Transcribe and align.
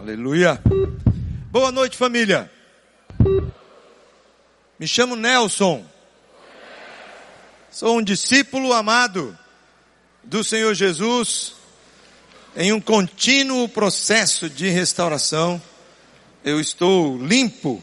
Aleluia. 0.00 0.58
Boa 1.50 1.70
noite, 1.70 1.94
família. 1.94 2.50
Me 4.78 4.88
chamo 4.88 5.14
Nelson. 5.14 5.84
Sou 7.70 7.98
um 7.98 8.02
discípulo 8.02 8.72
amado 8.72 9.36
do 10.24 10.42
Senhor 10.42 10.72
Jesus 10.72 11.52
em 12.56 12.72
um 12.72 12.80
contínuo 12.80 13.68
processo 13.68 14.48
de 14.48 14.70
restauração. 14.70 15.60
Eu 16.42 16.58
estou 16.58 17.18
limpo 17.18 17.82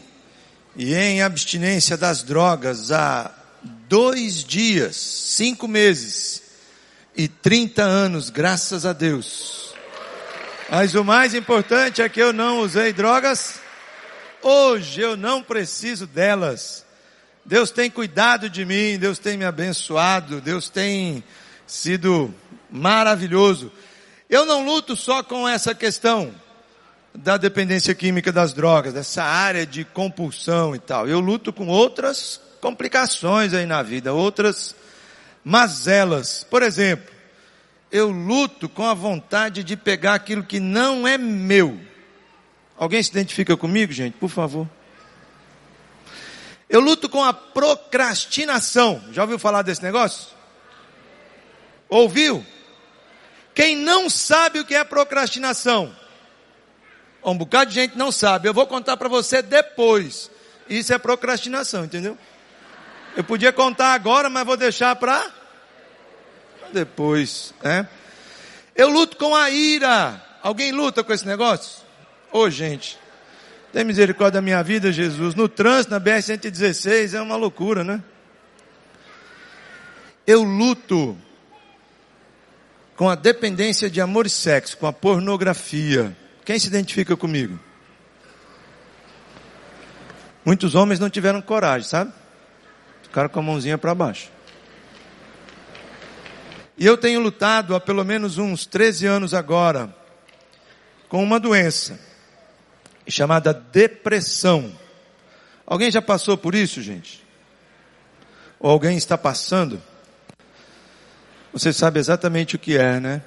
e 0.74 0.96
em 0.96 1.22
abstinência 1.22 1.96
das 1.96 2.24
drogas 2.24 2.90
há 2.90 3.32
dois 3.88 4.42
dias, 4.42 4.96
cinco 4.96 5.68
meses 5.68 6.42
e 7.16 7.28
trinta 7.28 7.84
anos, 7.84 8.28
graças 8.28 8.84
a 8.84 8.92
Deus. 8.92 9.67
Mas 10.70 10.94
o 10.94 11.02
mais 11.02 11.34
importante 11.34 12.02
é 12.02 12.08
que 12.10 12.20
eu 12.20 12.30
não 12.30 12.60
usei 12.60 12.92
drogas. 12.92 13.58
Hoje 14.42 15.00
eu 15.00 15.16
não 15.16 15.42
preciso 15.42 16.06
delas. 16.06 16.84
Deus 17.42 17.70
tem 17.70 17.90
cuidado 17.90 18.50
de 18.50 18.66
mim, 18.66 18.98
Deus 18.98 19.18
tem 19.18 19.38
me 19.38 19.46
abençoado, 19.46 20.42
Deus 20.42 20.68
tem 20.68 21.24
sido 21.66 22.34
maravilhoso. 22.70 23.72
Eu 24.28 24.44
não 24.44 24.62
luto 24.62 24.94
só 24.94 25.22
com 25.22 25.48
essa 25.48 25.74
questão 25.74 26.34
da 27.14 27.38
dependência 27.38 27.94
química 27.94 28.30
das 28.30 28.52
drogas, 28.52 28.92
dessa 28.92 29.24
área 29.24 29.64
de 29.64 29.86
compulsão 29.86 30.76
e 30.76 30.78
tal. 30.78 31.08
Eu 31.08 31.18
luto 31.18 31.50
com 31.50 31.66
outras 31.66 32.38
complicações 32.60 33.54
aí 33.54 33.64
na 33.64 33.82
vida, 33.82 34.12
outras 34.12 34.76
mazelas. 35.42 36.46
Por 36.50 36.62
exemplo, 36.62 37.17
eu 37.90 38.10
luto 38.10 38.68
com 38.68 38.84
a 38.84 38.94
vontade 38.94 39.64
de 39.64 39.76
pegar 39.76 40.14
aquilo 40.14 40.42
que 40.42 40.60
não 40.60 41.06
é 41.06 41.16
meu. 41.16 41.80
Alguém 42.76 43.02
se 43.02 43.10
identifica 43.10 43.56
comigo, 43.56 43.92
gente? 43.92 44.14
Por 44.14 44.28
favor. 44.28 44.68
Eu 46.68 46.80
luto 46.80 47.08
com 47.08 47.24
a 47.24 47.32
procrastinação. 47.32 49.02
Já 49.10 49.22
ouviu 49.22 49.38
falar 49.38 49.62
desse 49.62 49.82
negócio? 49.82 50.28
Ouviu? 51.88 52.44
Quem 53.54 53.74
não 53.74 54.10
sabe 54.10 54.60
o 54.60 54.64
que 54.64 54.74
é 54.74 54.84
procrastinação? 54.84 55.94
Um 57.24 57.36
bocado 57.36 57.70
de 57.70 57.74
gente 57.74 57.96
não 57.96 58.12
sabe. 58.12 58.48
Eu 58.48 58.54
vou 58.54 58.66
contar 58.66 58.96
para 58.96 59.08
você 59.08 59.42
depois. 59.42 60.30
Isso 60.68 60.92
é 60.92 60.98
procrastinação, 60.98 61.84
entendeu? 61.84 62.16
Eu 63.16 63.24
podia 63.24 63.52
contar 63.52 63.94
agora, 63.94 64.28
mas 64.28 64.44
vou 64.44 64.56
deixar 64.56 64.94
para 64.96 65.37
depois, 66.72 67.54
né? 67.62 67.88
Eu 68.74 68.88
luto 68.88 69.16
com 69.16 69.34
a 69.34 69.50
ira. 69.50 70.24
Alguém 70.42 70.72
luta 70.72 71.02
com 71.02 71.12
esse 71.12 71.26
negócio? 71.26 71.84
Ô 72.32 72.40
oh, 72.40 72.50
gente, 72.50 72.98
tem 73.72 73.84
misericórdia 73.84 74.40
da 74.40 74.42
minha 74.42 74.62
vida, 74.62 74.92
Jesus. 74.92 75.34
No 75.34 75.48
trânsito, 75.48 75.90
na 75.90 76.00
BR-116, 76.00 77.14
é 77.14 77.20
uma 77.20 77.36
loucura, 77.36 77.82
né? 77.82 78.02
Eu 80.26 80.42
luto 80.42 81.16
com 82.96 83.08
a 83.08 83.14
dependência 83.14 83.88
de 83.88 84.00
amor 84.00 84.26
e 84.26 84.30
sexo, 84.30 84.76
com 84.76 84.86
a 84.86 84.92
pornografia. 84.92 86.16
Quem 86.44 86.58
se 86.58 86.66
identifica 86.66 87.16
comigo? 87.16 87.58
Muitos 90.44 90.74
homens 90.74 90.98
não 90.98 91.10
tiveram 91.10 91.42
coragem, 91.42 91.88
sabe? 91.88 92.12
Ficaram 93.02 93.28
com 93.28 93.38
a 93.38 93.42
mãozinha 93.42 93.76
para 93.76 93.94
baixo. 93.94 94.30
E 96.78 96.86
eu 96.86 96.96
tenho 96.96 97.18
lutado 97.18 97.74
há 97.74 97.80
pelo 97.80 98.04
menos 98.04 98.38
uns 98.38 98.64
13 98.64 99.04
anos 99.04 99.34
agora 99.34 99.92
com 101.08 101.20
uma 101.20 101.40
doença 101.40 101.98
chamada 103.08 103.52
depressão. 103.52 104.78
Alguém 105.66 105.90
já 105.90 106.00
passou 106.00 106.38
por 106.38 106.54
isso, 106.54 106.80
gente? 106.80 107.26
Ou 108.60 108.70
alguém 108.70 108.96
está 108.96 109.18
passando? 109.18 109.82
Você 111.52 111.72
sabe 111.72 111.98
exatamente 111.98 112.54
o 112.54 112.58
que 112.60 112.78
é, 112.78 113.00
né? 113.00 113.22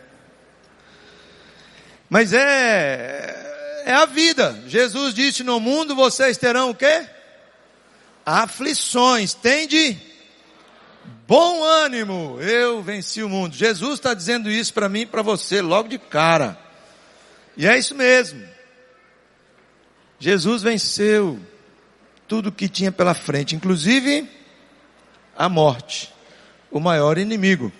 Mas 2.09 2.31
é, 2.31 3.84
é 3.85 3.94
a 3.94 4.06
vida. 4.06 4.63
Jesus 4.66 5.13
disse: 5.13 5.44
No 5.44 5.59
mundo 5.59 5.94
vocês 5.94 6.38
terão 6.38 6.69
o 6.69 6.75
quê? 6.75 7.06
Aflições. 8.25 9.34
Tende 9.34 10.10
Bom 11.28 11.63
ânimo, 11.63 12.39
eu 12.41 12.81
venci 12.81 13.23
o 13.23 13.29
mundo. 13.29 13.56
Jesus 13.56 13.94
está 13.94 14.13
dizendo 14.13 14.50
isso 14.50 14.73
para 14.73 14.89
mim 14.89 15.01
e 15.01 15.06
para 15.06 15.22
você 15.22 15.62
logo 15.62 15.88
de 15.88 15.97
cara. 15.97 16.57
E 17.56 17.67
é 17.67 17.78
isso 17.78 17.95
mesmo. 17.95 18.44
Jesus 20.19 20.61
venceu 20.61 21.40
tudo 22.28 22.51
que 22.51 22.69
tinha 22.69 22.91
pela 22.91 23.13
frente, 23.13 23.56
inclusive 23.56 24.29
a 25.38 25.50
morte, 25.50 26.13
o 26.69 26.79
maior 26.79 27.17
inimigo. 27.17 27.72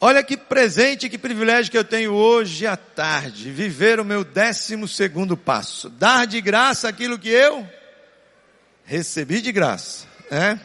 Olha 0.00 0.22
que 0.22 0.36
presente, 0.36 1.08
que 1.08 1.18
privilégio 1.18 1.72
que 1.72 1.78
eu 1.78 1.84
tenho 1.84 2.12
hoje 2.12 2.66
à 2.66 2.76
tarde, 2.76 3.50
viver 3.50 3.98
o 3.98 4.04
meu 4.04 4.22
décimo 4.22 4.86
segundo 4.86 5.36
passo, 5.36 5.90
dar 5.90 6.24
de 6.26 6.40
graça 6.40 6.88
aquilo 6.88 7.18
que 7.18 7.28
eu 7.28 7.68
recebi 8.84 9.42
de 9.42 9.52
graça, 9.52 10.06
né? 10.30 10.60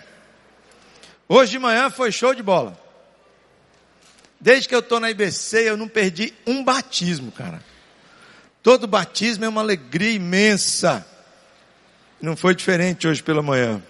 Hoje 1.28 1.52
de 1.52 1.60
manhã 1.60 1.90
foi 1.90 2.12
show 2.12 2.34
de 2.34 2.44
bola. 2.44 2.78
Desde 4.40 4.68
que 4.68 4.76
eu 4.76 4.80
estou 4.80 5.00
na 5.00 5.10
IBC, 5.10 5.70
eu 5.70 5.78
não 5.78 5.88
perdi 5.88 6.34
um 6.46 6.64
batismo, 6.64 7.32
cara. 7.32 7.64
Todo 8.62 8.88
batismo 8.88 9.46
é 9.46 9.48
uma 9.48 9.62
alegria 9.62 10.12
imensa. 10.12 11.06
Não 12.22 12.36
foi 12.36 12.54
diferente 12.54 13.08
hoje 13.08 13.24
pela 13.24 13.42
manhã. 13.42 13.82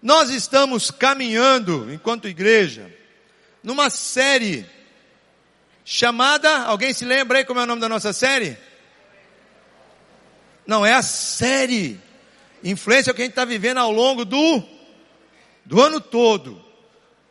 Nós 0.00 0.30
estamos 0.30 0.90
caminhando, 0.90 1.92
enquanto 1.92 2.28
igreja, 2.28 2.92
numa 3.62 3.90
série 3.90 4.66
chamada, 5.84 6.62
alguém 6.64 6.92
se 6.92 7.04
lembra 7.04 7.38
aí 7.38 7.44
como 7.44 7.58
é 7.58 7.64
o 7.64 7.66
nome 7.66 7.80
da 7.80 7.88
nossa 7.88 8.12
série? 8.12 8.56
Não, 10.66 10.84
é 10.86 10.94
a 10.94 11.02
série. 11.02 12.00
Influência 12.62 13.12
que 13.12 13.20
a 13.20 13.24
gente 13.24 13.32
está 13.32 13.44
vivendo 13.44 13.78
ao 13.78 13.90
longo 13.90 14.24
do 14.24 14.73
do 15.64 15.80
ano 15.80 16.00
todo, 16.00 16.62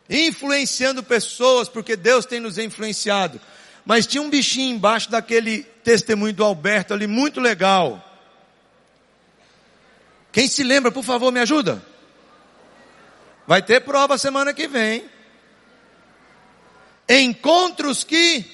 influenciando 0.08 1.02
pessoas, 1.02 1.68
porque 1.68 1.96
Deus 1.96 2.26
tem 2.26 2.40
nos 2.40 2.58
influenciado. 2.58 3.40
Mas 3.84 4.06
tinha 4.06 4.22
um 4.22 4.30
bichinho 4.30 4.74
embaixo 4.74 5.10
daquele 5.10 5.62
testemunho 5.62 6.32
do 6.32 6.44
Alberto 6.44 6.94
ali, 6.94 7.06
muito 7.06 7.40
legal. 7.40 8.02
Quem 10.32 10.48
se 10.48 10.64
lembra, 10.64 10.90
por 10.90 11.04
favor, 11.04 11.30
me 11.30 11.40
ajuda? 11.40 11.84
Vai 13.46 13.62
ter 13.62 13.80
prova 13.80 14.18
semana 14.18 14.52
que 14.52 14.66
vem. 14.66 15.08
Encontros 17.08 18.02
que 18.02 18.44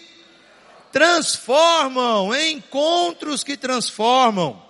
transformam, 0.93 2.35
encontros 2.35 3.45
que 3.45 3.57
transformam. 3.57 4.61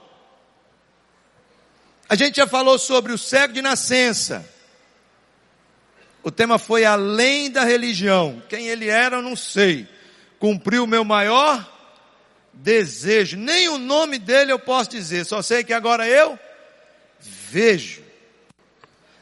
A 2.09 2.15
gente 2.15 2.37
já 2.37 2.47
falou 2.47 2.78
sobre 2.78 3.12
o 3.12 3.19
cego 3.19 3.54
de 3.54 3.62
nascença. 3.62 4.47
O 6.23 6.31
tema 6.31 6.59
foi 6.59 6.85
além 6.85 7.51
da 7.51 7.65
religião. 7.65 8.43
Quem 8.49 8.69
ele 8.69 8.89
era, 8.89 9.17
eu 9.17 9.23
não 9.23 9.35
sei. 9.35 9.89
Cumpriu 10.39 10.85
o 10.85 10.87
meu 10.87 11.05
maior 11.05 11.67
desejo. 12.53 13.37
Nem 13.37 13.69
o 13.69 13.79
nome 13.79 14.19
dele 14.19 14.53
eu 14.53 14.59
posso 14.59 14.91
dizer. 14.91 15.25
Só 15.25 15.41
sei 15.41 15.65
que 15.65 15.73
agora 15.73 16.07
eu 16.07 16.39
vejo. 17.51 18.03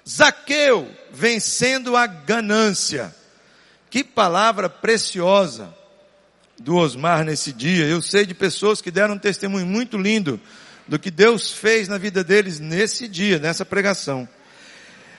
Zaqueu 0.08 0.90
vencendo 1.10 1.96
a 1.96 2.06
ganância. 2.06 3.14
Que 3.90 4.02
palavra 4.02 4.68
preciosa 4.68 5.74
do 6.58 6.76
Osmar 6.76 7.24
nesse 7.24 7.52
dia. 7.52 7.86
Eu 7.86 8.02
sei 8.02 8.26
de 8.26 8.34
pessoas 8.34 8.80
que 8.80 8.90
deram 8.90 9.14
um 9.14 9.18
testemunho 9.18 9.66
muito 9.66 9.96
lindo 9.96 10.40
do 10.86 10.98
que 10.98 11.10
Deus 11.10 11.52
fez 11.52 11.86
na 11.86 11.98
vida 11.98 12.24
deles 12.24 12.58
nesse 12.58 13.06
dia, 13.06 13.38
nessa 13.38 13.64
pregação. 13.64 14.28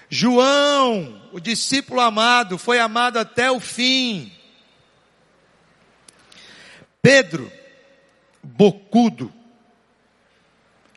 João, 0.09 1.18
o 1.31 1.39
discípulo 1.39 2.01
amado, 2.01 2.57
foi 2.57 2.79
amado 2.79 3.17
até 3.17 3.51
o 3.51 3.59
fim. 3.59 4.31
Pedro, 7.01 7.51
bocudo, 8.43 9.31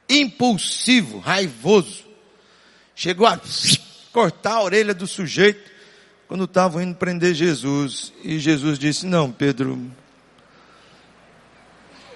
impulsivo, 0.09 1.19
raivoso, 1.19 2.05
chegou 2.95 3.27
a 3.27 3.41
cortar 4.13 4.55
a 4.55 4.63
orelha 4.63 4.95
do 4.95 5.07
sujeito 5.07 5.71
quando 6.27 6.45
estavam 6.45 6.83
indo 6.83 6.97
prender 6.97 7.35
Jesus. 7.35 8.13
E 8.23 8.39
Jesus 8.39 8.79
disse: 8.79 9.07
Não, 9.07 9.31
Pedro, 9.31 9.91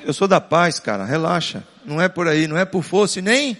eu 0.01 0.13
sou 0.13 0.27
da 0.27 0.41
paz, 0.41 0.81
cara, 0.81 1.05
relaxa. 1.05 1.67
Não 1.85 2.01
é 2.01 2.09
por 2.09 2.27
aí, 2.27 2.47
não 2.47 2.57
é 2.57 2.65
por 2.65 2.83
força 2.83 3.19
e 3.19 3.23
nem 3.23 3.57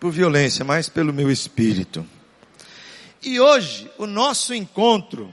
por 0.00 0.10
violência, 0.10 0.64
mas 0.64 0.88
pelo 0.88 1.12
meu 1.12 1.30
espírito. 1.30 2.04
E 3.22 3.38
hoje, 3.38 3.88
o 3.98 4.06
nosso 4.06 4.52
encontro 4.52 5.32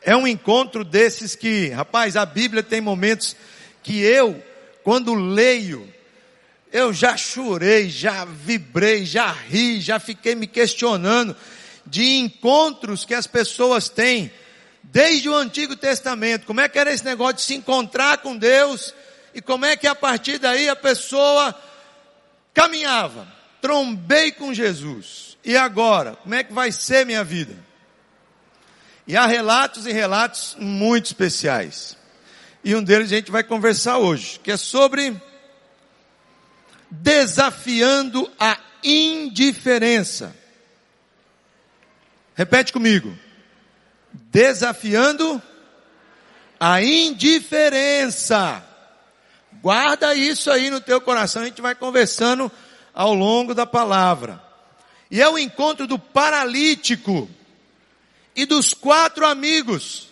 É 0.00 0.16
um 0.16 0.28
encontro 0.28 0.84
desses 0.84 1.34
que, 1.34 1.68
rapaz, 1.68 2.16
a 2.16 2.24
Bíblia 2.24 2.62
tem 2.62 2.80
momentos 2.80 3.34
que 3.82 4.00
eu, 4.00 4.40
quando 4.84 5.12
leio, 5.12 5.92
eu 6.72 6.92
já 6.92 7.16
chorei, 7.16 7.88
já 7.88 8.24
vibrei, 8.24 9.04
já 9.04 9.30
ri, 9.30 9.80
já 9.80 9.98
fiquei 9.98 10.34
me 10.34 10.46
questionando 10.46 11.34
de 11.84 12.16
encontros 12.18 13.04
que 13.04 13.14
as 13.14 13.26
pessoas 13.26 13.88
têm 13.88 14.30
desde 14.82 15.28
o 15.28 15.34
Antigo 15.34 15.74
Testamento. 15.74 16.46
Como 16.46 16.60
é 16.60 16.68
que 16.68 16.78
era 16.78 16.92
esse 16.92 17.04
negócio 17.04 17.36
de 17.36 17.42
se 17.42 17.54
encontrar 17.54 18.18
com 18.18 18.36
Deus 18.36 18.94
e 19.34 19.42
como 19.42 19.66
é 19.66 19.76
que 19.76 19.86
a 19.86 19.94
partir 19.94 20.38
daí 20.38 20.68
a 20.68 20.76
pessoa 20.76 21.54
caminhava. 22.54 23.26
Trombei 23.60 24.32
com 24.32 24.54
Jesus. 24.54 25.27
E 25.48 25.56
agora? 25.56 26.14
Como 26.16 26.34
é 26.34 26.44
que 26.44 26.52
vai 26.52 26.70
ser 26.70 27.06
minha 27.06 27.24
vida? 27.24 27.56
E 29.06 29.16
há 29.16 29.24
relatos 29.24 29.86
e 29.86 29.92
relatos 29.92 30.54
muito 30.60 31.06
especiais. 31.06 31.96
E 32.62 32.74
um 32.74 32.82
deles 32.82 33.10
a 33.10 33.16
gente 33.16 33.30
vai 33.30 33.42
conversar 33.42 33.96
hoje, 33.96 34.38
que 34.40 34.52
é 34.52 34.58
sobre 34.58 35.18
desafiando 36.90 38.30
a 38.38 38.58
indiferença. 38.84 40.36
Repete 42.34 42.70
comigo. 42.70 43.16
Desafiando 44.12 45.40
a 46.60 46.82
indiferença. 46.82 48.62
Guarda 49.62 50.14
isso 50.14 50.50
aí 50.50 50.68
no 50.68 50.82
teu 50.82 51.00
coração, 51.00 51.40
a 51.40 51.46
gente 51.46 51.62
vai 51.62 51.74
conversando 51.74 52.52
ao 52.92 53.14
longo 53.14 53.54
da 53.54 53.64
palavra. 53.64 54.46
E 55.10 55.22
é 55.22 55.28
o 55.28 55.38
encontro 55.38 55.86
do 55.86 55.98
paralítico 55.98 57.28
e 58.36 58.44
dos 58.44 58.74
quatro 58.74 59.26
amigos 59.26 60.08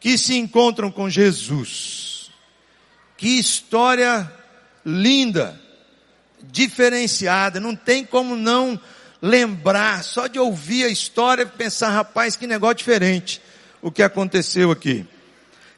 que 0.00 0.18
se 0.18 0.36
encontram 0.36 0.90
com 0.90 1.08
Jesus. 1.08 2.30
Que 3.16 3.38
história 3.38 4.30
linda, 4.84 5.60
diferenciada, 6.42 7.60
não 7.60 7.74
tem 7.74 8.04
como 8.04 8.36
não 8.36 8.80
lembrar, 9.20 10.04
só 10.04 10.26
de 10.26 10.38
ouvir 10.38 10.84
a 10.84 10.88
história 10.88 11.42
e 11.42 11.46
pensar, 11.46 11.90
rapaz, 11.90 12.36
que 12.36 12.46
negócio 12.46 12.76
diferente 12.76 13.40
o 13.82 13.90
que 13.90 14.02
aconteceu 14.02 14.70
aqui. 14.70 15.06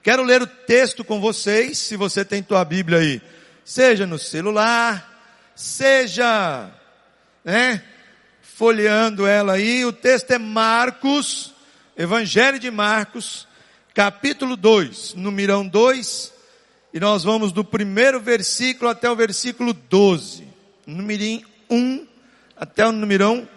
Quero 0.02 0.22
ler 0.22 0.42
o 0.42 0.46
texto 0.46 1.04
com 1.04 1.20
vocês, 1.20 1.78
se 1.78 1.96
você 1.96 2.24
tem 2.24 2.42
tua 2.42 2.64
Bíblia 2.64 2.98
aí, 2.98 3.22
seja 3.64 4.06
no 4.06 4.18
celular, 4.18 5.52
seja, 5.54 6.70
né, 7.44 7.82
folheando 8.60 9.26
ela 9.26 9.54
aí. 9.54 9.86
O 9.86 9.92
texto 9.92 10.32
é 10.32 10.38
Marcos, 10.38 11.54
Evangelho 11.96 12.58
de 12.58 12.70
Marcos, 12.70 13.48
capítulo 13.94 14.54
2, 14.54 15.14
numerão 15.14 15.66
2, 15.66 16.30
e 16.92 17.00
nós 17.00 17.24
vamos 17.24 17.52
do 17.52 17.64
primeiro 17.64 18.20
versículo 18.20 18.90
até 18.90 19.10
o 19.10 19.16
versículo 19.16 19.72
12. 19.72 20.46
Numerim 20.86 21.42
1 21.70 22.06
até 22.54 22.86
o 22.86 22.92
numerão 22.92 23.48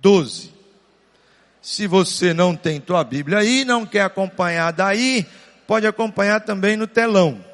12. 0.00 0.50
Se 1.60 1.86
você 1.86 2.32
não 2.32 2.56
tem 2.56 2.80
tua 2.80 3.04
Bíblia 3.04 3.40
aí, 3.40 3.66
não 3.66 3.84
quer 3.84 4.00
acompanhar 4.00 4.72
daí, 4.72 5.26
pode 5.66 5.86
acompanhar 5.86 6.40
também 6.40 6.74
no 6.74 6.86
telão. 6.86 7.44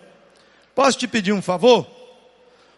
Posso 0.77 0.97
te 0.97 1.09
pedir 1.09 1.33
um 1.33 1.43
favor? 1.43 2.02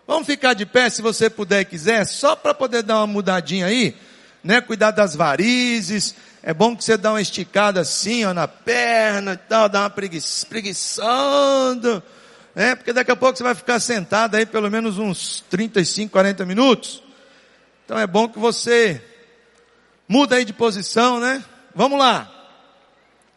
Vamos 0.07 0.27
ficar 0.27 0.53
de 0.53 0.67
pé 0.67 0.91
se 0.91 1.01
você 1.01 1.31
puder 1.31 1.61
e 1.61 1.65
quiser, 1.65 2.05
só 2.07 2.37
para 2.37 2.53
poder 2.53 2.83
dar 2.83 2.99
uma 2.99 3.07
mudadinha 3.07 3.67
aí, 3.67 3.97
né? 4.43 4.61
Cuidar 4.61 4.91
das 4.91 5.17
varizes. 5.17 6.15
É 6.43 6.53
bom 6.53 6.77
que 6.77 6.85
você 6.85 6.99
dá 6.99 7.11
uma 7.13 7.23
esticada 7.23 7.81
assim, 7.81 8.25
ó, 8.27 8.35
na 8.35 8.47
perna 8.47 9.33
e 9.33 9.49
tal, 9.49 9.67
dá 9.67 9.81
uma 9.81 9.91
preguiça, 9.91 10.45
preguiçando, 10.47 12.03
né? 12.55 12.75
Porque 12.75 12.93
daqui 12.93 13.11
a 13.11 13.17
pouco 13.17 13.39
você 13.39 13.43
vai 13.43 13.55
ficar 13.55 13.81
sentado 13.81 14.35
aí 14.35 14.45
pelo 14.45 14.71
menos 14.71 14.99
uns 14.99 15.43
35, 15.49 16.13
40 16.13 16.45
minutos. 16.45 17.03
Então 17.85 17.99
é 17.99 18.07
bom 18.07 18.29
que 18.29 18.39
você 18.39 19.03
muda 20.07 20.37
aí 20.37 20.45
de 20.45 20.53
posição, 20.53 21.19
né? 21.19 21.43
Vamos 21.75 21.99
lá. 21.99 22.31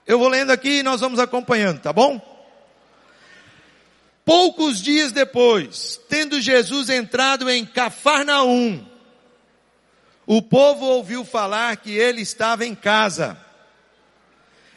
Eu 0.06 0.20
vou 0.20 0.28
lendo 0.28 0.52
aqui 0.52 0.80
e 0.80 0.84
nós 0.84 1.00
vamos 1.00 1.20
acompanhando, 1.20 1.80
tá 1.80 1.94
bom? 1.94 2.37
Poucos 4.28 4.82
dias 4.82 5.14
depois, 5.14 6.02
tendo 6.10 6.42
Jesus 6.42 6.90
entrado 6.90 7.50
em 7.50 7.66
Cafarnaum, 7.66 8.86
o 10.26 10.42
povo 10.42 10.84
ouviu 10.86 11.24
falar 11.24 11.78
que 11.78 11.92
ele 11.92 12.24
estava 12.24 12.66
em 12.66 12.76
casa. 12.76 13.38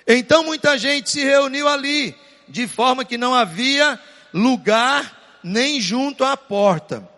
Então 0.06 0.44
muita 0.44 0.79
gente 0.79 1.11
se 1.11 1.25
reuniu 1.25 1.67
ali, 1.67 2.14
de 2.49 2.69
forma 2.69 3.05
que 3.05 3.19
não 3.19 3.35
havia 3.35 3.99
lugar 4.32 5.41
nem 5.43 5.81
junto 5.81 6.23
à 6.23 6.37
porta. 6.37 7.08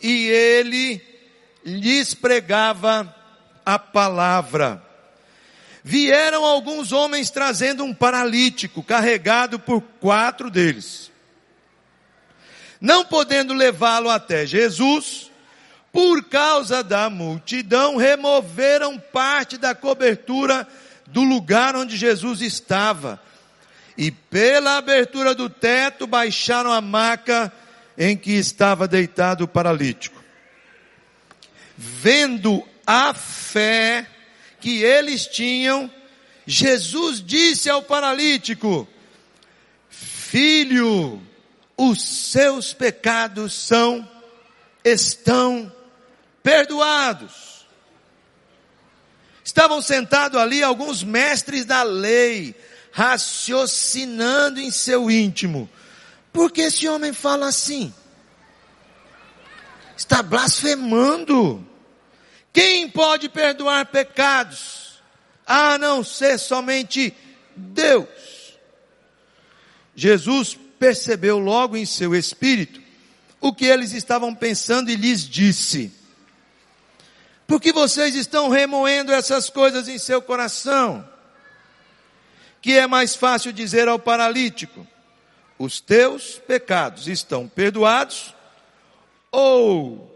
E 0.00 0.28
ele 0.28 1.02
lhes 1.64 2.14
pregava 2.14 3.12
a 3.64 3.76
palavra 3.76 4.86
vieram 5.82 6.44
alguns 6.44 6.90
homens 6.90 7.30
trazendo 7.30 7.84
um 7.84 7.94
paralítico, 7.94 8.82
carregado 8.82 9.56
por 9.56 9.80
quatro 9.80 10.50
deles. 10.50 11.12
Não 12.80 13.04
podendo 13.04 13.54
levá-lo 13.54 14.10
até 14.10 14.46
Jesus, 14.46 15.30
por 15.92 16.24
causa 16.24 16.82
da 16.82 17.08
multidão, 17.08 17.96
removeram 17.96 18.98
parte 18.98 19.56
da 19.56 19.74
cobertura 19.74 20.66
do 21.06 21.22
lugar 21.22 21.74
onde 21.74 21.96
Jesus 21.96 22.40
estava. 22.42 23.20
E 23.96 24.10
pela 24.10 24.76
abertura 24.76 25.34
do 25.34 25.48
teto 25.48 26.06
baixaram 26.06 26.70
a 26.70 26.80
maca 26.80 27.50
em 27.96 28.16
que 28.16 28.32
estava 28.32 28.86
deitado 28.86 29.44
o 29.44 29.48
paralítico. 29.48 30.22
Vendo 31.76 32.62
a 32.86 33.14
fé 33.14 34.06
que 34.60 34.82
eles 34.82 35.26
tinham, 35.26 35.90
Jesus 36.46 37.22
disse 37.24 37.70
ao 37.70 37.82
paralítico: 37.82 38.86
Filho, 39.88 41.22
os 41.76 42.02
seus 42.02 42.72
pecados 42.72 43.52
são, 43.52 44.08
estão 44.84 45.72
perdoados. 46.42 47.66
Estavam 49.44 49.80
sentados 49.82 50.40
ali 50.40 50.62
alguns 50.62 51.04
mestres 51.04 51.64
da 51.64 51.82
lei, 51.82 52.54
raciocinando 52.90 54.60
em 54.60 54.70
seu 54.70 55.10
íntimo. 55.10 55.68
Por 56.32 56.50
que 56.50 56.62
esse 56.62 56.88
homem 56.88 57.12
fala 57.12 57.48
assim? 57.48 57.94
Está 59.96 60.22
blasfemando. 60.22 61.66
Quem 62.52 62.88
pode 62.88 63.28
perdoar 63.28 63.86
pecados? 63.86 65.02
A 65.46 65.78
não 65.78 66.02
ser 66.02 66.38
somente 66.38 67.14
Deus. 67.54 68.08
Jesus 69.94 70.58
percebeu 70.78 71.38
logo 71.38 71.76
em 71.76 71.86
seu 71.86 72.14
espírito 72.14 72.80
o 73.40 73.52
que 73.52 73.66
eles 73.66 73.92
estavam 73.92 74.34
pensando 74.34 74.90
e 74.90 74.96
lhes 74.96 75.28
disse: 75.28 75.92
Por 77.46 77.60
que 77.60 77.72
vocês 77.72 78.14
estão 78.14 78.48
remoendo 78.48 79.12
essas 79.12 79.48
coisas 79.50 79.88
em 79.88 79.98
seu 79.98 80.20
coração? 80.20 81.08
Que 82.60 82.78
é 82.78 82.86
mais 82.86 83.14
fácil 83.14 83.52
dizer 83.52 83.88
ao 83.88 83.98
paralítico: 83.98 84.86
Os 85.58 85.80
teus 85.80 86.38
pecados 86.38 87.06
estão 87.06 87.46
perdoados, 87.46 88.34
ou 89.30 90.12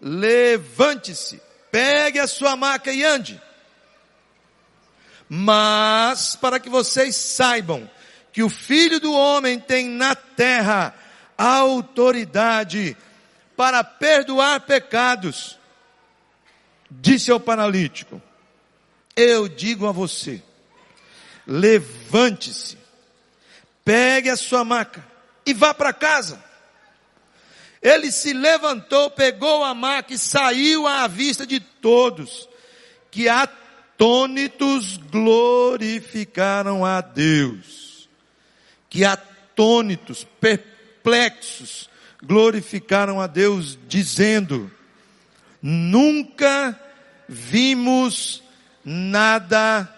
levante-se, 0.00 1.40
pegue 1.70 2.18
a 2.18 2.26
sua 2.26 2.56
maca 2.56 2.92
e 2.92 3.04
ande. 3.04 3.42
Mas, 5.28 6.36
para 6.36 6.60
que 6.60 6.68
vocês 6.68 7.16
saibam 7.16 7.90
que 8.36 8.42
o 8.42 8.50
Filho 8.50 9.00
do 9.00 9.14
Homem 9.14 9.58
tem 9.58 9.88
na 9.88 10.14
terra 10.14 10.94
autoridade 11.38 12.94
para 13.56 13.82
perdoar 13.82 14.60
pecados, 14.60 15.58
disse 16.90 17.30
ao 17.30 17.40
paralítico: 17.40 18.20
Eu 19.16 19.48
digo 19.48 19.86
a 19.86 19.90
você, 19.90 20.42
levante-se, 21.46 22.76
pegue 23.82 24.28
a 24.28 24.36
sua 24.36 24.62
maca 24.66 25.02
e 25.46 25.54
vá 25.54 25.72
para 25.72 25.94
casa. 25.94 26.44
Ele 27.80 28.12
se 28.12 28.34
levantou, 28.34 29.10
pegou 29.12 29.64
a 29.64 29.72
maca 29.72 30.12
e 30.12 30.18
saiu 30.18 30.86
à 30.86 31.06
vista 31.06 31.46
de 31.46 31.58
todos, 31.58 32.46
que 33.10 33.30
atônitos 33.30 34.98
glorificaram 34.98 36.84
a 36.84 37.00
Deus. 37.00 37.85
Que 38.88 39.04
atônitos, 39.04 40.26
perplexos, 40.40 41.88
glorificaram 42.22 43.20
a 43.20 43.26
Deus, 43.26 43.78
dizendo: 43.86 44.70
Nunca 45.62 46.78
vimos 47.28 48.42
nada 48.84 49.92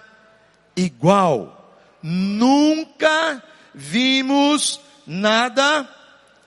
igual. 0.76 1.54
Nunca 2.02 3.42
vimos 3.74 4.80
nada 5.06 5.88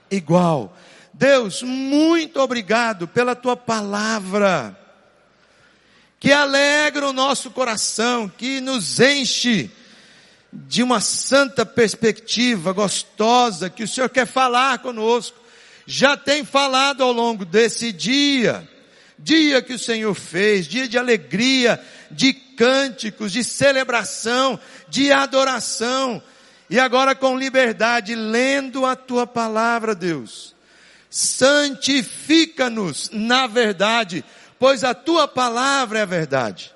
igual. 0.10 0.75
Deus, 1.13 1.62
muito 1.62 2.39
obrigado 2.39 3.07
pela 3.07 3.36
tua 3.36 3.55
palavra, 3.55 4.77
que 6.19 6.31
alegra 6.31 7.07
o 7.07 7.13
nosso 7.13 7.51
coração, 7.51 8.27
que 8.27 8.60
nos 8.60 9.00
enche 9.00 9.69
de 10.51 10.84
uma 10.84 11.00
santa 11.00 11.65
perspectiva 11.65 12.74
gostosa 12.74 13.70
que 13.70 13.84
o 13.84 13.88
Senhor 13.88 14.10
quer 14.10 14.25
falar 14.25 14.79
conosco. 14.79 15.38
Já 15.86 16.15
tem 16.15 16.43
falado 16.43 17.03
ao 17.03 17.12
longo 17.12 17.43
desse 17.46 17.91
dia, 17.91 18.67
dia 19.17 19.62
que 19.62 19.74
o 19.74 19.79
Senhor 19.79 20.13
fez, 20.13 20.67
dia 20.67 20.88
de 20.88 20.98
alegria, 20.98 21.81
de 22.10 22.34
cânticos, 22.34 23.31
de 23.31 23.43
celebração, 23.43 24.60
de 24.88 25.12
adoração, 25.12 26.22
e 26.70 26.79
agora 26.79 27.15
com 27.15 27.38
liberdade, 27.38 28.15
lendo 28.15 28.86
a 28.86 28.96
tua 28.96 29.27
palavra, 29.27 29.93
Deus 29.93 30.55
santifica-nos 31.12 33.10
na 33.12 33.46
verdade, 33.46 34.24
pois 34.58 34.86
a 34.86 34.93
tua 34.93 35.27
palavra 35.27 36.00
é 36.00 36.03
a 36.03 36.05
verdade. 36.05 36.74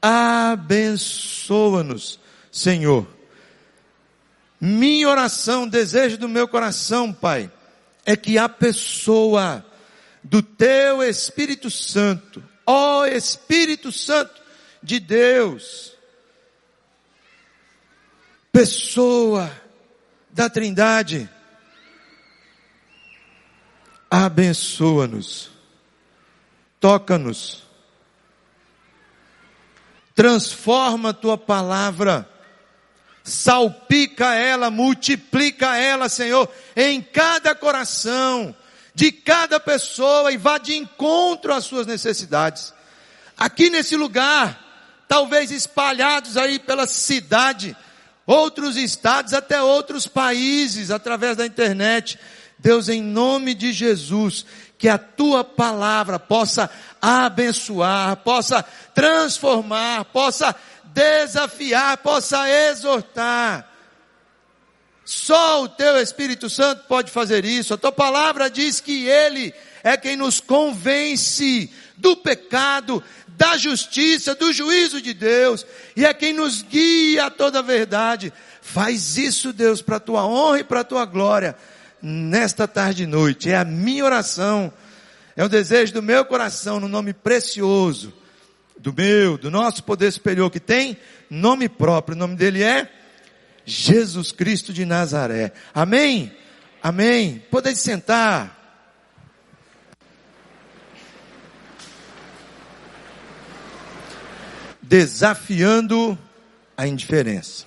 Abençoa-nos, 0.00 0.98
Senhor. 2.54 3.04
Minha 4.60 5.08
oração, 5.08 5.66
desejo 5.66 6.16
do 6.16 6.28
meu 6.28 6.46
coração, 6.46 7.12
Pai, 7.12 7.50
é 8.06 8.16
que 8.16 8.38
a 8.38 8.48
pessoa 8.48 9.66
do 10.22 10.40
teu 10.40 11.02
Espírito 11.02 11.68
Santo, 11.68 12.40
ó 12.64 13.06
Espírito 13.06 13.90
Santo 13.90 14.40
de 14.80 15.00
Deus, 15.00 15.96
pessoa 18.52 19.50
da 20.30 20.48
Trindade, 20.48 21.28
abençoa-nos, 24.08 25.50
toca-nos, 26.78 27.64
transforma 30.14 31.10
a 31.10 31.14
tua 31.14 31.36
palavra, 31.36 32.30
salpica 33.24 34.34
ela, 34.34 34.70
multiplica 34.70 35.78
ela, 35.78 36.10
Senhor, 36.10 36.46
em 36.76 37.00
cada 37.00 37.54
coração, 37.54 38.54
de 38.94 39.10
cada 39.10 39.58
pessoa 39.58 40.30
e 40.30 40.36
vá 40.36 40.58
de 40.58 40.76
encontro 40.76 41.52
às 41.52 41.64
suas 41.64 41.86
necessidades. 41.86 42.74
Aqui 43.36 43.70
nesse 43.70 43.96
lugar, 43.96 44.62
talvez 45.08 45.50
espalhados 45.50 46.36
aí 46.36 46.58
pela 46.58 46.86
cidade, 46.86 47.74
outros 48.26 48.76
estados, 48.76 49.32
até 49.32 49.60
outros 49.60 50.06
países, 50.06 50.90
através 50.90 51.36
da 51.36 51.46
internet, 51.46 52.18
Deus, 52.58 52.88
em 52.88 53.02
nome 53.02 53.54
de 53.54 53.72
Jesus, 53.72 54.44
que 54.78 54.88
a 54.88 54.98
tua 54.98 55.42
palavra 55.42 56.18
possa 56.18 56.70
abençoar, 57.00 58.16
possa 58.18 58.62
transformar, 58.94 60.04
possa 60.06 60.54
desafiar, 60.94 61.98
possa 61.98 62.48
exortar. 62.48 63.68
Só 65.04 65.64
o 65.64 65.68
teu 65.68 66.00
Espírito 66.00 66.48
Santo 66.48 66.84
pode 66.88 67.10
fazer 67.10 67.44
isso. 67.44 67.74
A 67.74 67.76
tua 67.76 67.92
palavra 67.92 68.48
diz 68.48 68.80
que 68.80 69.06
ele 69.06 69.52
é 69.82 69.96
quem 69.96 70.16
nos 70.16 70.40
convence 70.40 71.70
do 71.96 72.16
pecado, 72.16 73.02
da 73.28 73.58
justiça, 73.58 74.34
do 74.34 74.52
juízo 74.52 75.02
de 75.02 75.12
Deus, 75.12 75.66
e 75.94 76.06
é 76.06 76.14
quem 76.14 76.32
nos 76.32 76.62
guia 76.62 77.26
a 77.26 77.30
toda 77.30 77.58
a 77.58 77.62
verdade. 77.62 78.32
Faz 78.62 79.18
isso, 79.18 79.52
Deus, 79.52 79.82
para 79.82 79.96
a 79.96 80.00
tua 80.00 80.24
honra 80.26 80.60
e 80.60 80.64
para 80.64 80.80
a 80.80 80.84
tua 80.84 81.04
glória 81.04 81.54
nesta 82.00 82.66
tarde 82.66 83.02
e 83.02 83.06
noite. 83.06 83.50
É 83.50 83.56
a 83.56 83.64
minha 83.64 84.04
oração, 84.04 84.72
é 85.36 85.44
o 85.44 85.48
desejo 85.50 85.92
do 85.92 86.02
meu 86.02 86.24
coração, 86.24 86.80
no 86.80 86.88
nome 86.88 87.12
precioso 87.12 88.23
do 88.84 88.92
meu, 88.92 89.38
do 89.38 89.50
nosso 89.50 89.82
poder 89.82 90.12
superior 90.12 90.50
que 90.50 90.60
tem 90.60 90.98
nome 91.30 91.70
próprio. 91.70 92.14
O 92.14 92.18
nome 92.18 92.36
dele 92.36 92.62
é 92.62 92.86
Jesus 93.64 94.30
Cristo 94.30 94.74
de 94.74 94.84
Nazaré. 94.84 95.54
Amém? 95.74 96.30
Amém. 96.82 97.42
Poder 97.50 97.74
sentar. 97.74 98.60
Desafiando 104.82 106.18
a 106.76 106.86
indiferença. 106.86 107.64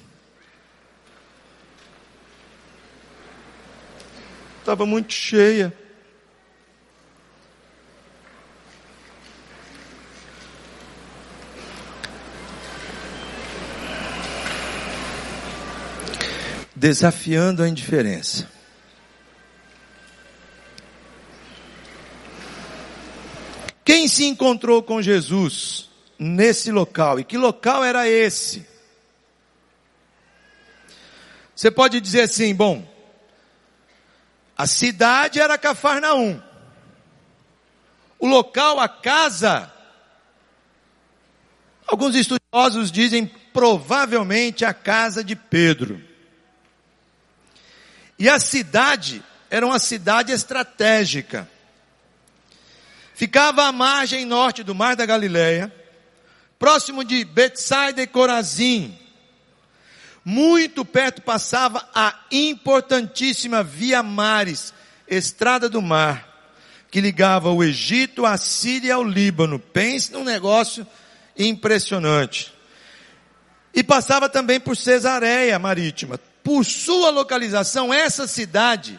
estava 4.60 4.86
muito 4.86 5.14
cheia. 5.14 5.74
Desafiando 16.80 17.64
a 17.64 17.68
indiferença. 17.68 18.48
Quem 23.84 24.08
se 24.08 24.26
encontrou 24.26 24.84
com 24.84 25.02
Jesus 25.02 25.90
nesse 26.20 26.72
local? 26.72 27.20
E 27.20 27.24
que 27.24 27.36
local 27.36 27.84
era 27.84 28.08
esse? 28.08 28.68
Você 31.56 31.72
pode 31.72 32.00
dizer 32.00 32.22
assim, 32.22 32.54
bom, 32.54 32.88
a 34.56 34.68
cidade 34.68 35.40
era 35.40 35.58
Cafarnaum. 35.58 36.40
O 38.20 38.28
local, 38.28 38.80
a 38.80 38.88
casa, 38.88 39.74
alguns 41.88 42.16
estudiosos 42.16 42.92
dizem 42.92 43.26
provavelmente 43.52 44.64
a 44.64 44.76
casa 44.76 45.24
de 45.24 45.36
Pedro. 45.36 46.07
E 48.18 48.30
a 48.30 48.40
cidade 48.40 49.24
era 49.50 49.66
uma 49.66 49.80
cidade 49.80 50.32
estratégica. 50.32 51.50
Ficava 53.14 53.64
à 53.64 53.72
margem 53.72 54.26
norte 54.26 54.64
do 54.64 54.76
Mar 54.76 54.96
da 54.96 55.06
Galileia, 55.06 55.74
próximo 56.60 57.04
de 57.04 57.24
Betsaida 57.24 58.02
e 58.02 58.08
Corazim, 58.08 58.98
muito 60.30 60.84
perto 60.84 61.22
passava 61.22 61.88
a 61.96 62.14
importantíssima 62.30 63.64
Via 63.64 64.04
Mares, 64.04 64.74
estrada 65.08 65.70
do 65.70 65.82
mar, 65.82 66.52
que 66.92 67.00
ligava 67.00 67.50
o 67.50 67.64
Egito, 67.64 68.26
a 68.26 68.36
Síria 68.36 68.96
ao 68.96 69.06
Líbano. 69.06 69.58
Pense 69.58 70.12
num 70.12 70.26
negócio 70.26 70.86
impressionante. 71.38 72.54
E 73.74 73.82
passava 73.82 74.28
também 74.28 74.60
por 74.60 74.76
Cesareia 74.76 75.58
Marítima. 75.58 76.20
Por 76.48 76.64
sua 76.64 77.10
localização, 77.10 77.94
essa 77.94 78.26
cidade 78.26 78.98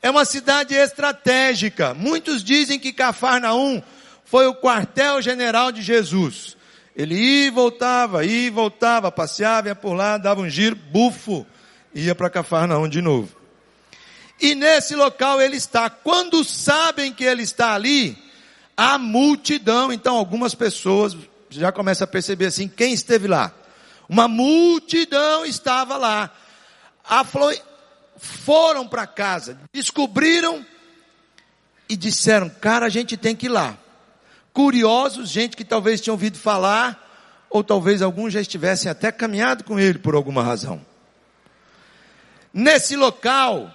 é 0.00 0.08
uma 0.08 0.24
cidade 0.24 0.72
estratégica. 0.72 1.94
Muitos 1.94 2.44
dizem 2.44 2.78
que 2.78 2.92
Cafarnaum 2.92 3.82
foi 4.24 4.46
o 4.46 4.54
quartel-general 4.54 5.72
de 5.72 5.82
Jesus. 5.82 6.56
Ele 6.94 7.16
ia 7.16 7.46
e 7.48 7.50
voltava, 7.50 8.24
ia 8.24 8.46
e 8.46 8.50
voltava, 8.50 9.10
passeava, 9.10 9.66
ia 9.66 9.74
por 9.74 9.94
lá, 9.94 10.16
dava 10.16 10.42
um 10.42 10.48
giro, 10.48 10.76
bufo, 10.76 11.44
ia 11.92 12.14
para 12.14 12.30
Cafarnaum 12.30 12.88
de 12.88 13.02
novo. 13.02 13.34
E 14.40 14.54
nesse 14.54 14.94
local 14.94 15.42
ele 15.42 15.56
está. 15.56 15.90
Quando 15.90 16.44
sabem 16.44 17.12
que 17.12 17.24
ele 17.24 17.42
está 17.42 17.74
ali, 17.74 18.16
a 18.76 18.96
multidão, 18.96 19.92
então 19.92 20.14
algumas 20.14 20.54
pessoas 20.54 21.16
já 21.50 21.72
começam 21.72 22.04
a 22.04 22.08
perceber 22.08 22.46
assim, 22.46 22.68
quem 22.68 22.92
esteve 22.92 23.26
lá? 23.26 23.52
Uma 24.08 24.28
multidão 24.28 25.44
estava 25.44 25.96
lá. 25.96 26.32
Aflo... 27.04 27.50
Foram 28.22 28.86
para 28.86 29.06
casa, 29.06 29.58
descobriram 29.72 30.66
e 31.88 31.96
disseram, 31.96 32.50
cara, 32.50 32.84
a 32.84 32.90
gente 32.90 33.16
tem 33.16 33.34
que 33.34 33.46
ir 33.46 33.48
lá 33.48 33.78
curiosos, 34.52 35.30
gente 35.30 35.56
que 35.56 35.64
talvez 35.64 36.00
tinha 36.00 36.12
ouvido 36.12 36.38
falar, 36.38 37.46
ou 37.48 37.64
talvez 37.64 38.02
alguns 38.02 38.32
já 38.32 38.40
estivessem 38.40 38.90
até 38.90 39.10
caminhado 39.10 39.64
com 39.64 39.78
ele 39.78 39.98
por 39.98 40.14
alguma 40.14 40.42
razão. 40.42 40.84
Nesse 42.52 42.96
local, 42.96 43.74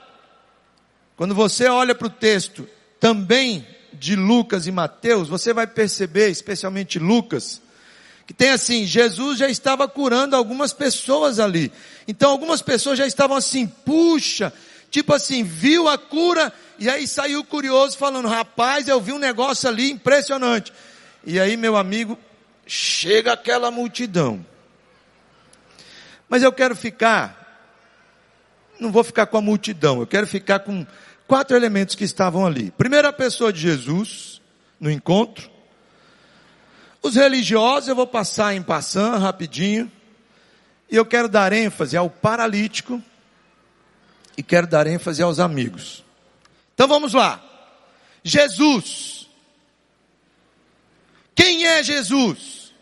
quando 1.15 1.33
você 1.33 1.67
olha 1.67 1.95
para 1.95 2.07
o 2.07 2.11
texto 2.11 2.67
também 2.99 3.65
de 3.93 4.15
Lucas 4.15 4.67
e 4.67 4.71
Mateus, 4.71 5.27
você 5.27 5.53
vai 5.53 5.65
perceber, 5.65 6.29
especialmente 6.29 6.99
Lucas, 6.99 7.61
que 8.25 8.33
tem 8.33 8.49
assim, 8.49 8.85
Jesus 8.85 9.37
já 9.37 9.47
estava 9.47 9.87
curando 9.87 10.35
algumas 10.35 10.73
pessoas 10.73 11.39
ali. 11.39 11.71
Então 12.07 12.31
algumas 12.31 12.61
pessoas 12.61 12.97
já 12.97 13.05
estavam 13.05 13.37
assim, 13.37 13.67
puxa, 13.67 14.51
tipo 14.89 15.13
assim, 15.13 15.43
viu 15.43 15.87
a 15.87 15.97
cura 15.97 16.51
e 16.79 16.89
aí 16.89 17.07
saiu 17.07 17.43
curioso 17.43 17.97
falando, 17.97 18.27
rapaz, 18.27 18.87
eu 18.87 18.99
vi 18.99 19.11
um 19.11 19.19
negócio 19.19 19.69
ali 19.69 19.91
impressionante. 19.91 20.73
E 21.25 21.39
aí, 21.39 21.55
meu 21.55 21.75
amigo, 21.75 22.17
chega 22.65 23.33
aquela 23.33 23.71
multidão. 23.71 24.45
Mas 26.27 26.43
eu 26.43 26.51
quero 26.51 26.75
ficar, 26.75 27.71
não 28.79 28.91
vou 28.91 29.03
ficar 29.03 29.27
com 29.27 29.37
a 29.37 29.41
multidão, 29.41 29.99
eu 29.99 30.07
quero 30.07 30.27
ficar 30.27 30.59
com 30.59 30.85
quatro 31.27 31.55
elementos 31.55 31.95
que 31.95 32.03
estavam 32.03 32.45
ali. 32.45 32.71
Primeira 32.71 33.13
pessoa 33.13 33.53
de 33.53 33.59
Jesus, 33.61 34.41
no 34.79 34.91
encontro. 34.91 35.54
Os 37.05 37.13
religiosos 37.13 37.87
eu 37.87 37.95
vou 37.95 38.07
passar 38.07 38.55
em 38.55 38.63
passando 38.63 39.19
rapidinho. 39.19 39.91
E 40.89 40.95
eu 40.95 41.05
quero 41.05 41.29
dar 41.29 41.53
ênfase 41.53 41.95
ao 41.95 42.09
paralítico 42.09 42.99
e 44.35 44.41
quero 44.41 44.65
dar 44.65 44.87
ênfase 44.87 45.21
aos 45.21 45.39
amigos. 45.39 46.03
Então 46.73 46.87
vamos 46.87 47.13
lá. 47.13 47.43
Jesus. 48.23 49.29
Quem 51.35 51.67
é 51.67 51.83
Jesus? 51.83 52.73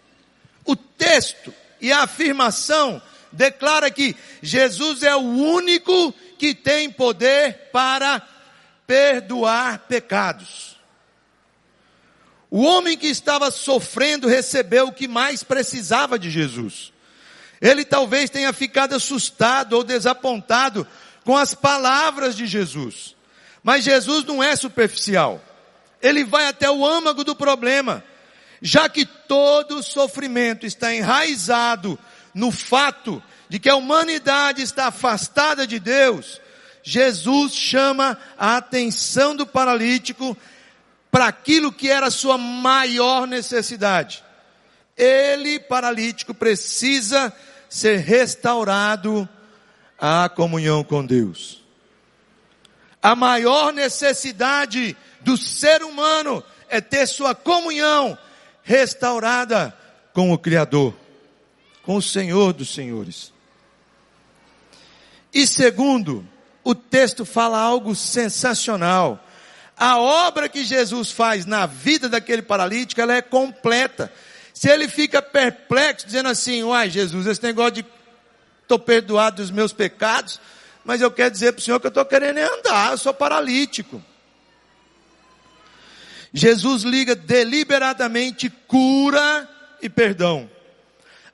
O 0.64 0.74
texto 0.74 1.54
e 1.82 1.92
a 1.92 2.04
afirmação 2.04 3.02
declara 3.30 3.92
que 3.92 4.16
Jesus 4.42 5.04
é 5.04 5.14
o 5.14 5.20
único 5.20 6.14
que 6.38 6.56
tem 6.56 6.90
poder 6.90 7.72
para 7.74 8.26
perdoar 8.88 9.80
pecados. 9.80 10.73
O 12.56 12.62
homem 12.62 12.96
que 12.96 13.08
estava 13.08 13.50
sofrendo 13.50 14.28
recebeu 14.28 14.90
o 14.90 14.94
que 14.94 15.08
mais 15.08 15.44
precisava 15.44 16.20
de 16.20 16.30
Jesus. 16.30 16.94
Ele 17.60 17.84
talvez 17.84 18.30
tenha 18.30 18.54
ficado 18.54 18.94
assustado 18.94 19.74
ou 19.74 19.84
desapontado 19.84 20.88
com 21.26 21.36
as 21.36 21.56
palavras 21.56 22.38
de 22.38 22.46
Jesus. 22.46 23.16
Mas 23.64 23.84
Jesus 23.84 24.24
não 24.26 24.44
é 24.44 24.56
superficial. 24.56 25.44
Ele 26.00 26.24
vai 26.24 26.46
até 26.46 26.70
o 26.70 26.86
âmago 26.86 27.24
do 27.24 27.36
problema. 27.36 28.04
Já 28.62 28.88
que 28.88 29.04
todo 29.04 29.82
sofrimento 29.82 30.64
está 30.64 30.94
enraizado 30.94 31.98
no 32.36 32.52
fato 32.52 33.20
de 33.50 33.58
que 33.58 33.68
a 33.68 33.76
humanidade 33.76 34.62
está 34.62 34.90
afastada 34.90 35.66
de 35.66 35.80
Deus, 35.80 36.40
Jesus 36.84 37.56
chama 37.56 38.16
a 38.38 38.58
atenção 38.58 39.36
do 39.36 39.48
paralítico 39.48 40.38
para 41.14 41.28
aquilo 41.28 41.72
que 41.72 41.92
era 41.92 42.08
a 42.08 42.12
sua 42.12 42.40
maior 42.40 43.28
necessidade. 43.28 44.24
Ele, 44.98 45.60
paralítico, 45.60 46.34
precisa 46.34 47.32
ser 47.70 48.00
restaurado 48.00 49.30
à 49.96 50.28
comunhão 50.28 50.84
com 50.84 51.06
Deus. 51.06 51.62
A 53.00 53.16
maior 53.16 53.72
necessidade 53.72 54.98
do 55.22 55.38
ser 55.38 55.84
humano 55.84 56.44
é 56.68 56.82
ter 56.82 57.06
sua 57.06 57.36
comunhão 57.36 58.18
restaurada 58.64 59.72
com 60.14 60.32
o 60.32 60.38
Criador, 60.40 60.96
com 61.84 61.98
o 61.98 62.02
Senhor 62.02 62.54
dos 62.54 62.74
Senhores. 62.74 63.32
E 65.32 65.46
segundo, 65.46 66.28
o 66.64 66.74
texto 66.74 67.24
fala 67.24 67.60
algo 67.60 67.94
sensacional. 67.96 69.24
A 69.78 69.98
obra 69.98 70.48
que 70.48 70.64
Jesus 70.64 71.12
faz 71.12 71.46
na 71.46 71.66
vida 71.66 72.08
daquele 72.08 72.42
paralítico, 72.42 73.02
ela 73.02 73.16
é 73.16 73.22
completa. 73.22 74.12
Se 74.54 74.70
ele 74.70 74.88
fica 74.88 75.22
perplexo, 75.22 76.06
dizendo 76.06 76.30
assim, 76.30 76.64
uai 76.64 76.90
Jesus, 76.90 77.26
esse 77.26 77.44
negócio 77.44 77.72
de 77.74 77.86
estou 78.62 78.80
perdoado 78.80 79.38
dos 79.38 79.52
meus 79.52 79.74
pecados, 79.74 80.40
mas 80.86 81.02
eu 81.02 81.12
quero 81.12 81.32
dizer 81.32 81.54
para 81.54 81.60
o 81.60 81.64
Senhor 81.64 81.80
que 81.80 81.88
eu 81.88 81.90
estou 81.90 82.06
querendo 82.06 82.38
andar, 82.38 82.92
eu 82.92 82.98
sou 82.98 83.14
paralítico. 83.14 84.02
Jesus 86.34 86.84
liga 86.84 87.16
deliberadamente 87.16 88.50
cura 88.68 89.48
e 89.82 89.90
perdão. 89.90 90.50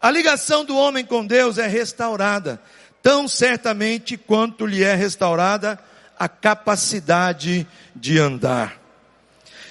A 0.01 0.09
ligação 0.09 0.65
do 0.65 0.77
homem 0.77 1.05
com 1.05 1.25
Deus 1.25 1.57
é 1.57 1.67
restaurada 1.67 2.61
tão 3.01 3.27
certamente 3.27 4.17
quanto 4.17 4.65
lhe 4.65 4.83
é 4.83 4.93
restaurada 4.93 5.79
a 6.19 6.27
capacidade 6.27 7.65
de 7.95 8.19
andar. 8.19 8.77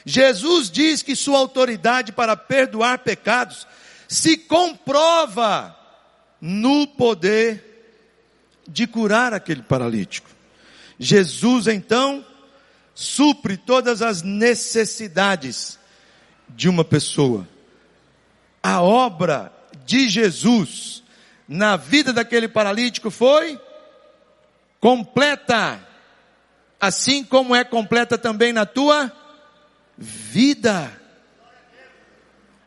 Jesus 0.05 0.71
diz 0.71 1.03
que 1.03 1.15
sua 1.15 1.39
autoridade 1.39 2.11
para 2.13 2.35
perdoar 2.35 3.01
pecados 3.01 3.67
se 4.09 4.37
comprova 4.39 5.77
no 6.41 6.87
poder 6.87 7.69
de 8.67 8.87
curar 8.87 9.35
aquele 9.35 9.63
paralítico. 9.63 10.31
Jesus 10.99 11.67
então 11.67 12.25
supre 12.95 13.57
todas 13.57 14.03
as 14.03 14.23
necessidades 14.23 15.79
de 16.49 16.69
uma 16.69 16.85
pessoa. 16.85 17.47
A 18.63 18.81
obra 18.81 19.53
de 19.85 20.09
Jesus 20.09 21.03
na 21.47 21.77
vida 21.77 22.13
daquele 22.13 22.49
paralítico 22.49 23.11
foi 23.11 23.61
completa, 24.81 25.81
assim 26.81 27.25
como 27.25 27.55
é 27.55 27.65
completa 27.65 28.17
também 28.17 28.53
na 28.53 28.65
tua 28.65 29.13
vida. 29.97 30.93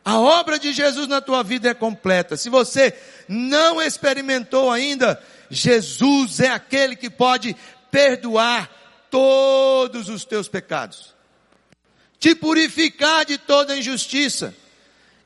A 0.04 0.18
obra 0.18 0.58
de 0.58 0.72
Jesus 0.72 1.06
na 1.06 1.20
tua 1.20 1.42
vida 1.42 1.68
é 1.68 1.74
completa. 1.74 2.36
Se 2.36 2.50
você 2.50 2.96
não 3.28 3.80
experimentou 3.80 4.70
ainda, 4.70 5.22
Jesus 5.48 6.40
é 6.40 6.48
aquele 6.48 6.96
que 6.96 7.08
pode 7.08 7.56
perdoar 7.90 8.68
todos 9.10 10.08
os 10.08 10.24
teus 10.24 10.48
pecados, 10.48 11.14
te 12.18 12.34
purificar 12.34 13.26
de 13.26 13.36
toda 13.36 13.76
injustiça 13.76 14.54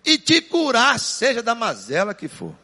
e 0.04 0.18
te 0.18 0.40
curar, 0.40 0.98
seja 0.98 1.42
da 1.42 1.54
mazela 1.54 2.12
que 2.12 2.26
for. 2.26 2.54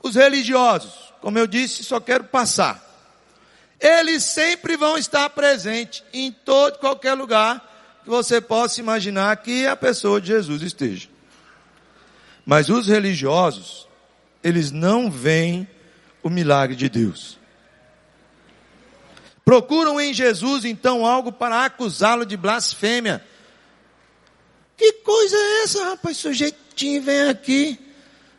Os 0.00 0.14
religiosos, 0.14 1.12
como 1.20 1.38
eu 1.38 1.46
disse, 1.46 1.82
só 1.84 2.00
quero 2.00 2.24
passar. 2.24 2.87
Eles 3.80 4.24
sempre 4.24 4.76
vão 4.76 4.98
estar 4.98 5.30
presentes 5.30 6.02
em 6.12 6.32
todo 6.32 6.78
qualquer 6.78 7.14
lugar 7.14 8.00
que 8.02 8.10
você 8.10 8.40
possa 8.40 8.80
imaginar 8.80 9.36
que 9.36 9.66
a 9.66 9.76
pessoa 9.76 10.20
de 10.20 10.28
Jesus 10.28 10.62
esteja. 10.62 11.08
Mas 12.44 12.68
os 12.68 12.88
religiosos, 12.88 13.86
eles 14.42 14.70
não 14.72 15.10
veem 15.10 15.68
o 16.22 16.30
milagre 16.30 16.74
de 16.74 16.88
Deus. 16.88 17.38
Procuram 19.44 20.00
em 20.00 20.12
Jesus 20.12 20.64
então 20.64 21.06
algo 21.06 21.30
para 21.30 21.64
acusá-lo 21.64 22.26
de 22.26 22.36
blasfêmia. 22.36 23.24
Que 24.76 24.92
coisa 24.94 25.36
é 25.36 25.62
essa, 25.62 25.84
rapaz? 25.90 26.16
Sujeitinho 26.16 27.02
vem 27.02 27.28
aqui 27.28 27.87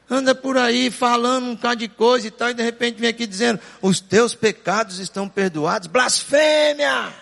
anda 0.09 0.33
por 0.33 0.57
aí 0.57 0.89
falando 0.89 1.47
um 1.47 1.55
bocado 1.55 1.77
de 1.77 1.87
coisa 1.87 2.27
e 2.27 2.31
tal, 2.31 2.49
e 2.49 2.53
de 2.53 2.63
repente 2.63 2.99
vem 2.99 3.09
aqui 3.09 3.27
dizendo, 3.27 3.59
os 3.81 3.99
teus 3.99 4.33
pecados 4.33 4.99
estão 4.99 5.29
perdoados. 5.29 5.87
Blasfêmia! 5.87 7.13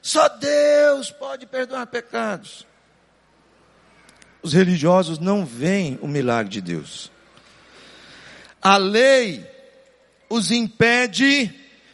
Só 0.00 0.28
Deus 0.28 1.10
pode 1.10 1.46
perdoar 1.46 1.86
pecados. 1.86 2.66
Os 4.42 4.52
religiosos 4.52 5.18
não 5.18 5.46
veem 5.46 5.98
o 6.02 6.06
milagre 6.06 6.52
de 6.52 6.60
Deus. 6.60 7.10
A 8.60 8.76
lei 8.76 9.46
os 10.28 10.50
impede 10.50 11.52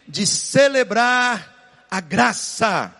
de 0.08 0.26
celebrar 0.26 1.86
a 1.90 2.00
graça. 2.00 2.94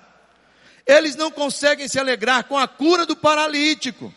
Eles 0.86 1.16
não 1.16 1.30
conseguem 1.30 1.88
se 1.88 1.98
alegrar 1.98 2.44
com 2.44 2.56
a 2.56 2.68
cura 2.68 3.04
do 3.04 3.16
paralítico. 3.16 4.14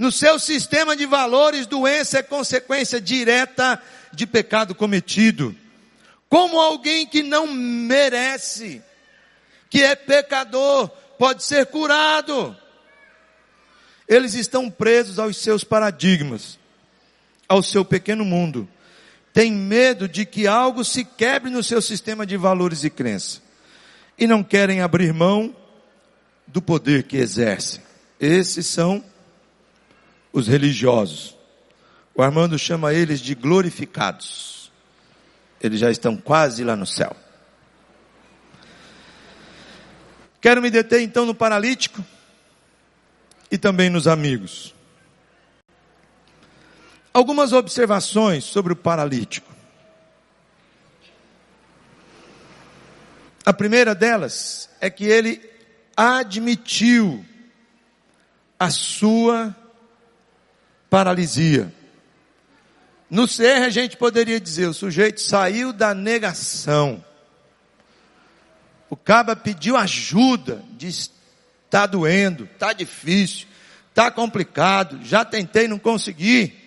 No 0.00 0.10
seu 0.10 0.38
sistema 0.38 0.96
de 0.96 1.04
valores, 1.04 1.66
doença 1.66 2.20
é 2.20 2.22
consequência 2.22 2.98
direta 2.98 3.78
de 4.10 4.26
pecado 4.26 4.74
cometido. 4.74 5.54
Como 6.26 6.58
alguém 6.58 7.06
que 7.06 7.22
não 7.22 7.46
merece, 7.46 8.80
que 9.68 9.82
é 9.82 9.94
pecador, 9.94 10.88
pode 11.18 11.44
ser 11.44 11.66
curado. 11.66 12.56
Eles 14.08 14.32
estão 14.32 14.70
presos 14.70 15.18
aos 15.18 15.36
seus 15.36 15.64
paradigmas, 15.64 16.58
ao 17.46 17.62
seu 17.62 17.84
pequeno 17.84 18.24
mundo. 18.24 18.66
Tem 19.34 19.52
medo 19.52 20.08
de 20.08 20.24
que 20.24 20.46
algo 20.46 20.82
se 20.82 21.04
quebre 21.04 21.50
no 21.50 21.62
seu 21.62 21.82
sistema 21.82 22.24
de 22.24 22.38
valores 22.38 22.84
e 22.84 22.88
crença. 22.88 23.42
E 24.16 24.26
não 24.26 24.42
querem 24.42 24.80
abrir 24.80 25.12
mão 25.12 25.54
do 26.46 26.62
poder 26.62 27.02
que 27.02 27.18
exercem. 27.18 27.82
Esses 28.18 28.66
são 28.66 29.04
os 30.32 30.46
religiosos. 30.46 31.36
O 32.14 32.22
Armando 32.22 32.58
chama 32.58 32.92
eles 32.92 33.20
de 33.20 33.34
glorificados. 33.34 34.70
Eles 35.60 35.80
já 35.80 35.90
estão 35.90 36.16
quase 36.16 36.64
lá 36.64 36.76
no 36.76 36.86
céu. 36.86 37.14
Quero 40.40 40.62
me 40.62 40.70
deter 40.70 41.02
então 41.02 41.26
no 41.26 41.34
paralítico 41.34 42.04
e 43.50 43.58
também 43.58 43.90
nos 43.90 44.06
amigos. 44.06 44.74
Algumas 47.12 47.52
observações 47.52 48.44
sobre 48.44 48.72
o 48.72 48.76
paralítico. 48.76 49.50
A 53.44 53.52
primeira 53.52 53.94
delas 53.94 54.70
é 54.80 54.88
que 54.88 55.04
ele 55.04 55.42
admitiu 55.96 57.24
a 58.58 58.70
sua 58.70 59.54
paralisia. 60.90 61.72
No 63.08 63.26
CR 63.26 63.64
a 63.64 63.70
gente 63.70 63.96
poderia 63.96 64.40
dizer, 64.40 64.66
o 64.66 64.74
sujeito 64.74 65.20
saiu 65.20 65.72
da 65.72 65.94
negação. 65.94 67.02
O 68.90 68.96
caba 68.96 69.36
pediu 69.36 69.76
ajuda, 69.76 70.64
disse, 70.72 71.10
está 71.64 71.86
doendo, 71.86 72.44
está 72.44 72.72
difícil, 72.72 73.46
está 73.88 74.10
complicado, 74.10 75.00
já 75.04 75.24
tentei, 75.24 75.68
não 75.68 75.78
consegui. 75.78 76.58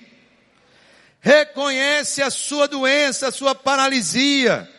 Reconhece 1.20 2.22
a 2.22 2.30
sua 2.30 2.68
doença, 2.68 3.28
a 3.28 3.32
sua 3.32 3.54
paralisia. 3.54 4.70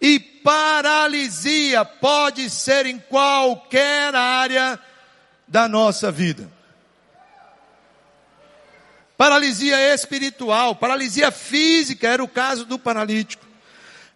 E 0.00 0.18
paralisia 0.18 1.84
pode 1.84 2.50
ser 2.50 2.86
em 2.86 2.98
qualquer 2.98 4.14
área 4.14 4.78
da 5.46 5.68
nossa 5.68 6.10
vida. 6.10 6.55
Paralisia 9.16 9.94
espiritual, 9.94 10.76
paralisia 10.76 11.30
física, 11.30 12.06
era 12.08 12.22
o 12.22 12.28
caso 12.28 12.66
do 12.66 12.78
paralítico. 12.78 13.46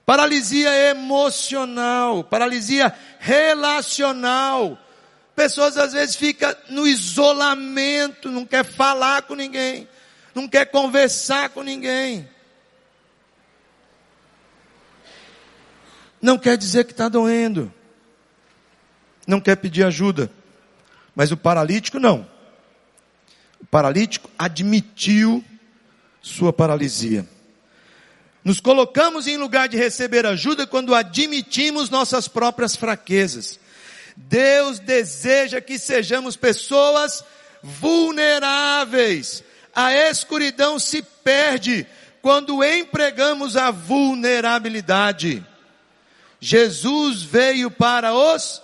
Paralisia 0.05 0.71
emocional, 0.91 2.23
paralisia 2.25 2.95
relacional. 3.19 4.79
Pessoas 5.35 5.79
às 5.79 5.93
vezes 5.93 6.17
ficam 6.17 6.55
no 6.69 6.87
isolamento, 6.87 8.31
não 8.31 8.45
quer 8.45 8.65
falar 8.65 9.23
com 9.23 9.35
ninguém, 9.35 9.89
não 10.35 10.47
quer 10.47 10.67
conversar 10.67 11.49
com 11.51 11.63
ninguém. 11.63 12.29
Não 16.21 16.37
quer 16.37 16.59
dizer 16.59 16.85
que 16.85 16.93
está 16.93 17.09
doendo, 17.09 17.73
não 19.27 19.41
quer 19.41 19.57
pedir 19.57 19.85
ajuda. 19.85 20.31
Mas 21.15 21.33
o 21.33 21.37
paralítico 21.37 21.99
não. 21.99 22.29
O 23.61 23.66
paralítico 23.66 24.31
admitiu 24.38 25.44
sua 26.23 26.53
paralisia. 26.53 27.27
Nos 28.42 28.61
colocamos 28.61 29.27
em 29.27 29.37
lugar 29.37 29.68
de 29.68 29.77
receber 29.77 30.25
ajuda 30.25 30.66
quando 30.66 30.94
admitimos 30.94 31.90
nossas 31.90 32.27
próprias 32.27 32.75
fraquezas. 32.75 33.61
Deus 34.16 34.79
deseja 34.79 35.61
que 35.61 35.79
sejamos 35.79 36.37
pessoas 36.37 37.23
vulneráveis. 37.62 39.44
A 39.75 39.94
escuridão 39.94 40.79
se 40.79 41.03
perde 41.03 41.87
quando 42.23 42.64
empregamos 42.64 43.57
a 43.57 43.70
vulnerabilidade. 43.70 45.44
Jesus 46.40 47.23
veio 47.23 47.70
para 47.70 48.14
os 48.14 48.62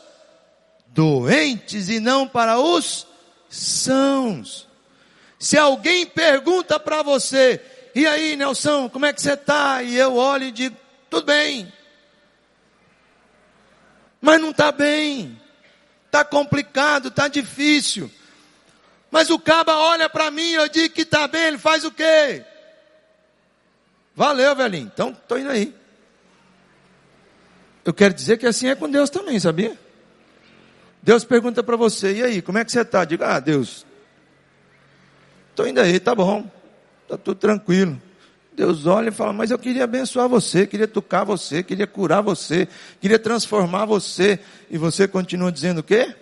doentes 0.88 1.90
e 1.90 2.00
não 2.00 2.26
para 2.26 2.58
os 2.58 3.06
sãos. 3.48 4.65
Se 5.38 5.58
alguém 5.58 6.06
pergunta 6.06 6.80
para 6.80 7.02
você, 7.02 7.60
e 7.94 8.06
aí 8.06 8.36
Nelson, 8.36 8.88
como 8.88 9.06
é 9.06 9.12
que 9.12 9.20
você 9.20 9.32
está? 9.32 9.82
E 9.82 9.96
eu 9.96 10.16
olho 10.16 10.44
e 10.44 10.52
digo, 10.52 10.76
tudo 11.10 11.26
bem. 11.26 11.72
Mas 14.20 14.40
não 14.40 14.50
está 14.50 14.72
bem. 14.72 15.40
Está 16.06 16.24
complicado, 16.24 17.08
está 17.08 17.28
difícil. 17.28 18.10
Mas 19.10 19.30
o 19.30 19.38
caba 19.38 19.76
olha 19.76 20.08
para 20.08 20.30
mim 20.30 20.50
e 20.50 20.54
eu 20.54 20.68
digo 20.68 20.94
que 20.94 21.02
está 21.02 21.28
bem, 21.28 21.44
ele 21.44 21.58
faz 21.58 21.84
o 21.84 21.90
quê? 21.90 22.44
Valeu, 24.14 24.56
velhinho. 24.56 24.90
Então, 24.92 25.10
estou 25.10 25.38
indo 25.38 25.50
aí. 25.50 25.74
Eu 27.84 27.94
quero 27.94 28.12
dizer 28.12 28.36
que 28.36 28.46
assim 28.46 28.68
é 28.68 28.74
com 28.74 28.90
Deus 28.90 29.10
também, 29.10 29.38
sabia? 29.38 29.78
Deus 31.02 31.24
pergunta 31.24 31.62
para 31.62 31.76
você, 31.76 32.16
e 32.16 32.22
aí, 32.22 32.42
como 32.42 32.58
é 32.58 32.64
que 32.64 32.72
você 32.72 32.80
está? 32.80 33.04
Diga, 33.04 33.36
ah, 33.36 33.38
Deus, 33.38 33.85
estou 35.56 35.66
indo 35.66 35.80
aí, 35.80 35.98
tá 35.98 36.14
bom, 36.14 36.50
está 37.04 37.16
tudo 37.16 37.38
tranquilo. 37.38 38.00
Deus 38.52 38.84
olha 38.86 39.08
e 39.08 39.12
fala, 39.12 39.32
mas 39.32 39.50
eu 39.50 39.58
queria 39.58 39.84
abençoar 39.84 40.28
você, 40.28 40.66
queria 40.66 40.86
tocar 40.86 41.24
você, 41.24 41.62
queria 41.62 41.86
curar 41.86 42.20
você, 42.20 42.68
queria 43.00 43.18
transformar 43.18 43.86
você. 43.86 44.38
E 44.70 44.76
você 44.76 45.08
continua 45.08 45.50
dizendo 45.50 45.78
o 45.78 45.82
quê? 45.82 46.14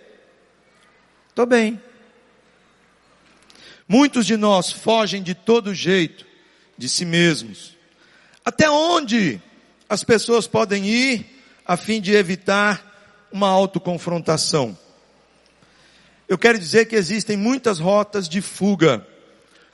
Estou 1.29 1.45
bem. 1.45 1.81
Muitos 3.87 4.25
de 4.25 4.37
nós 4.37 4.71
fogem 4.71 5.21
de 5.21 5.35
todo 5.35 5.73
jeito 5.73 6.25
de 6.77 6.87
si 6.87 7.03
mesmos. 7.03 7.75
Até 8.43 8.69
onde 8.69 9.41
as 9.89 10.03
pessoas 10.03 10.47
podem 10.47 10.85
ir 10.85 11.43
a 11.65 11.75
fim 11.75 11.99
de 11.99 12.13
evitar 12.13 13.27
uma 13.31 13.49
autoconfrontação. 13.49 14.77
Eu 16.27 16.37
quero 16.37 16.57
dizer 16.57 16.85
que 16.85 16.95
existem 16.95 17.35
muitas 17.37 17.79
rotas 17.79 18.27
de 18.29 18.41
fuga. 18.41 19.05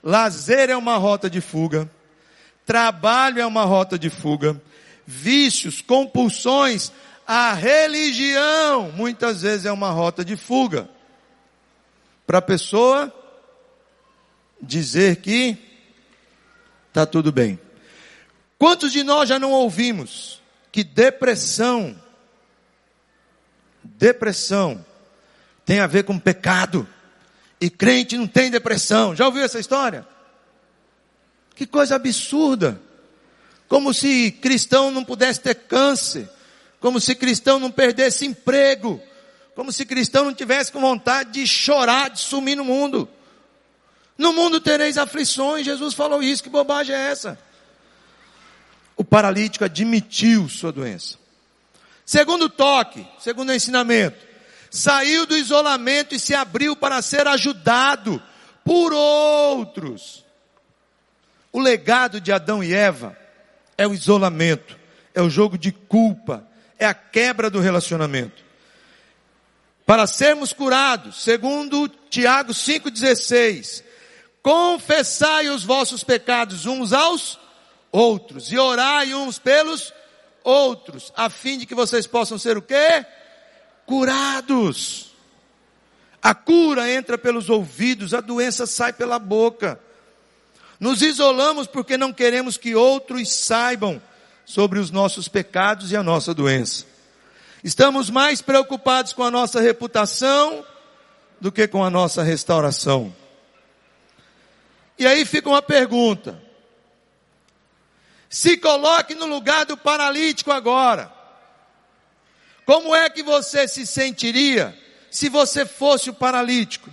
Lazer 0.04 0.70
é 0.70 0.78
uma 0.78 0.98
rota 0.98 1.30
de 1.30 1.42
fuga. 1.42 1.90
Trabalho 2.66 3.40
é 3.42 3.46
uma 3.46 3.64
rota 3.64 3.98
de 3.98 4.10
fuga. 4.10 4.62
Vícios, 5.06 5.82
compulsões, 5.82 6.92
a 7.26 7.54
religião 7.54 8.92
muitas 8.92 9.42
vezes 9.42 9.66
é 9.66 9.72
uma 9.72 9.92
rota 9.92 10.24
de 10.24 10.36
fuga. 10.36 10.90
Para 12.26 12.38
a 12.38 12.42
pessoa 12.42 13.14
dizer 14.62 15.18
que 15.18 15.58
está 16.88 17.06
tudo 17.06 17.32
bem. 17.32 17.60
Quantos 18.58 18.92
de 18.92 19.04
nós 19.04 19.28
já 19.28 19.40
não 19.40 19.52
ouvimos 19.52 20.42
que 20.72 20.84
depressão 20.84 21.96
Depressão 23.84 24.86
tem 25.66 25.80
a 25.80 25.88
ver 25.88 26.04
com 26.04 26.18
pecado. 26.18 26.88
E 27.62 27.70
crente 27.70 28.18
não 28.18 28.26
tem 28.26 28.50
depressão. 28.50 29.16
Já 29.16 29.28
ouviu 29.28 29.44
essa 29.44 29.60
história? 29.60 30.04
Que 31.54 31.68
coisa 31.68 31.96
absurda. 31.96 32.82
Como 33.68 33.94
se 33.94 34.32
cristão 34.32 34.90
não 34.90 35.04
pudesse 35.04 35.42
ter 35.42 35.54
câncer. 35.54 36.28
Como 36.80 37.00
se 37.00 37.14
cristão 37.14 37.60
não 37.60 37.70
perdesse 37.70 38.26
emprego. 38.26 39.00
Como 39.54 39.72
se 39.72 39.86
cristão 39.86 40.26
não 40.26 40.34
tivesse 40.34 40.72
com 40.72 40.82
vontade 40.82 41.34
de 41.34 41.46
chorar, 41.46 42.10
de 42.10 42.20
sumir 42.20 42.58
no 42.58 42.66
mundo. 42.66 43.08
No 44.18 44.34
mundo 44.34 44.60
tereis 44.60 44.98
aflições. 44.98 45.64
Jesus 45.64 45.94
falou 45.94 46.24
isso. 46.24 46.42
Que 46.42 46.50
bobagem 46.50 46.96
é 46.96 47.12
essa? 47.12 47.38
O 48.98 49.04
paralítico 49.04 49.66
admitiu 49.66 50.50
sua 50.50 50.72
doença. 50.72 51.16
Segundo 52.04 52.50
toque, 52.50 53.08
segundo 53.20 53.54
ensinamento, 53.54 54.18
saiu 54.72 55.26
do 55.26 55.38
isolamento 55.38 56.16
e 56.16 56.20
se 56.20 56.34
abriu 56.34 56.78
para 56.78 57.02
ser 57.02 57.28
ajudado 57.28 58.24
por 58.64 58.94
outros. 58.94 60.26
O 61.52 61.60
legado 61.60 62.22
de 62.22 62.32
Adão 62.32 62.64
e 62.64 62.74
Eva 62.74 63.18
é 63.78 63.86
o 63.86 63.94
isolamento, 63.94 64.80
é 65.14 65.22
o 65.22 65.30
jogo 65.30 65.58
de 65.58 65.74
culpa, 65.74 66.48
é 66.80 66.86
a 66.86 66.94
quebra 66.94 67.50
do 67.50 67.60
relacionamento. 67.60 68.42
Para 69.86 70.08
sermos 70.08 70.54
curados, 70.54 71.22
segundo 71.22 71.90
Tiago 72.10 72.54
5,16, 72.54 73.84
confessai 74.42 75.50
os 75.50 75.66
vossos 75.66 76.02
pecados 76.02 76.66
uns 76.66 76.94
aos 76.94 77.38
outros 77.92 78.54
e 78.54 78.58
orai 78.58 79.14
uns 79.14 79.38
pelos 79.38 79.94
outros, 80.46 81.12
a 81.18 81.30
fim 81.30 81.58
de 81.58 81.66
que 81.66 81.76
vocês 81.76 82.08
possam 82.08 82.38
ser 82.38 82.58
o 82.58 82.62
quê? 82.62 83.06
Curados. 83.92 85.12
A 86.24 86.34
cura 86.34 86.90
entra 86.90 87.18
pelos 87.18 87.50
ouvidos, 87.50 88.14
a 88.14 88.22
doença 88.22 88.66
sai 88.66 88.94
pela 88.94 89.20
boca. 89.20 89.78
Nos 90.80 91.02
isolamos 91.02 91.68
porque 91.68 91.98
não 91.98 92.14
queremos 92.14 92.56
que 92.56 92.74
outros 92.74 93.30
saibam 93.30 94.02
sobre 94.46 94.80
os 94.80 94.92
nossos 94.92 95.28
pecados 95.28 95.92
e 95.92 95.98
a 95.98 96.02
nossa 96.02 96.34
doença. 96.34 96.86
Estamos 97.66 98.10
mais 98.10 98.42
preocupados 98.42 99.12
com 99.12 99.24
a 99.24 99.30
nossa 99.30 99.60
reputação 99.60 100.66
do 101.42 101.52
que 101.52 101.68
com 101.68 101.84
a 101.84 101.90
nossa 101.90 102.24
restauração. 102.24 103.14
E 104.98 105.06
aí 105.06 105.26
fica 105.26 105.50
uma 105.50 105.62
pergunta: 105.62 106.42
se 108.30 108.56
coloque 108.56 109.16
no 109.16 109.26
lugar 109.26 109.66
do 109.66 109.76
paralítico 109.76 110.50
agora. 110.50 111.20
Como 112.72 112.96
é 112.96 113.10
que 113.10 113.22
você 113.22 113.68
se 113.68 113.86
sentiria 113.86 114.74
se 115.10 115.28
você 115.28 115.66
fosse 115.66 116.10
o 116.10 116.14
paralítico? 116.14 116.90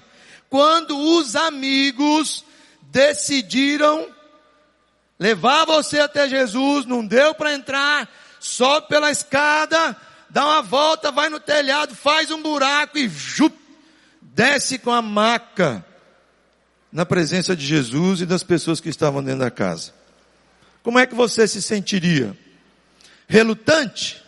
Quando 0.51 0.99
os 0.99 1.37
amigos 1.37 2.45
decidiram 2.83 4.13
levar 5.19 5.67
você 5.67 6.01
até 6.01 6.29
Jesus, 6.29 6.85
não 6.85 7.07
deu 7.07 7.33
para 7.33 7.55
entrar, 7.55 8.11
sobe 8.41 8.89
pela 8.89 9.13
escada, 9.13 9.97
dá 10.29 10.45
uma 10.47 10.63
volta, 10.63 11.13
vai 11.13 11.29
no 11.29 11.39
telhado, 11.39 11.95
faz 11.95 12.33
um 12.33 12.43
buraco 12.43 12.99
e 12.99 13.09
jup, 13.09 13.55
desce 14.21 14.79
com 14.79 14.91
a 14.91 15.01
maca 15.01 15.85
na 16.91 17.07
presença 17.07 17.55
de 17.55 17.65
Jesus 17.65 18.23
e 18.23 18.27
das 18.27 18.43
pessoas 18.43 18.81
que 18.81 18.89
estavam 18.89 19.23
dentro 19.23 19.41
da 19.41 19.51
casa 19.51 19.93
como 20.89 20.99
é 20.99 21.05
que 21.05 21.15
você 21.15 21.47
se 21.47 21.61
sentiria? 21.61 22.35
Relutante? 23.29 24.25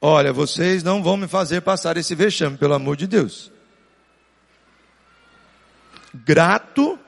Olha, 0.00 0.32
vocês 0.32 0.82
não 0.82 1.02
vão 1.02 1.16
me 1.16 1.26
fazer 1.26 1.60
passar 1.60 1.96
esse 1.96 2.14
vexame, 2.14 2.56
pelo 2.56 2.74
amor 2.74 2.96
de 2.96 3.06
Deus. 3.06 3.50
Grato? 6.14 6.98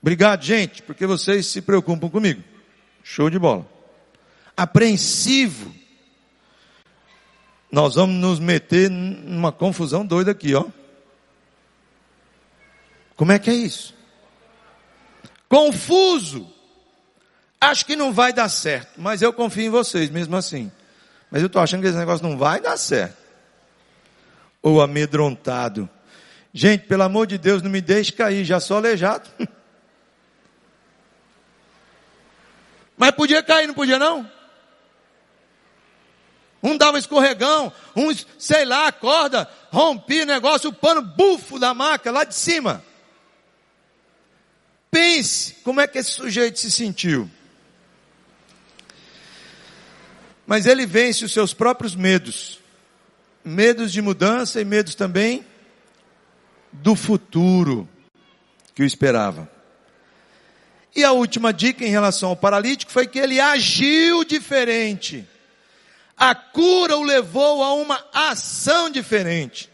Obrigado, 0.00 0.42
gente, 0.42 0.82
porque 0.82 1.06
vocês 1.06 1.46
se 1.46 1.60
preocupam 1.60 2.08
comigo. 2.08 2.42
Show 3.02 3.28
de 3.28 3.38
bola. 3.38 3.66
Apreensivo. 4.56 5.74
Nós 7.70 7.96
vamos 7.96 8.16
nos 8.16 8.40
meter 8.40 8.88
numa 8.90 9.52
confusão 9.52 10.06
doida 10.06 10.30
aqui, 10.30 10.54
ó. 10.54 10.64
Como 13.14 13.32
é 13.32 13.38
que 13.38 13.50
é 13.50 13.54
isso? 13.54 13.94
Confuso. 15.48 16.50
Acho 17.60 17.84
que 17.84 17.96
não 17.96 18.12
vai 18.12 18.32
dar 18.32 18.48
certo, 18.48 19.00
mas 19.00 19.20
eu 19.20 19.32
confio 19.32 19.64
em 19.64 19.70
vocês 19.70 20.08
mesmo 20.08 20.36
assim. 20.36 20.70
Mas 21.30 21.42
eu 21.42 21.46
estou 21.46 21.60
achando 21.60 21.82
que 21.82 21.88
esse 21.88 21.96
negócio 21.96 22.26
não 22.26 22.36
vai 22.38 22.60
dar 22.60 22.76
certo. 22.76 23.16
Ou 24.62 24.80
amedrontado. 24.80 25.88
Gente, 26.52 26.86
pelo 26.86 27.02
amor 27.02 27.26
de 27.26 27.38
Deus, 27.38 27.62
não 27.62 27.70
me 27.70 27.80
deixe 27.80 28.12
cair, 28.12 28.44
já 28.44 28.58
sou 28.58 28.76
aleijado. 28.76 29.28
Mas 32.96 33.10
podia 33.12 33.42
cair, 33.42 33.66
não 33.66 33.74
podia 33.74 33.98
não? 33.98 34.28
Um 36.60 36.76
dava 36.76 36.98
escorregão, 36.98 37.72
um, 37.94 38.08
sei 38.36 38.64
lá, 38.64 38.88
acorda, 38.88 39.48
rompi 39.70 40.22
o 40.22 40.26
negócio, 40.26 40.70
o 40.70 40.72
pano 40.72 41.00
bufo 41.00 41.58
da 41.58 41.72
maca 41.72 42.10
lá 42.10 42.24
de 42.24 42.34
cima. 42.34 42.84
Pense 44.90 45.54
como 45.62 45.80
é 45.80 45.86
que 45.86 45.98
esse 45.98 46.10
sujeito 46.10 46.58
se 46.58 46.70
sentiu. 46.70 47.30
Mas 50.48 50.64
ele 50.64 50.86
vence 50.86 51.26
os 51.26 51.32
seus 51.34 51.52
próprios 51.52 51.94
medos. 51.94 52.58
Medos 53.44 53.92
de 53.92 54.00
mudança 54.00 54.58
e 54.58 54.64
medos 54.64 54.94
também 54.94 55.44
do 56.72 56.96
futuro 56.96 57.86
que 58.74 58.82
o 58.82 58.86
esperava. 58.86 59.46
E 60.96 61.04
a 61.04 61.12
última 61.12 61.52
dica 61.52 61.84
em 61.84 61.90
relação 61.90 62.30
ao 62.30 62.36
paralítico 62.36 62.90
foi 62.90 63.06
que 63.06 63.18
ele 63.18 63.38
agiu 63.38 64.24
diferente. 64.24 65.28
A 66.16 66.34
cura 66.34 66.96
o 66.96 67.02
levou 67.02 67.62
a 67.62 67.74
uma 67.74 68.02
ação 68.10 68.88
diferente. 68.88 69.68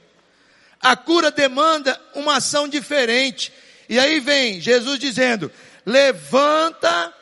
A 0.81 0.97
cura 0.97 1.31
demanda 1.31 2.01
uma 2.17 2.39
ação 2.39 2.67
diferente. 2.67 3.53
E 3.89 3.97
aí 3.97 4.19
vem 4.19 4.61
Jesus 4.61 4.99
dizendo: 4.99 5.53
levanta, 5.87 7.15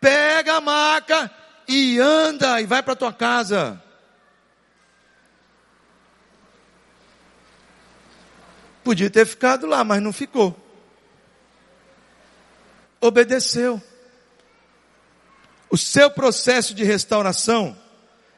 pega 0.00 0.54
a 0.54 0.60
maca 0.60 1.30
e 1.72 1.98
anda 1.98 2.60
e 2.60 2.66
vai 2.66 2.82
para 2.82 2.94
tua 2.94 3.12
casa. 3.12 3.82
Podia 8.84 9.08
ter 9.08 9.24
ficado 9.26 9.66
lá, 9.66 9.82
mas 9.82 10.02
não 10.02 10.12
ficou. 10.12 10.54
Obedeceu. 13.00 13.80
O 15.70 15.78
seu 15.78 16.10
processo 16.10 16.74
de 16.74 16.84
restauração 16.84 17.76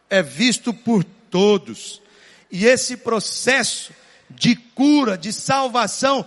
é 0.09 0.23
visto 0.23 0.73
por 0.73 1.03
todos. 1.03 2.01
E 2.51 2.67
esse 2.67 2.97
processo 2.97 3.93
de 4.31 4.55
cura, 4.55 5.19
de 5.19 5.33
salvação, 5.33 6.25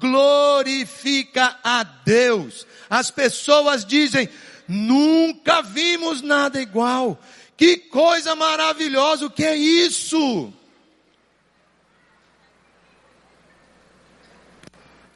glorifica 0.00 1.56
a 1.62 1.84
Deus. 1.84 2.66
As 2.90 3.10
pessoas 3.10 3.84
dizem: 3.84 4.28
nunca 4.68 5.62
vimos 5.62 6.20
nada 6.22 6.60
igual. 6.60 7.18
Que 7.56 7.76
coisa 7.76 8.36
maravilhosa, 8.36 9.26
o 9.26 9.30
que 9.30 9.44
é 9.44 9.56
isso? 9.56 10.52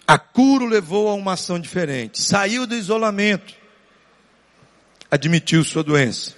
A 0.06 0.18
cura 0.18 0.66
levou 0.66 1.08
a 1.08 1.14
uma 1.14 1.34
ação 1.34 1.58
diferente. 1.58 2.20
Saiu 2.20 2.66
do 2.66 2.74
isolamento. 2.74 3.54
Admitiu 5.10 5.62
sua 5.62 5.84
doença. 5.84 6.34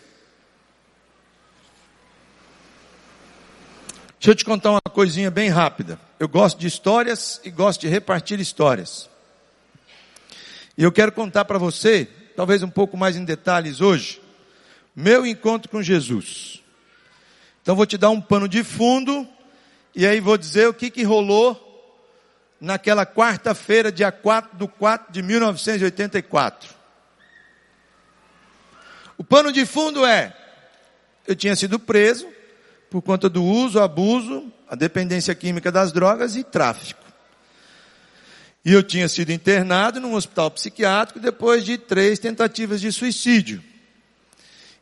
Deixa 4.24 4.30
eu 4.30 4.34
te 4.34 4.44
contar 4.44 4.70
uma 4.70 4.80
coisinha 4.80 5.30
bem 5.30 5.48
rápida. 5.48 5.98
Eu 6.18 6.28
gosto 6.28 6.58
de 6.58 6.66
histórias 6.66 7.40
e 7.44 7.50
gosto 7.50 7.82
de 7.82 7.88
repartir 7.88 8.40
histórias. 8.40 9.10
E 10.78 10.82
eu 10.82 10.90
quero 10.90 11.12
contar 11.12 11.44
para 11.44 11.58
você, 11.58 12.08
talvez 12.36 12.62
um 12.62 12.68
pouco 12.68 12.96
mais 12.96 13.16
em 13.16 13.24
detalhes 13.24 13.80
hoje, 13.80 14.20
meu 14.94 15.26
encontro 15.26 15.70
com 15.70 15.82
Jesus. 15.82 16.62
Então 17.62 17.74
vou 17.74 17.86
te 17.86 17.96
dar 17.96 18.10
um 18.10 18.20
pano 18.20 18.48
de 18.48 18.62
fundo 18.62 19.26
e 19.94 20.06
aí 20.06 20.20
vou 20.20 20.36
dizer 20.36 20.68
o 20.68 20.74
que, 20.74 20.90
que 20.90 21.02
rolou 21.02 21.60
naquela 22.60 23.04
quarta-feira, 23.06 23.92
dia 23.92 24.10
4 24.10 24.58
de 24.58 24.66
4 24.66 25.12
de 25.12 25.22
1984. 25.22 26.70
O 29.16 29.22
pano 29.22 29.52
de 29.52 29.64
fundo 29.64 30.04
é, 30.04 30.36
eu 31.26 31.36
tinha 31.36 31.54
sido 31.54 31.78
preso 31.78 32.26
por 32.90 33.02
conta 33.02 33.28
do 33.28 33.44
uso, 33.44 33.80
abuso, 33.80 34.52
a 34.68 34.74
dependência 34.74 35.34
química 35.34 35.70
das 35.70 35.92
drogas 35.92 36.36
e 36.36 36.42
tráfico. 36.42 37.03
E 38.64 38.72
eu 38.72 38.82
tinha 38.82 39.08
sido 39.08 39.30
internado 39.30 40.00
num 40.00 40.14
hospital 40.14 40.50
psiquiátrico 40.50 41.20
depois 41.20 41.64
de 41.64 41.76
três 41.76 42.18
tentativas 42.18 42.80
de 42.80 42.90
suicídio. 42.90 43.62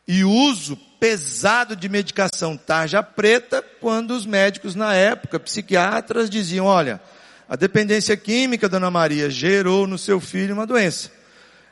E 0.07 0.23
uso 0.23 0.77
pesado 0.99 1.75
de 1.75 1.89
medicação 1.89 2.55
tarja 2.55 3.03
preta, 3.03 3.61
quando 3.81 4.11
os 4.11 4.25
médicos 4.25 4.73
na 4.73 4.93
época, 4.93 5.39
psiquiatras, 5.39 6.29
diziam, 6.29 6.65
olha, 6.65 7.01
a 7.47 7.57
dependência 7.57 8.15
química, 8.15 8.69
dona 8.69 8.89
Maria, 8.89 9.29
gerou 9.29 9.85
no 9.85 9.97
seu 9.97 10.19
filho 10.19 10.53
uma 10.53 10.65
doença, 10.65 11.11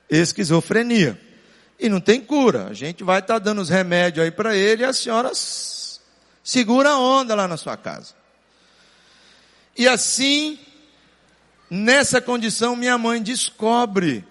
esquizofrenia. 0.10 1.20
E 1.80 1.90
não 1.90 2.00
tem 2.00 2.22
cura. 2.22 2.68
A 2.68 2.74
gente 2.74 3.04
vai 3.04 3.20
estar 3.20 3.36
tá 3.36 3.40
dando 3.40 3.62
os 3.62 3.70
remédios 3.70 4.24
aí 4.24 4.32
para 4.32 4.56
ele 4.56 4.84
e 4.84 4.86
a 4.86 4.94
senhora 4.94 5.32
segura 6.44 6.90
a 6.92 7.00
onda 7.00 7.34
lá 7.34 7.48
na 7.48 7.58
sua 7.58 7.76
casa. 7.76 8.14
E 9.78 9.88
assim, 9.88 10.60
nessa 11.72 12.20
condição, 12.20 12.76
minha 12.76 12.98
mãe 12.98 13.24
descobre 13.24 14.26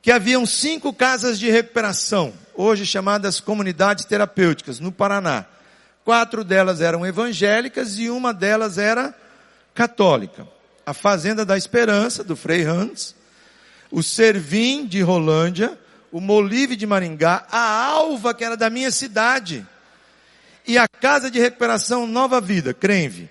que 0.00 0.12
haviam 0.12 0.46
cinco 0.46 0.92
casas 0.92 1.36
de 1.36 1.50
recuperação, 1.50 2.32
hoje 2.54 2.86
chamadas 2.86 3.40
comunidades 3.40 4.04
terapêuticas, 4.04 4.78
no 4.78 4.92
Paraná. 4.92 5.44
Quatro 6.04 6.44
delas 6.44 6.80
eram 6.80 7.04
evangélicas 7.04 7.98
e 7.98 8.08
uma 8.08 8.32
delas 8.32 8.78
era 8.78 9.12
católica. 9.74 10.46
A 10.86 10.94
Fazenda 10.94 11.44
da 11.44 11.58
Esperança, 11.58 12.22
do 12.22 12.36
Frei 12.36 12.62
Hans, 12.62 13.16
o 13.90 14.00
Servim 14.00 14.86
de 14.86 15.02
Rolândia, 15.02 15.76
o 16.12 16.20
Molive 16.20 16.76
de 16.76 16.86
Maringá, 16.86 17.44
a 17.50 17.84
Alva, 17.84 18.32
que 18.32 18.44
era 18.44 18.56
da 18.56 18.70
minha 18.70 18.92
cidade, 18.92 19.66
e 20.66 20.78
a 20.78 20.86
Casa 20.86 21.30
de 21.30 21.40
Recuperação 21.40 22.06
Nova 22.06 22.40
Vida, 22.40 22.72
Crenve. 22.72 23.28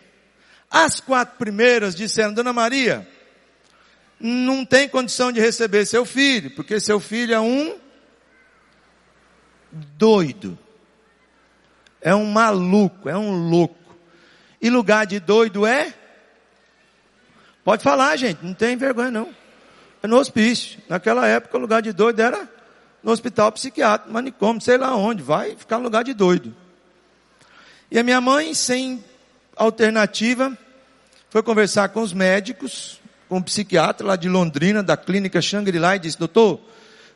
As 0.70 1.00
quatro 1.00 1.38
primeiras 1.38 1.96
disseram, 1.96 2.34
Dona 2.34 2.52
Maria, 2.52 3.08
não 4.20 4.66
tem 4.66 4.90
condição 4.90 5.32
de 5.32 5.40
receber 5.40 5.86
seu 5.86 6.06
filho, 6.06 6.52
porque 6.52 6.80
seu 6.80 7.00
filho 7.00 7.34
é 7.34 7.40
um 7.40 7.78
doido. 9.72 10.58
É 12.02 12.14
um 12.14 12.26
maluco, 12.26 13.10
é 13.10 13.18
um 13.18 13.50
louco. 13.50 13.76
E 14.62 14.70
lugar 14.70 15.06
de 15.06 15.20
doido 15.20 15.66
é 15.66 15.94
Pode 17.68 17.84
falar, 17.84 18.16
gente, 18.16 18.46
não 18.46 18.54
tem 18.54 18.78
vergonha 18.78 19.12
não. 19.12 19.28
É 20.02 20.08
no 20.08 20.16
hospício. 20.16 20.80
Naquela 20.88 21.28
época 21.28 21.58
o 21.58 21.60
lugar 21.60 21.82
de 21.82 21.92
doido 21.92 22.22
era 22.22 22.50
no 23.04 23.12
hospital 23.12 23.52
psiquiátrico, 23.52 24.14
manicômio, 24.14 24.62
sei 24.62 24.78
lá 24.78 24.96
onde, 24.96 25.22
vai 25.22 25.54
ficar 25.54 25.78
no 25.78 25.84
lugar 25.84 26.02
de 26.06 26.14
doido. 26.14 26.56
E 27.92 28.00
a 28.00 28.04
minha 28.04 28.22
mãe, 28.22 28.54
sem 28.54 29.04
alternativa, 29.58 30.58
foi 31.30 31.44
conversar 31.44 31.90
com 31.90 32.02
os 32.02 32.14
médicos, 32.14 33.00
com 33.28 33.38
o 33.38 33.44
psiquiatra 33.44 34.08
lá 34.08 34.16
de 34.16 34.30
Londrina, 34.30 34.82
da 34.82 34.96
clínica 34.96 35.42
Shangri-La, 35.42 35.96
e 35.96 36.00
disse, 36.00 36.18
doutor, 36.18 36.62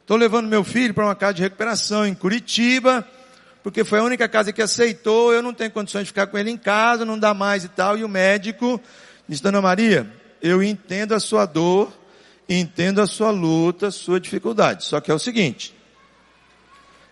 estou 0.02 0.18
levando 0.18 0.48
meu 0.48 0.64
filho 0.64 0.94
para 0.94 1.06
uma 1.06 1.16
casa 1.16 1.36
de 1.36 1.42
recuperação 1.42 2.06
em 2.06 2.14
Curitiba, 2.14 3.08
porque 3.64 3.84
foi 3.84 4.00
a 4.00 4.04
única 4.04 4.28
casa 4.28 4.52
que 4.52 4.62
aceitou, 4.62 5.34
eu 5.34 5.42
não 5.42 5.54
tenho 5.54 5.72
condições 5.72 6.04
de 6.04 6.08
ficar 6.08 6.28
com 6.28 6.38
ele 6.38 6.50
em 6.50 6.58
casa, 6.58 7.06
não 7.06 7.18
dá 7.18 7.34
mais 7.34 7.64
e 7.64 7.70
tal. 7.70 7.98
E 7.98 8.04
o 8.04 8.10
médico 8.10 8.82
disse, 9.30 9.42
dona 9.44 9.62
Maria, 9.62 10.12
eu 10.42 10.62
entendo 10.64 11.14
a 11.14 11.20
sua 11.20 11.46
dor, 11.46 11.94
entendo 12.50 13.02
a 13.02 13.08
sua 13.08 13.30
luta, 13.30 13.88
a 13.88 13.92
sua 13.92 14.20
dificuldade. 14.20 14.84
Só 14.84 15.00
que 15.00 15.12
é 15.12 15.14
o 15.14 15.20
seguinte, 15.20 15.76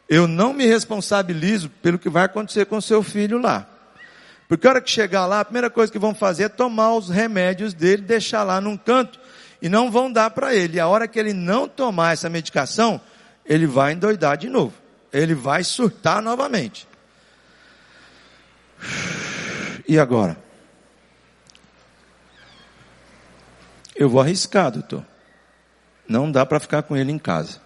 eu 0.09 0.27
não 0.27 0.51
me 0.51 0.65
responsabilizo 0.65 1.69
pelo 1.81 1.99
que 1.99 2.09
vai 2.09 2.25
acontecer 2.25 2.65
com 2.65 2.81
seu 2.81 3.03
filho 3.03 3.39
lá. 3.39 3.67
Porque 4.49 4.65
a 4.65 4.71
hora 4.71 4.81
que 4.81 4.89
chegar 4.89 5.27
lá, 5.27 5.41
a 5.41 5.45
primeira 5.45 5.69
coisa 5.69 5.91
que 5.91 5.99
vão 5.99 6.15
fazer 6.15 6.45
é 6.45 6.49
tomar 6.49 6.95
os 6.95 7.07
remédios 7.07 7.71
dele, 7.71 8.01
deixar 8.01 8.41
lá 8.41 8.59
num 8.59 8.75
canto 8.75 9.19
e 9.61 9.69
não 9.69 9.91
vão 9.91 10.11
dar 10.11 10.31
para 10.31 10.55
ele. 10.55 10.77
E 10.77 10.79
a 10.79 10.87
hora 10.87 11.07
que 11.07 11.19
ele 11.19 11.33
não 11.33 11.69
tomar 11.69 12.13
essa 12.13 12.27
medicação, 12.27 12.99
ele 13.45 13.67
vai 13.67 13.93
endoidar 13.93 14.35
de 14.37 14.49
novo. 14.49 14.73
Ele 15.13 15.35
vai 15.35 15.63
surtar 15.63 16.19
novamente. 16.19 16.87
E 19.87 19.99
agora? 19.99 20.35
Eu 23.95 24.09
vou 24.09 24.19
arriscar, 24.19 24.71
doutor. 24.71 25.05
Não 26.07 26.31
dá 26.31 26.43
para 26.43 26.59
ficar 26.59 26.81
com 26.81 26.97
ele 26.97 27.11
em 27.11 27.19
casa. 27.19 27.61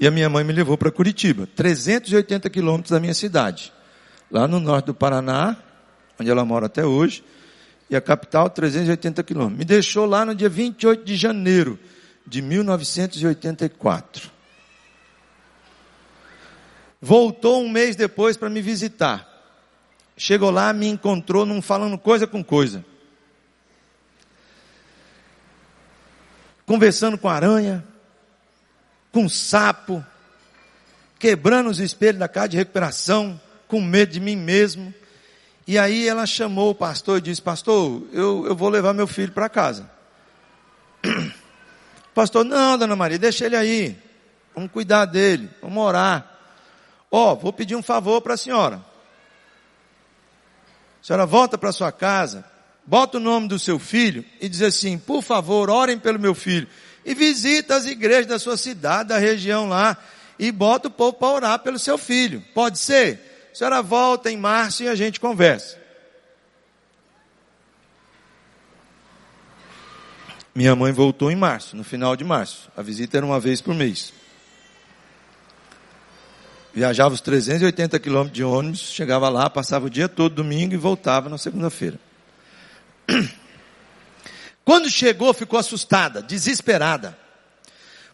E 0.00 0.08
a 0.08 0.10
minha 0.10 0.28
mãe 0.28 0.42
me 0.42 0.52
levou 0.52 0.76
para 0.76 0.90
Curitiba, 0.90 1.46
380 1.54 2.50
quilômetros 2.50 2.90
da 2.90 2.98
minha 2.98 3.14
cidade. 3.14 3.72
Lá 4.30 4.46
no 4.46 4.60
norte 4.60 4.86
do 4.86 4.94
Paraná, 4.94 5.56
onde 6.18 6.30
ela 6.30 6.44
mora 6.44 6.66
até 6.66 6.84
hoje, 6.84 7.24
e 7.90 7.96
a 7.96 8.00
capital, 8.00 8.50
380 8.50 9.22
quilômetros. 9.22 9.58
Me 9.58 9.64
deixou 9.64 10.04
lá 10.04 10.24
no 10.24 10.34
dia 10.34 10.48
28 10.48 11.04
de 11.04 11.16
janeiro 11.16 11.78
de 12.26 12.42
1984. 12.42 14.30
Voltou 17.00 17.62
um 17.62 17.68
mês 17.68 17.96
depois 17.96 18.36
para 18.36 18.50
me 18.50 18.60
visitar. 18.60 19.26
Chegou 20.16 20.50
lá, 20.50 20.72
me 20.72 20.88
encontrou 20.88 21.46
não 21.46 21.62
falando 21.62 21.96
coisa 21.96 22.26
com 22.26 22.42
coisa. 22.44 22.84
Conversando 26.66 27.16
com 27.16 27.28
aranha, 27.28 27.82
com 29.10 29.28
sapo, 29.28 30.04
quebrando 31.18 31.70
os 31.70 31.80
espelhos 31.80 32.18
da 32.18 32.28
casa 32.28 32.48
de 32.48 32.56
recuperação, 32.58 33.40
com 33.68 33.80
medo 33.80 34.12
de 34.12 34.20
mim 34.20 34.34
mesmo. 34.34 34.92
E 35.66 35.78
aí 35.78 36.08
ela 36.08 36.26
chamou 36.26 36.70
o 36.70 36.74
pastor 36.74 37.18
e 37.18 37.20
disse: 37.20 37.42
Pastor, 37.42 38.02
eu, 38.12 38.46
eu 38.46 38.56
vou 38.56 38.70
levar 38.70 38.94
meu 38.94 39.06
filho 39.06 39.32
para 39.32 39.48
casa. 39.48 39.88
Pastor, 42.14 42.44
não, 42.44 42.76
dona 42.76 42.96
Maria, 42.96 43.18
deixa 43.18 43.46
ele 43.46 43.54
aí. 43.54 43.96
Vamos 44.54 44.72
cuidar 44.72 45.04
dele, 45.04 45.48
vamos 45.62 45.80
orar. 45.80 46.36
Ó, 47.10 47.32
oh, 47.32 47.36
vou 47.36 47.52
pedir 47.52 47.76
um 47.76 47.82
favor 47.82 48.20
para 48.20 48.34
a 48.34 48.36
senhora. 48.36 48.76
A 51.00 51.06
senhora 51.06 51.26
volta 51.26 51.56
para 51.56 51.70
sua 51.70 51.92
casa, 51.92 52.44
bota 52.84 53.18
o 53.18 53.20
nome 53.20 53.46
do 53.46 53.58
seu 53.58 53.78
filho 53.78 54.24
e 54.40 54.48
diz 54.48 54.62
assim: 54.62 54.98
por 54.98 55.22
favor, 55.22 55.70
orem 55.70 55.98
pelo 55.98 56.18
meu 56.18 56.34
filho. 56.34 56.66
E 57.04 57.14
visita 57.14 57.76
as 57.76 57.86
igrejas 57.86 58.26
da 58.26 58.38
sua 58.38 58.56
cidade, 58.56 59.10
da 59.10 59.18
região 59.18 59.68
lá, 59.68 59.96
e 60.38 60.50
bota 60.50 60.88
o 60.88 60.90
povo 60.90 61.12
para 61.12 61.28
orar 61.28 61.58
pelo 61.60 61.78
seu 61.78 61.96
filho. 61.96 62.42
Pode 62.52 62.78
ser? 62.78 63.37
A 63.52 63.54
senhora 63.54 63.82
volta 63.82 64.30
em 64.30 64.36
março 64.36 64.82
e 64.82 64.88
a 64.88 64.94
gente 64.94 65.18
conversa. 65.18 65.78
Minha 70.54 70.74
mãe 70.74 70.92
voltou 70.92 71.30
em 71.30 71.36
março, 71.36 71.76
no 71.76 71.84
final 71.84 72.16
de 72.16 72.24
março. 72.24 72.68
A 72.76 72.82
visita 72.82 73.16
era 73.16 73.24
uma 73.24 73.38
vez 73.38 73.60
por 73.60 73.74
mês. 73.74 74.12
Viajava 76.74 77.14
os 77.14 77.20
380 77.20 77.98
quilômetros 78.00 78.34
de 78.34 78.42
ônibus, 78.42 78.80
chegava 78.80 79.28
lá, 79.28 79.48
passava 79.48 79.86
o 79.86 79.90
dia 79.90 80.08
todo 80.08 80.34
domingo 80.34 80.74
e 80.74 80.76
voltava 80.76 81.28
na 81.28 81.38
segunda-feira. 81.38 81.98
Quando 84.64 84.90
chegou, 84.90 85.32
ficou 85.32 85.58
assustada, 85.58 86.20
desesperada. 86.20 87.16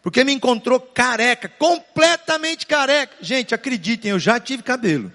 Porque 0.03 0.23
me 0.23 0.33
encontrou 0.33 0.79
careca, 0.79 1.49
completamente 1.49 2.67
careca. 2.67 3.17
Gente, 3.23 3.55
acreditem, 3.55 4.11
eu 4.11 4.19
já 4.19 4.39
tive 4.39 4.63
cabelo. 4.63 5.11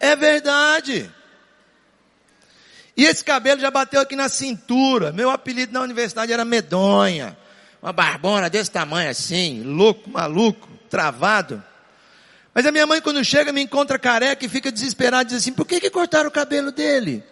É 0.00 0.14
verdade. 0.16 1.10
E 2.96 3.04
esse 3.04 3.24
cabelo 3.24 3.60
já 3.60 3.70
bateu 3.70 4.00
aqui 4.00 4.16
na 4.16 4.28
cintura. 4.28 5.12
Meu 5.12 5.30
apelido 5.30 5.72
na 5.72 5.80
universidade 5.80 6.32
era 6.32 6.44
Medonha. 6.44 7.36
Uma 7.80 7.92
barbona 7.92 8.50
desse 8.50 8.70
tamanho 8.70 9.08
assim, 9.08 9.62
louco, 9.62 10.10
maluco 10.10 10.68
travado. 10.90 11.62
Mas 12.52 12.66
a 12.66 12.72
minha 12.72 12.86
mãe, 12.86 13.00
quando 13.00 13.24
chega, 13.24 13.52
me 13.52 13.62
encontra 13.62 13.98
careca 14.00 14.44
e 14.44 14.48
fica 14.48 14.72
desesperada, 14.72 15.26
diz 15.26 15.38
assim: 15.38 15.52
por 15.52 15.64
que, 15.64 15.80
que 15.80 15.90
cortaram 15.90 16.28
o 16.28 16.32
cabelo 16.32 16.72
dele? 16.72 17.22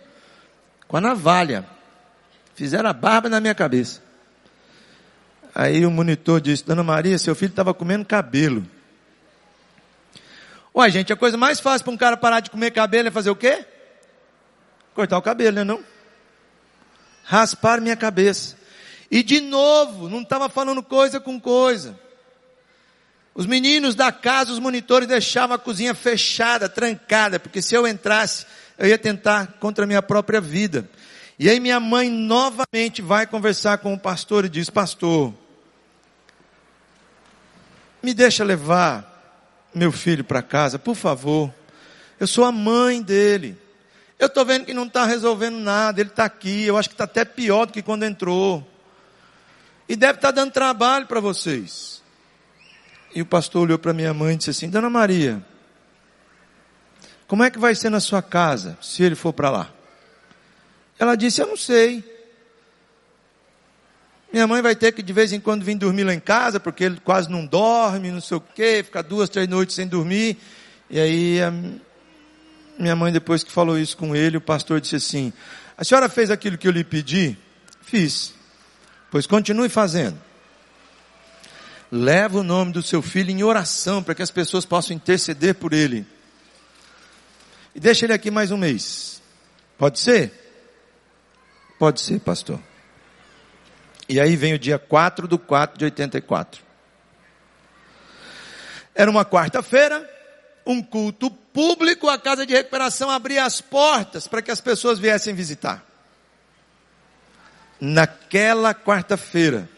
Com 0.87 0.99
a 0.99 1.01
navalha. 1.01 1.67
Fizeram 2.55 2.89
a 2.89 2.93
barba 2.93 3.29
na 3.29 3.41
minha 3.41 3.55
cabeça. 3.55 4.01
Aí 5.53 5.85
o 5.85 5.91
monitor 5.91 6.41
disse: 6.41 6.65
Dona 6.65 6.85
Maria, 6.85 7.19
seu 7.19 7.35
filho 7.35 7.51
estava 7.51 7.75
comendo 7.75 8.05
cabelo. 8.05 8.65
Uai, 10.77 10.91
gente, 10.91 11.11
a 11.11 11.17
coisa 11.17 11.39
mais 11.39 11.59
fácil 11.59 11.87
para 11.87 11.95
um 11.95 11.97
cara 11.97 12.19
parar 12.19 12.41
de 12.41 12.51
comer 12.51 12.71
cabelo 12.71 13.09
é 13.09 13.11
fazer 13.11 13.31
o 13.31 13.35
quê? 13.35 13.65
Cortar 14.95 15.17
o 15.17 15.23
cabelo, 15.23 15.57
né 15.57 15.65
não? 15.65 15.83
Raspar 17.25 17.81
minha 17.81 17.97
cabeça. 17.97 18.59
E 19.11 19.23
de 19.23 19.41
novo, 19.41 20.07
não 20.11 20.21
estava 20.21 20.51
falando 20.51 20.83
coisa 20.83 21.19
com 21.19 21.41
coisa. 21.41 21.99
Os 23.35 23.47
meninos 23.47 23.95
da 23.95 24.13
casa, 24.13 24.53
os 24.53 24.59
monitores 24.59 25.09
deixavam 25.09 25.57
a 25.57 25.59
cozinha 25.59 25.95
fechada, 25.95 26.69
trancada, 26.69 27.41
porque 27.41 27.63
se 27.63 27.75
eu 27.75 27.89
entrasse, 27.89 28.45
eu 28.77 28.87
ia 28.87 28.99
tentar 28.99 29.55
contra 29.59 29.85
a 29.85 29.87
minha 29.87 30.03
própria 30.03 30.43
vida. 30.43 30.87
E 31.39 31.49
aí 31.49 31.59
minha 31.59 31.81
mãe 31.81 32.11
novamente 32.11 33.01
vai 33.01 33.27
conversar 33.27 33.79
com 33.79 33.95
o 33.95 33.99
pastor 33.99 34.45
e 34.45 34.51
diz: 34.51 34.69
Pastor, 34.69 35.33
me 38.03 38.13
deixa 38.13 38.45
levar 38.45 39.16
meu 39.77 39.93
filho 39.93 40.25
para 40.25 40.43
casa, 40.43 40.79
por 40.79 40.95
favor. 40.95 41.53
Eu 42.19 42.27
sou 42.27 42.45
a 42.45 42.51
mãe 42.51 43.03
dele. 43.03 43.57
Eu 44.19 44.27
estou 44.27 44.45
vendo 44.45 44.65
que 44.65 44.73
não 44.73 44.87
está 44.87 45.05
resolvendo 45.05 45.59
nada. 45.59 46.01
Ele 46.01 46.09
está 46.09 46.25
aqui. 46.25 46.65
Eu 46.65 46.79
acho 46.79 46.89
que 46.89 46.95
está 46.95 47.05
até 47.05 47.25
pior 47.25 47.67
do 47.67 47.73
que 47.75 47.83
quando 47.83 48.05
entrou. 48.05 48.67
E 49.87 49.95
deve 49.95 50.15
estar 50.15 50.29
tá 50.29 50.33
dando 50.33 50.51
trabalho 50.51 51.07
para 51.07 51.21
vocês. 51.21 52.03
E 53.15 53.21
o 53.21 53.27
pastor 53.27 53.65
olhou 53.65 53.79
para 53.79 53.93
minha 53.93 54.15
mãe 54.15 54.35
e 54.35 54.37
disse 54.39 54.51
assim: 54.51 54.71
Dona 54.71 54.89
Maria, 54.89 55.45
como 57.27 57.45
é 57.45 57.51
que 57.51 57.59
vai 57.59 57.75
ser 57.75 57.91
na 57.91 58.01
sua 58.01 58.23
casa 58.23 58.79
se 58.81 59.03
ele 59.03 59.15
for 59.15 59.33
para 59.33 59.51
lá? 59.51 59.71
Ela 60.99 61.15
disse: 61.17 61.43
Eu 61.43 61.47
não 61.47 61.57
sei. 61.57 62.03
Minha 64.37 64.47
mãe 64.47 64.61
vai 64.61 64.77
ter 64.77 64.93
que 64.93 65.03
de 65.03 65.15
vez 65.15 65.33
em 65.33 65.41
quando 65.41 65.65
vir 65.65 65.77
dormir 65.77 66.05
lá 66.05 66.13
em 66.13 66.21
casa, 66.21 66.61
porque 66.61 66.85
ele 66.85 67.01
quase 67.03 67.31
não 67.31 67.47
dorme, 67.47 68.11
não 68.11 68.21
sei 68.21 68.37
o 68.37 68.41
quê, 68.41 68.83
fica 68.85 69.03
duas, 69.03 69.31
três 69.31 69.49
noites 69.49 69.75
sem 69.75 69.87
dormir. 69.87 70.37
E 70.91 71.01
aí, 71.01 71.39
minha 72.79 72.95
mãe, 72.95 73.11
depois 73.11 73.43
que 73.43 73.51
falou 73.51 73.79
isso 73.79 73.97
com 73.97 74.15
ele, 74.15 74.37
o 74.37 74.41
pastor 74.43 74.79
disse 74.79 74.97
assim: 74.97 75.33
A 75.75 75.83
senhora 75.83 76.07
fez 76.11 76.31
aquilo 76.31 76.59
que 76.59 76.69
eu 76.69 76.71
lhe 76.71 76.85
pedi? 76.85 77.35
Fiz. 77.81 78.35
Pois 79.11 79.27
continue 79.27 79.71
fazendo 79.71 80.19
leva 81.91 82.41
o 82.41 82.43
nome 82.43 82.73
do 82.73 82.83
seu 82.83 83.01
filho 83.01 83.31
em 83.31 83.43
oração 83.43 84.03
para 84.03 84.15
que 84.15 84.21
as 84.21 84.31
pessoas 84.31 84.67
possam 84.67 84.95
interceder 84.95 85.55
por 85.55 85.73
ele. 85.73 86.05
E 87.75 87.81
deixa 87.81 88.05
ele 88.05 88.13
aqui 88.13 88.31
mais 88.31 88.51
um 88.51 88.59
mês. 88.59 89.23
Pode 89.79 89.99
ser? 89.99 90.31
Pode 91.79 92.03
ser, 92.03 92.21
pastor. 92.21 92.61
E 94.09 94.21
aí 94.21 94.37
vem 94.37 94.55
o 94.55 94.59
dia 94.59 94.79
4 94.79 95.27
do 95.27 95.39
4 95.39 95.79
de 95.79 95.85
84. 95.85 96.63
Era 98.95 99.11
uma 99.11 99.25
quarta-feira, 99.25 100.09
um 100.65 100.83
culto 100.83 101.31
público, 101.31 102.09
a 102.09 102.19
casa 102.19 102.47
de 102.47 102.55
recuperação 102.55 103.11
abria 103.11 103.45
as 103.45 103.61
portas 103.61 104.27
para 104.27 104.41
que 104.41 104.51
as 104.51 104.61
pessoas 104.61 104.99
viessem 104.99 105.35
visitar. 105.35 105.85
Naquela 107.81 108.75
quarta-feira, 108.75 109.69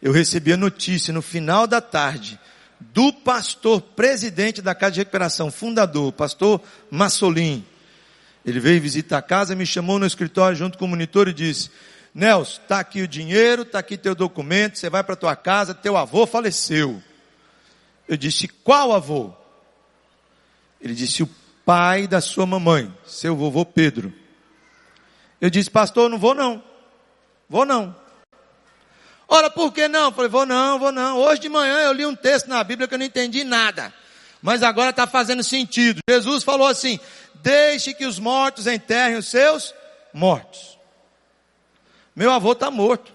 eu 0.00 0.12
recebi 0.12 0.52
a 0.52 0.56
notícia 0.56 1.12
no 1.12 1.22
final 1.22 1.66
da 1.66 1.80
tarde 1.80 2.38
do 2.78 3.12
pastor 3.12 3.80
presidente 3.80 4.60
da 4.60 4.74
Casa 4.74 4.92
de 4.92 5.00
Recuperação, 5.00 5.50
fundador, 5.50 6.12
pastor 6.12 6.60
Massolim. 6.90 7.64
Ele 8.44 8.60
veio 8.60 8.80
visitar 8.80 9.18
a 9.18 9.22
casa, 9.22 9.56
me 9.56 9.64
chamou 9.64 9.98
no 9.98 10.06
escritório 10.06 10.56
junto 10.56 10.76
com 10.76 10.84
o 10.84 10.88
monitor 10.88 11.28
e 11.28 11.32
disse: 11.32 11.70
Nelson, 12.14 12.60
está 12.62 12.78
aqui 12.78 13.02
o 13.02 13.08
dinheiro, 13.08 13.62
está 13.62 13.80
aqui 13.80 13.98
teu 13.98 14.14
documento, 14.14 14.78
você 14.78 14.88
vai 14.88 15.02
para 15.02 15.16
tua 15.16 15.34
casa, 15.34 15.74
teu 15.74 15.96
avô 15.96 16.26
faleceu. 16.26 17.02
Eu 18.06 18.16
disse: 18.16 18.46
qual 18.46 18.92
avô? 18.92 19.32
Ele 20.80 20.94
disse: 20.94 21.24
o 21.24 21.30
pai 21.64 22.06
da 22.06 22.20
sua 22.20 22.46
mamãe, 22.46 22.92
seu 23.04 23.34
vovô 23.34 23.64
Pedro. 23.64 24.12
Eu 25.40 25.50
disse: 25.50 25.68
pastor, 25.68 26.08
não 26.08 26.18
vou 26.18 26.34
não. 26.34 26.62
Vou 27.48 27.64
não. 27.64 27.96
Ora, 29.26 29.50
por 29.50 29.72
que 29.72 29.88
não? 29.88 30.06
Eu 30.06 30.12
falei, 30.12 30.30
vou 30.30 30.46
não, 30.46 30.78
vou 30.78 30.92
não. 30.92 31.18
Hoje 31.18 31.40
de 31.40 31.48
manhã 31.48 31.78
eu 31.80 31.92
li 31.92 32.06
um 32.06 32.14
texto 32.14 32.46
na 32.46 32.62
Bíblia 32.62 32.86
que 32.86 32.94
eu 32.94 32.98
não 32.98 33.06
entendi 33.06 33.42
nada. 33.42 33.92
Mas 34.40 34.62
agora 34.62 34.90
está 34.90 35.06
fazendo 35.06 35.42
sentido. 35.42 36.00
Jesus 36.08 36.44
falou 36.44 36.68
assim: 36.68 37.00
deixe 37.36 37.92
que 37.94 38.06
os 38.06 38.18
mortos 38.18 38.66
enterrem 38.66 39.16
os 39.16 39.26
seus 39.26 39.74
mortos. 40.12 40.78
Meu 42.14 42.30
avô 42.30 42.52
está 42.52 42.70
morto. 42.70 43.12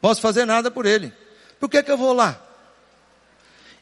Posso 0.00 0.20
fazer 0.20 0.44
nada 0.44 0.70
por 0.70 0.86
ele. 0.86 1.12
Por 1.58 1.68
que, 1.68 1.82
que 1.82 1.90
eu 1.90 1.96
vou 1.96 2.12
lá? 2.12 2.40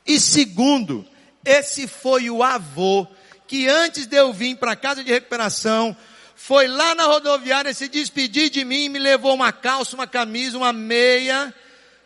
E 0.06 0.20
segundo, 0.20 1.06
esse 1.44 1.86
foi 1.86 2.30
o 2.30 2.42
avô 2.42 3.06
que 3.46 3.68
antes 3.68 4.06
de 4.06 4.16
eu 4.16 4.32
vir 4.32 4.56
para 4.56 4.72
a 4.72 4.76
casa 4.76 5.04
de 5.04 5.10
recuperação, 5.10 5.96
foi 6.34 6.66
lá 6.66 6.94
na 6.94 7.04
rodoviária 7.04 7.72
se 7.72 7.88
despedir 7.88 8.50
de 8.50 8.64
mim, 8.64 8.88
me 8.88 8.98
levou 8.98 9.34
uma 9.34 9.52
calça, 9.52 9.94
uma 9.94 10.06
camisa, 10.06 10.56
uma 10.56 10.72
meia, 10.72 11.54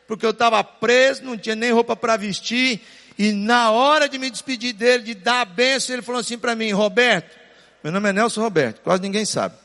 porque 0.06 0.24
eu 0.24 0.30
estava 0.30 0.62
preso, 0.62 1.24
não 1.24 1.36
tinha 1.36 1.56
nem 1.56 1.72
roupa 1.72 1.96
para 1.96 2.16
vestir, 2.16 2.80
e 3.18 3.32
na 3.32 3.70
hora 3.70 4.08
de 4.08 4.18
me 4.18 4.30
despedir 4.30 4.72
dele, 4.72 5.02
de 5.02 5.14
dar 5.14 5.40
a 5.40 5.44
benção, 5.44 5.94
ele 5.94 6.02
falou 6.02 6.20
assim 6.20 6.38
para 6.38 6.54
mim, 6.54 6.72
Roberto, 6.72 7.38
meu 7.82 7.92
nome 7.92 8.10
é 8.10 8.12
Nelson 8.12 8.42
Roberto, 8.42 8.80
quase 8.82 9.02
ninguém 9.02 9.24
sabe. 9.24 9.56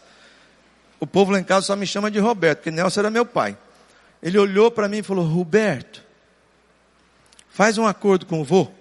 O 1.05 1.07
povo 1.07 1.31
lá 1.31 1.39
em 1.39 1.43
casa 1.43 1.67
só 1.67 1.75
me 1.75 1.85
chama 1.85 2.09
de 2.09 2.17
Roberto, 2.17 2.57
porque 2.57 2.71
Nelson 2.71 3.01
era 3.01 3.11
meu 3.11 3.27
pai. 3.27 3.55
Ele 4.23 4.39
olhou 4.39 4.71
para 4.71 4.87
mim 4.87 4.97
e 4.97 5.03
falou: 5.03 5.23
Roberto, 5.23 6.03
faz 7.47 7.77
um 7.77 7.85
acordo 7.85 8.25
com 8.25 8.41
o 8.41 8.43
vô. 8.43 8.71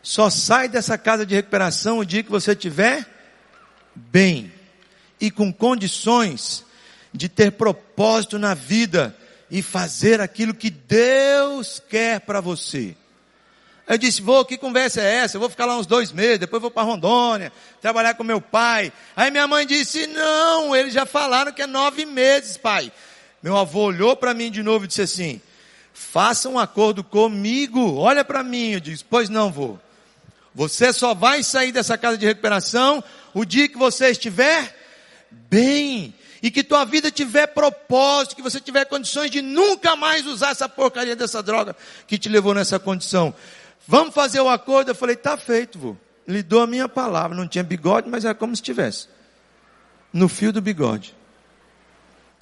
Só 0.00 0.30
sai 0.30 0.68
dessa 0.68 0.96
casa 0.96 1.26
de 1.26 1.34
recuperação 1.34 1.98
o 1.98 2.04
dia 2.04 2.22
que 2.22 2.30
você 2.30 2.52
estiver 2.52 3.04
bem 3.96 4.52
e 5.20 5.28
com 5.28 5.52
condições 5.52 6.64
de 7.12 7.28
ter 7.28 7.50
propósito 7.50 8.38
na 8.38 8.54
vida 8.54 9.12
e 9.50 9.60
fazer 9.60 10.20
aquilo 10.20 10.54
que 10.54 10.70
Deus 10.70 11.82
quer 11.88 12.20
para 12.20 12.40
você. 12.40 12.94
Eu 13.88 13.96
disse, 13.96 14.20
vou, 14.20 14.44
que 14.44 14.58
conversa 14.58 15.00
é 15.00 15.16
essa? 15.16 15.36
Eu 15.36 15.40
vou 15.40 15.48
ficar 15.48 15.64
lá 15.64 15.76
uns 15.78 15.86
dois 15.86 16.12
meses, 16.12 16.38
depois 16.38 16.60
vou 16.60 16.70
para 16.70 16.82
Rondônia, 16.82 17.50
trabalhar 17.80 18.14
com 18.14 18.22
meu 18.22 18.40
pai. 18.40 18.92
Aí 19.16 19.30
minha 19.30 19.46
mãe 19.46 19.66
disse, 19.66 20.06
não, 20.06 20.76
eles 20.76 20.92
já 20.92 21.06
falaram 21.06 21.52
que 21.52 21.62
é 21.62 21.66
nove 21.66 22.04
meses, 22.04 22.58
pai. 22.58 22.92
Meu 23.42 23.56
avô 23.56 23.84
olhou 23.84 24.14
para 24.14 24.34
mim 24.34 24.50
de 24.50 24.62
novo 24.62 24.84
e 24.84 24.88
disse 24.88 25.02
assim, 25.02 25.40
faça 25.94 26.50
um 26.50 26.58
acordo 26.58 27.02
comigo, 27.02 27.96
olha 27.96 28.22
para 28.22 28.42
mim. 28.42 28.72
Eu 28.72 28.80
disse, 28.80 29.02
pois 29.02 29.30
não 29.30 29.50
vou. 29.50 29.80
Você 30.54 30.92
só 30.92 31.14
vai 31.14 31.42
sair 31.42 31.72
dessa 31.72 31.96
casa 31.96 32.18
de 32.18 32.26
recuperação 32.26 33.02
o 33.32 33.44
dia 33.44 33.68
que 33.68 33.78
você 33.78 34.10
estiver 34.10 34.76
bem 35.30 36.14
e 36.42 36.50
que 36.50 36.62
tua 36.62 36.84
vida 36.84 37.10
tiver 37.10 37.46
propósito, 37.48 38.36
que 38.36 38.42
você 38.42 38.60
tiver 38.60 38.84
condições 38.84 39.30
de 39.30 39.42
nunca 39.42 39.96
mais 39.96 40.26
usar 40.26 40.50
essa 40.50 40.68
porcaria 40.68 41.16
dessa 41.16 41.42
droga 41.42 41.74
que 42.06 42.18
te 42.18 42.28
levou 42.28 42.54
nessa 42.54 42.78
condição. 42.78 43.34
Vamos 43.90 44.14
fazer 44.14 44.38
o 44.42 44.50
acordo? 44.50 44.90
Eu 44.90 44.94
falei, 44.94 45.16
tá 45.16 45.38
feito, 45.38 45.78
vô. 45.78 45.96
Lhe 46.26 46.42
dou 46.42 46.60
a 46.60 46.66
minha 46.66 46.86
palavra. 46.86 47.34
Não 47.34 47.48
tinha 47.48 47.64
bigode, 47.64 48.06
mas 48.06 48.22
era 48.22 48.34
como 48.34 48.54
se 48.54 48.60
tivesse. 48.60 49.08
No 50.12 50.28
fio 50.28 50.52
do 50.52 50.60
bigode. 50.60 51.16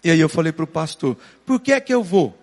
E 0.03 0.11
aí 0.11 0.19
eu 0.19 0.29
falei 0.29 0.51
para 0.51 0.65
o 0.65 0.67
pastor, 0.67 1.17
por 1.47 1.61
que 1.61 1.73
é 1.73 1.79
que 1.79 1.95
eu 1.95 2.03
vou? 2.03 2.37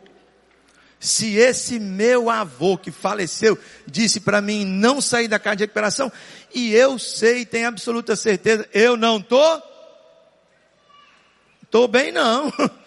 Se 1.01 1.36
esse 1.36 1.80
meu 1.80 2.30
avô 2.30 2.78
que 2.78 2.91
faleceu 2.91 3.60
disse 3.86 4.22
para 4.22 4.39
mim 4.39 4.64
não 4.64 5.01
sair 5.01 5.28
da 5.28 5.38
casa 5.38 5.58
de 5.58 5.64
recuperação, 5.66 6.10
e 6.56 6.74
eu 6.74 6.97
sei, 6.97 7.45
tenho 7.45 7.68
absoluta 7.68 8.16
certeza, 8.16 8.70
eu 8.74 8.95
não 8.95 9.22
tô, 9.22 9.62
tô 11.70 11.89
bem 11.89 12.10
não. 12.10 12.49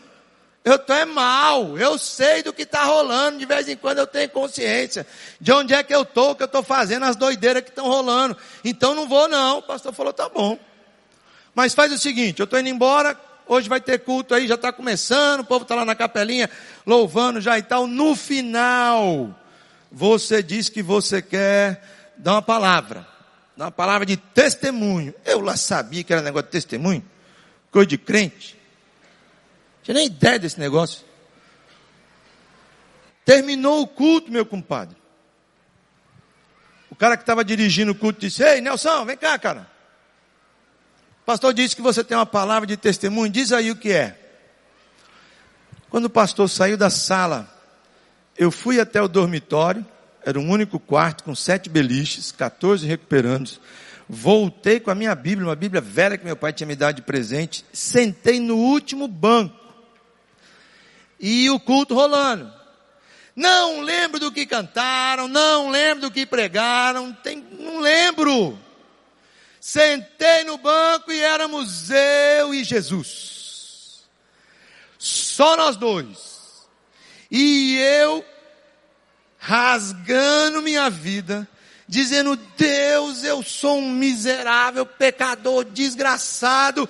Eu 0.66 0.80
tô 0.80 0.92
é 0.92 1.04
mal, 1.04 1.78
eu 1.78 1.96
sei 1.96 2.42
do 2.42 2.52
que 2.52 2.62
está 2.62 2.82
rolando, 2.82 3.38
de 3.38 3.46
vez 3.46 3.68
em 3.68 3.76
quando 3.76 3.98
eu 3.98 4.06
tenho 4.06 4.28
consciência 4.28 5.06
de 5.40 5.52
onde 5.52 5.72
é 5.72 5.80
que 5.80 5.94
eu 5.94 6.04
tô, 6.04 6.34
que 6.34 6.42
eu 6.42 6.46
estou 6.46 6.60
fazendo 6.60 7.04
as 7.04 7.14
doideiras 7.14 7.62
que 7.62 7.68
estão 7.68 7.86
rolando. 7.86 8.36
Então 8.64 8.92
não 8.92 9.06
vou 9.06 9.28
não. 9.28 9.58
O 9.58 9.62
pastor 9.62 9.92
falou, 9.92 10.12
tá 10.12 10.28
bom. 10.28 10.58
Mas 11.54 11.72
faz 11.72 11.92
o 11.92 11.98
seguinte, 11.98 12.40
eu 12.40 12.44
estou 12.44 12.58
indo 12.58 12.68
embora, 12.68 13.16
hoje 13.46 13.68
vai 13.68 13.80
ter 13.80 14.00
culto 14.00 14.34
aí, 14.34 14.48
já 14.48 14.56
está 14.56 14.72
começando, 14.72 15.38
o 15.38 15.44
povo 15.44 15.62
está 15.62 15.76
lá 15.76 15.84
na 15.84 15.94
capelinha, 15.94 16.50
louvando 16.84 17.40
já 17.40 17.56
e 17.56 17.62
tal. 17.62 17.86
No 17.86 18.16
final, 18.16 19.32
você 19.92 20.42
diz 20.42 20.68
que 20.68 20.82
você 20.82 21.22
quer 21.22 21.80
dar 22.16 22.32
uma 22.32 22.42
palavra, 22.42 23.06
dar 23.56 23.66
uma 23.66 23.70
palavra 23.70 24.04
de 24.04 24.16
testemunho. 24.16 25.14
Eu 25.24 25.40
lá 25.40 25.56
sabia 25.56 26.02
que 26.02 26.12
era 26.12 26.22
negócio 26.22 26.46
de 26.46 26.50
testemunho, 26.50 27.04
coisa 27.70 27.86
de 27.86 27.96
crente. 27.96 28.55
Tinha 29.86 29.94
nem 29.94 30.06
ideia 30.06 30.36
desse 30.36 30.58
negócio. 30.58 31.04
Terminou 33.24 33.82
o 33.82 33.86
culto, 33.86 34.32
meu 34.32 34.44
compadre. 34.44 34.96
O 36.90 36.96
cara 36.96 37.16
que 37.16 37.22
estava 37.22 37.44
dirigindo 37.44 37.92
o 37.92 37.94
culto 37.94 38.18
disse: 38.18 38.42
Ei, 38.42 38.60
Nelson, 38.60 39.04
vem 39.04 39.16
cá, 39.16 39.38
cara. 39.38 39.70
O 41.22 41.24
pastor 41.24 41.54
disse 41.54 41.76
que 41.76 41.82
você 41.82 42.02
tem 42.02 42.16
uma 42.16 42.26
palavra 42.26 42.66
de 42.66 42.76
testemunho, 42.76 43.30
diz 43.30 43.52
aí 43.52 43.70
o 43.70 43.76
que 43.76 43.92
é. 43.92 44.18
Quando 45.88 46.06
o 46.06 46.10
pastor 46.10 46.48
saiu 46.48 46.76
da 46.76 46.90
sala, 46.90 47.48
eu 48.36 48.50
fui 48.50 48.80
até 48.80 49.00
o 49.00 49.06
dormitório, 49.06 49.86
era 50.24 50.36
um 50.36 50.50
único 50.50 50.80
quarto 50.80 51.22
com 51.22 51.32
sete 51.32 51.70
beliches, 51.70 52.32
14 52.32 52.84
recuperandos. 52.84 53.60
Voltei 54.08 54.80
com 54.80 54.90
a 54.90 54.96
minha 54.96 55.14
Bíblia, 55.14 55.46
uma 55.46 55.54
Bíblia 55.54 55.80
velha 55.80 56.18
que 56.18 56.24
meu 56.24 56.36
pai 56.36 56.52
tinha 56.52 56.66
me 56.66 56.74
dado 56.74 56.96
de 56.96 57.02
presente, 57.02 57.64
sentei 57.72 58.40
no 58.40 58.56
último 58.56 59.06
banco 59.06 59.65
e 61.18 61.48
o 61.50 61.58
culto 61.58 61.94
rolando. 61.94 62.52
Não 63.34 63.80
lembro 63.82 64.18
do 64.18 64.32
que 64.32 64.46
cantaram, 64.46 65.28
não 65.28 65.68
lembro 65.68 66.02
do 66.02 66.10
que 66.10 66.24
pregaram, 66.24 67.12
tem, 67.12 67.46
não 67.58 67.80
lembro. 67.80 68.58
Sentei 69.60 70.44
no 70.44 70.56
banco 70.56 71.12
e 71.12 71.20
éramos 71.20 71.90
eu 71.90 72.54
e 72.54 72.64
Jesus. 72.64 74.04
Só 74.98 75.56
nós 75.56 75.76
dois. 75.76 76.66
E 77.30 77.76
eu 77.78 78.24
rasgando 79.38 80.62
minha 80.62 80.88
vida, 80.88 81.46
dizendo: 81.86 82.36
Deus, 82.56 83.22
eu 83.22 83.42
sou 83.42 83.78
um 83.78 83.90
miserável 83.90 84.86
pecador, 84.86 85.64
desgraçado, 85.64 86.88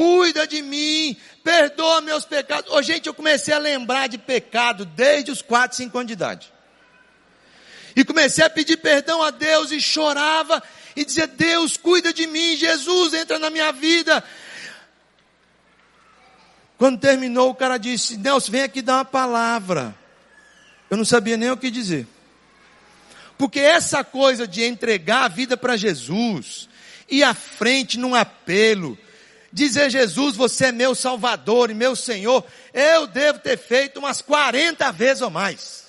cuida 0.00 0.46
de 0.46 0.62
mim, 0.62 1.14
perdoa 1.44 2.00
meus 2.00 2.24
pecados. 2.24 2.72
Oh, 2.72 2.80
gente, 2.80 3.06
eu 3.06 3.12
comecei 3.12 3.52
a 3.52 3.58
lembrar 3.58 4.06
de 4.06 4.16
pecado 4.16 4.86
desde 4.86 5.30
os 5.30 5.42
4, 5.42 5.76
5 5.76 5.98
anos 5.98 6.06
de 6.06 6.14
idade. 6.14 6.50
E 7.94 8.02
comecei 8.02 8.42
a 8.42 8.48
pedir 8.48 8.78
perdão 8.78 9.22
a 9.22 9.30
Deus 9.30 9.70
e 9.70 9.78
chorava 9.78 10.62
e 10.96 11.04
dizia: 11.04 11.26
Deus, 11.26 11.76
cuida 11.76 12.14
de 12.14 12.26
mim, 12.26 12.56
Jesus, 12.56 13.12
entra 13.12 13.38
na 13.38 13.50
minha 13.50 13.72
vida. 13.72 14.24
Quando 16.78 16.98
terminou, 16.98 17.50
o 17.50 17.54
cara 17.54 17.76
disse: 17.76 18.16
Nelson, 18.16 18.52
vem 18.52 18.62
aqui 18.62 18.80
dar 18.80 18.94
uma 18.94 19.04
palavra. 19.04 19.94
Eu 20.88 20.96
não 20.96 21.04
sabia 21.04 21.36
nem 21.36 21.50
o 21.50 21.58
que 21.58 21.70
dizer. 21.70 22.06
Porque 23.36 23.60
essa 23.60 24.02
coisa 24.02 24.48
de 24.48 24.64
entregar 24.64 25.24
a 25.24 25.28
vida 25.28 25.58
para 25.58 25.76
Jesus, 25.76 26.70
ir 27.06 27.22
à 27.22 27.34
frente 27.34 27.98
num 27.98 28.14
apelo, 28.14 28.96
dizer 29.52 29.90
Jesus, 29.90 30.36
você 30.36 30.66
é 30.66 30.72
meu 30.72 30.94
Salvador 30.94 31.70
e 31.70 31.74
meu 31.74 31.96
Senhor, 31.96 32.44
eu 32.72 33.06
devo 33.06 33.38
ter 33.40 33.58
feito 33.58 33.98
umas 33.98 34.22
40 34.22 34.90
vezes 34.92 35.22
ou 35.22 35.30
mais. 35.30 35.88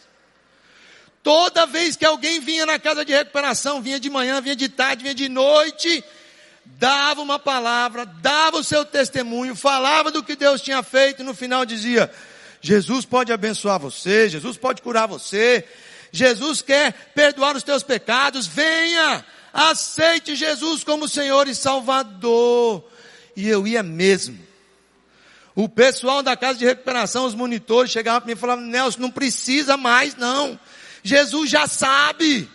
Toda 1.23 1.67
vez 1.67 1.95
que 1.95 2.05
alguém 2.05 2.39
vinha 2.39 2.65
na 2.65 2.79
casa 2.79 3.05
de 3.05 3.13
recuperação, 3.13 3.81
vinha 3.81 3.99
de 3.99 4.09
manhã, 4.09 4.41
vinha 4.41 4.55
de 4.55 4.67
tarde, 4.67 5.03
vinha 5.03 5.13
de 5.13 5.29
noite, 5.29 6.03
dava 6.65 7.21
uma 7.21 7.37
palavra, 7.37 8.05
dava 8.05 8.57
o 8.57 8.63
seu 8.63 8.83
testemunho, 8.83 9.55
falava 9.55 10.09
do 10.09 10.23
que 10.23 10.35
Deus 10.35 10.61
tinha 10.61 10.81
feito 10.81 11.21
e 11.21 11.25
no 11.25 11.35
final 11.35 11.63
dizia: 11.63 12.11
Jesus 12.59 13.05
pode 13.05 13.31
abençoar 13.31 13.79
você, 13.79 14.27
Jesus 14.29 14.57
pode 14.57 14.81
curar 14.81 15.07
você, 15.07 15.63
Jesus 16.11 16.63
quer 16.63 17.11
perdoar 17.13 17.55
os 17.55 17.61
teus 17.61 17.83
pecados, 17.83 18.47
venha, 18.47 19.23
aceite 19.53 20.35
Jesus 20.35 20.83
como 20.83 21.07
Senhor 21.07 21.47
e 21.47 21.53
Salvador 21.53 22.90
e 23.41 23.49
eu 23.49 23.67
ia 23.67 23.81
mesmo. 23.81 24.37
O 25.55 25.67
pessoal 25.67 26.21
da 26.21 26.37
casa 26.37 26.59
de 26.59 26.65
recuperação, 26.65 27.25
os 27.25 27.33
monitores, 27.33 27.91
chegavam 27.91 28.21
para 28.21 28.27
mim 28.27 28.33
e 28.33 28.39
falavam, 28.39 28.65
Nelson, 28.65 28.99
não 28.99 29.09
precisa 29.09 29.75
mais 29.75 30.15
não. 30.15 30.59
Jesus 31.03 31.49
já 31.49 31.65
sabe. 31.65 32.47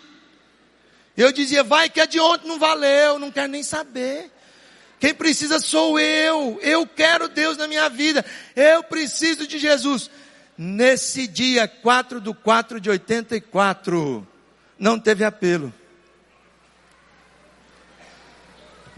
Eu 1.16 1.32
dizia, 1.32 1.64
vai 1.64 1.91
que 1.91 2.01
é 2.01 2.07
de 2.07 2.20
ontem 2.20 2.47
não 2.47 2.59
valeu, 2.59 3.18
não 3.18 3.32
quero 3.32 3.49
nem 3.49 3.64
saber. 3.64 4.30
Quem 5.01 5.12
precisa 5.12 5.59
sou 5.59 5.99
eu. 5.99 6.59
Eu 6.62 6.87
quero 6.87 7.28
Deus 7.28 7.57
na 7.57 7.66
minha 7.66 7.89
vida. 7.89 8.24
Eu 8.55 8.84
preciso 8.84 9.45
de 9.45 9.59
Jesus. 9.59 10.09
Nesse 10.57 11.26
dia 11.26 11.66
4 11.66 12.20
do 12.20 12.32
4 12.32 12.80
de 12.80 12.89
84, 12.89 14.26
não 14.78 15.01
teve 15.01 15.24
apelo. 15.24 15.74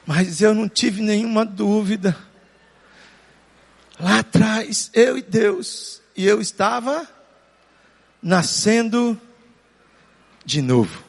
Mas 0.09 0.41
eu 0.41 0.55
não 0.55 0.67
tive 0.67 1.03
nenhuma 1.03 1.45
dúvida. 1.45 2.17
Lá 4.01 4.21
atrás, 4.21 4.91
eu 4.95 5.19
e 5.19 5.21
Deus, 5.21 6.01
e 6.17 6.27
eu 6.27 6.41
estava 6.41 7.07
nascendo 8.23 9.21
de 10.47 10.63
novo. 10.63 11.05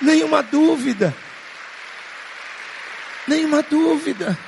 Nenhuma 0.00 0.40
dúvida. 0.40 1.12
Nenhuma 3.26 3.60
dúvida. 3.60 4.38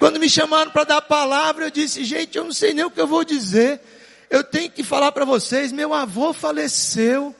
Quando 0.00 0.18
me 0.18 0.28
chamaram 0.28 0.72
para 0.72 0.82
dar 0.82 0.96
a 0.96 1.02
palavra, 1.02 1.66
eu 1.66 1.70
disse, 1.70 2.02
gente, 2.02 2.36
eu 2.36 2.42
não 2.42 2.52
sei 2.52 2.74
nem 2.74 2.86
o 2.86 2.90
que 2.90 3.00
eu 3.00 3.06
vou 3.06 3.22
dizer. 3.22 3.80
Eu 4.28 4.42
tenho 4.42 4.68
que 4.68 4.82
falar 4.82 5.12
para 5.12 5.24
vocês, 5.24 5.70
meu 5.70 5.94
avô 5.94 6.32
faleceu. 6.32 7.32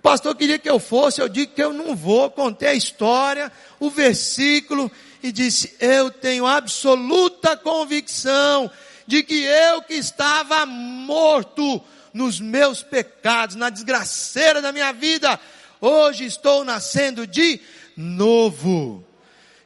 O 0.00 0.02
pastor 0.02 0.34
queria 0.34 0.58
que 0.58 0.68
eu 0.68 0.80
fosse, 0.80 1.20
eu 1.20 1.28
digo 1.28 1.52
que 1.52 1.62
eu 1.62 1.74
não 1.74 1.94
vou, 1.94 2.30
contei 2.30 2.70
a 2.70 2.74
história, 2.74 3.52
o 3.78 3.90
versículo 3.90 4.90
e 5.22 5.30
disse: 5.30 5.76
Eu 5.78 6.10
tenho 6.10 6.46
absoluta 6.46 7.54
convicção 7.54 8.70
de 9.06 9.22
que 9.22 9.44
eu 9.44 9.82
que 9.82 9.92
estava 9.92 10.64
morto 10.64 11.82
nos 12.14 12.40
meus 12.40 12.82
pecados, 12.82 13.56
na 13.56 13.68
desgraceira 13.68 14.62
da 14.62 14.72
minha 14.72 14.90
vida, 14.90 15.38
hoje 15.78 16.24
estou 16.24 16.64
nascendo 16.64 17.26
de 17.26 17.60
novo. 17.94 19.04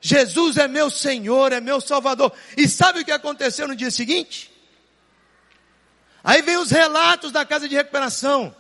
Jesus 0.01 0.57
é 0.57 0.67
meu 0.67 0.91
Senhor, 0.91 1.53
é 1.53 1.61
meu 1.61 1.81
Salvador. 1.81 2.33
E 2.57 2.67
sabe 2.67 3.03
o 3.03 3.05
que 3.05 3.13
aconteceu 3.13 3.69
no 3.69 3.77
dia 3.77 3.93
seguinte? 3.93 4.51
Aí 6.25 6.43
vem 6.43 6.57
os 6.57 6.73
relatos 6.73 7.31
da 7.31 7.45
casa 7.45 7.69
de 7.69 7.77
recuperação. 7.77 8.53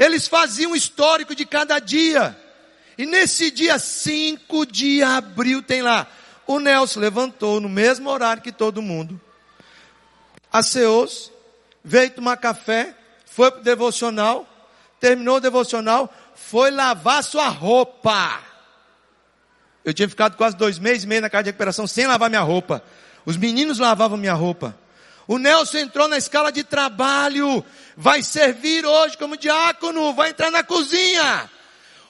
Eles 0.00 0.26
faziam 0.26 0.72
um 0.72 0.76
histórico 0.76 1.34
de 1.34 1.44
cada 1.44 1.78
dia. 1.78 2.34
E 2.96 3.04
nesse 3.04 3.50
dia 3.50 3.78
5 3.78 4.64
de 4.64 5.02
abril 5.02 5.62
tem 5.62 5.82
lá, 5.82 6.06
o 6.46 6.58
Nelson 6.58 7.00
levantou 7.00 7.60
no 7.60 7.68
mesmo 7.68 8.08
horário 8.08 8.42
que 8.42 8.50
todo 8.50 8.80
mundo. 8.80 9.20
Aceou-se, 10.50 11.30
veio 11.84 12.10
tomar 12.10 12.38
café, 12.38 12.96
foi 13.26 13.50
para 13.50 13.60
o 13.60 13.62
devocional, 13.62 14.48
terminou 14.98 15.36
o 15.36 15.40
devocional, 15.40 16.12
foi 16.34 16.70
lavar 16.70 17.22
sua 17.22 17.48
roupa. 17.48 18.40
Eu 19.84 19.92
tinha 19.92 20.08
ficado 20.08 20.34
quase 20.34 20.56
dois 20.56 20.78
meses 20.78 21.04
e 21.04 21.06
meio 21.06 21.20
na 21.20 21.28
casa 21.28 21.44
de 21.44 21.50
recuperação 21.50 21.86
sem 21.86 22.06
lavar 22.06 22.30
minha 22.30 22.42
roupa. 22.42 22.82
Os 23.26 23.36
meninos 23.36 23.78
lavavam 23.78 24.16
minha 24.16 24.32
roupa. 24.32 24.74
O 25.26 25.38
Nelson 25.38 25.78
entrou 25.78 26.08
na 26.08 26.18
escala 26.18 26.50
de 26.50 26.64
trabalho, 26.64 27.64
vai 27.96 28.22
servir 28.22 28.84
hoje 28.84 29.16
como 29.16 29.36
diácono, 29.36 30.12
vai 30.12 30.30
entrar 30.30 30.50
na 30.50 30.62
cozinha. 30.62 31.48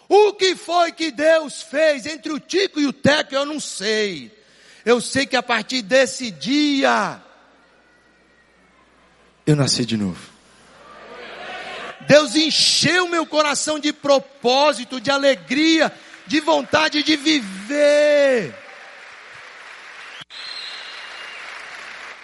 O 0.09 0.33
que 0.33 0.57
foi 0.57 0.91
que 0.93 1.11
Deus 1.11 1.63
fez 1.63 2.07
entre 2.07 2.33
o 2.33 2.41
Tico 2.41 2.81
e 2.81 2.87
o 2.87 2.93
Teco, 2.93 3.35
eu 3.35 3.45
não 3.45 3.61
sei. 3.61 4.37
Eu 4.85 5.01
sei 5.01 5.27
que 5.27 5.37
a 5.37 5.43
partir 5.43 5.83
desse 5.83 6.31
dia, 6.31 7.21
eu 9.47 9.55
nasci 9.55 9.85
de 9.85 9.97
novo. 9.97 10.31
Deus 12.07 12.35
encheu 12.35 13.09
meu 13.09 13.27
coração 13.27 13.79
de 13.79 13.93
propósito, 13.93 15.01
de 15.01 15.11
alegria, 15.11 15.93
de 16.27 16.41
vontade 16.41 17.03
de 17.03 17.17
viver. 17.17 18.55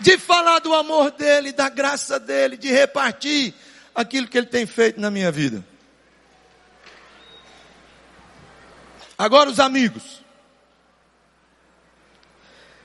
De 0.00 0.18
falar 0.18 0.58
do 0.58 0.74
amor 0.74 1.10
dele, 1.10 1.52
da 1.52 1.68
graça 1.68 2.18
dele, 2.20 2.56
de 2.56 2.70
repartir 2.70 3.54
aquilo 3.94 4.28
que 4.28 4.36
ele 4.36 4.46
tem 4.46 4.66
feito 4.66 5.00
na 5.00 5.10
minha 5.10 5.32
vida. 5.32 5.64
Agora 9.16 9.48
os 9.48 9.58
amigos 9.58 10.02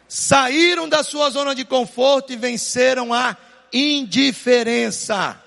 saíram 0.07 0.89
da 0.89 1.03
sua 1.03 1.29
zona 1.29 1.55
de 1.55 1.63
conforto 1.63 2.33
e 2.33 2.35
venceram 2.35 3.13
a 3.13 3.37
indiferença. 3.71 5.41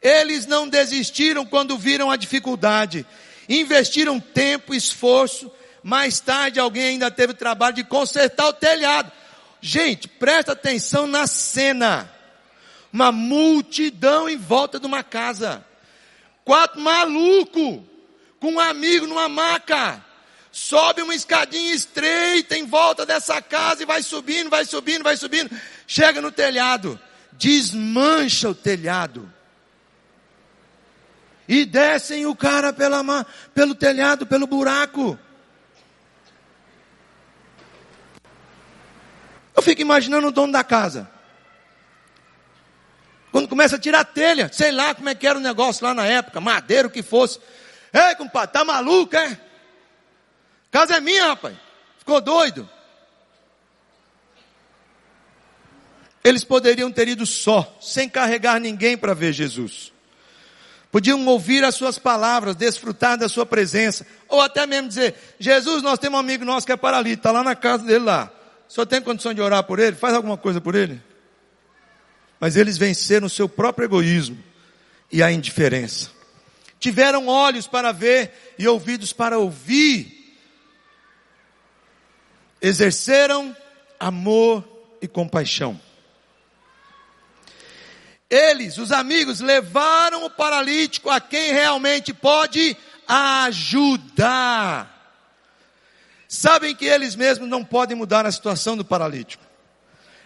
Eles 0.00 0.46
não 0.46 0.66
desistiram 0.66 1.44
quando 1.44 1.76
viram 1.76 2.10
a 2.10 2.16
dificuldade, 2.16 3.06
investiram 3.48 4.18
tempo, 4.18 4.74
esforço. 4.74 5.52
Mais 5.82 6.18
tarde, 6.18 6.58
alguém 6.58 6.84
ainda 6.84 7.10
teve 7.10 7.32
o 7.32 7.36
trabalho 7.36 7.76
de 7.76 7.84
consertar 7.84 8.46
o 8.46 8.52
telhado. 8.52 9.12
Gente, 9.62 10.08
presta 10.08 10.52
atenção 10.52 11.06
na 11.06 11.26
cena. 11.26 12.10
Uma 12.92 13.12
multidão 13.12 14.28
em 14.28 14.36
volta 14.36 14.78
de 14.78 14.86
uma 14.86 15.02
casa. 15.02 15.64
Quatro 16.44 16.80
malucos 16.80 17.80
com 18.40 18.54
um 18.54 18.60
amigo 18.60 19.06
numa 19.06 19.28
maca. 19.28 20.04
Sobe 20.50 21.00
uma 21.00 21.14
escadinha 21.14 21.72
estreita 21.72 22.58
em 22.58 22.66
volta 22.66 23.06
dessa 23.06 23.40
casa 23.40 23.84
e 23.84 23.86
vai 23.86 24.02
subindo, 24.02 24.50
vai 24.50 24.66
subindo, 24.66 25.04
vai 25.04 25.16
subindo. 25.16 25.50
Chega 25.86 26.20
no 26.20 26.32
telhado. 26.32 27.00
Desmancha 27.32 28.50
o 28.50 28.54
telhado 28.54 29.32
e 31.48 31.64
descem 31.64 32.24
o 32.24 32.34
cara 32.34 32.72
pela, 32.72 33.26
pelo 33.54 33.74
telhado, 33.74 34.26
pelo 34.26 34.46
buraco. 34.46 35.18
Eu 39.54 39.62
fico 39.62 39.80
imaginando 39.80 40.28
o 40.28 40.32
dono 40.32 40.52
da 40.52 40.64
casa. 40.64 41.10
Quando 43.30 43.48
começa 43.48 43.76
a 43.76 43.78
tirar 43.78 44.04
telha, 44.04 44.50
sei 44.52 44.70
lá 44.70 44.94
como 44.94 45.08
é 45.08 45.14
que 45.14 45.26
era 45.26 45.38
o 45.38 45.42
negócio 45.42 45.84
lá 45.84 45.94
na 45.94 46.06
época, 46.06 46.40
madeira, 46.40 46.88
o 46.88 46.90
que 46.90 47.02
fosse. 47.02 47.40
Ei, 47.92 48.14
compadre, 48.14 48.52
tá 48.52 48.64
maluco, 48.64 49.16
é? 49.16 49.40
Casa 50.70 50.96
é 50.96 51.00
minha, 51.00 51.28
rapaz. 51.28 51.56
Ficou 51.98 52.20
doido? 52.20 52.68
Eles 56.24 56.44
poderiam 56.44 56.90
ter 56.90 57.08
ido 57.08 57.26
só, 57.26 57.76
sem 57.80 58.08
carregar 58.08 58.60
ninguém 58.60 58.96
para 58.96 59.14
ver 59.14 59.32
Jesus. 59.32 59.92
Podiam 60.90 61.26
ouvir 61.26 61.64
as 61.64 61.74
suas 61.74 61.98
palavras, 61.98 62.54
desfrutar 62.54 63.16
da 63.16 63.28
sua 63.28 63.46
presença. 63.46 64.06
Ou 64.28 64.40
até 64.40 64.66
mesmo 64.66 64.88
dizer, 64.88 65.14
Jesus, 65.38 65.82
nós 65.82 65.98
temos 65.98 66.18
um 66.18 66.20
amigo 66.20 66.44
nosso 66.44 66.66
que 66.66 66.72
é 66.72 66.76
paralítico, 66.76 67.20
está 67.20 67.32
lá 67.32 67.42
na 67.42 67.56
casa 67.56 67.84
dele 67.84 68.04
lá. 68.04 68.30
Senhor 68.72 68.86
tem 68.86 69.02
condição 69.02 69.34
de 69.34 69.40
orar 69.42 69.62
por 69.64 69.78
ele? 69.78 69.94
Faz 69.94 70.14
alguma 70.14 70.38
coisa 70.38 70.58
por 70.58 70.74
ele? 70.74 70.98
Mas 72.40 72.56
eles 72.56 72.78
venceram 72.78 73.26
o 73.26 73.30
seu 73.30 73.46
próprio 73.46 73.84
egoísmo 73.84 74.42
e 75.10 75.22
a 75.22 75.30
indiferença. 75.30 76.10
Tiveram 76.80 77.28
olhos 77.28 77.66
para 77.66 77.92
ver 77.92 78.54
e 78.58 78.66
ouvidos 78.66 79.12
para 79.12 79.38
ouvir. 79.38 80.38
Exerceram 82.62 83.54
amor 84.00 84.66
e 85.02 85.06
compaixão. 85.06 85.78
Eles, 88.30 88.78
os 88.78 88.90
amigos, 88.90 89.40
levaram 89.40 90.24
o 90.24 90.30
paralítico 90.30 91.10
a 91.10 91.20
quem 91.20 91.52
realmente 91.52 92.14
pode 92.14 92.74
ajudar. 93.06 94.91
Sabem 96.32 96.74
que 96.74 96.86
eles 96.86 97.14
mesmos 97.14 97.46
não 97.46 97.62
podem 97.62 97.94
mudar 97.94 98.24
a 98.24 98.32
situação 98.32 98.76
do 98.76 98.84
paralítico. 98.84 99.44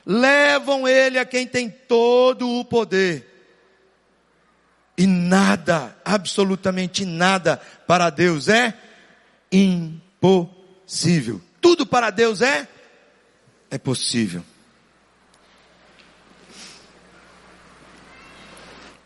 Levam 0.04 0.86
ele 0.86 1.18
a 1.18 1.24
quem 1.24 1.46
tem 1.46 1.68
todo 1.68 2.48
o 2.48 2.64
poder. 2.64 3.32
E 4.96 5.04
nada, 5.06 5.96
absolutamente 6.04 7.04
nada 7.04 7.60
para 7.88 8.08
Deus 8.08 8.48
é 8.48 8.72
impossível. 9.50 11.40
Tudo 11.60 11.84
para 11.84 12.10
Deus 12.10 12.40
é 12.40 12.68
é 13.68 13.76
possível. 13.76 14.44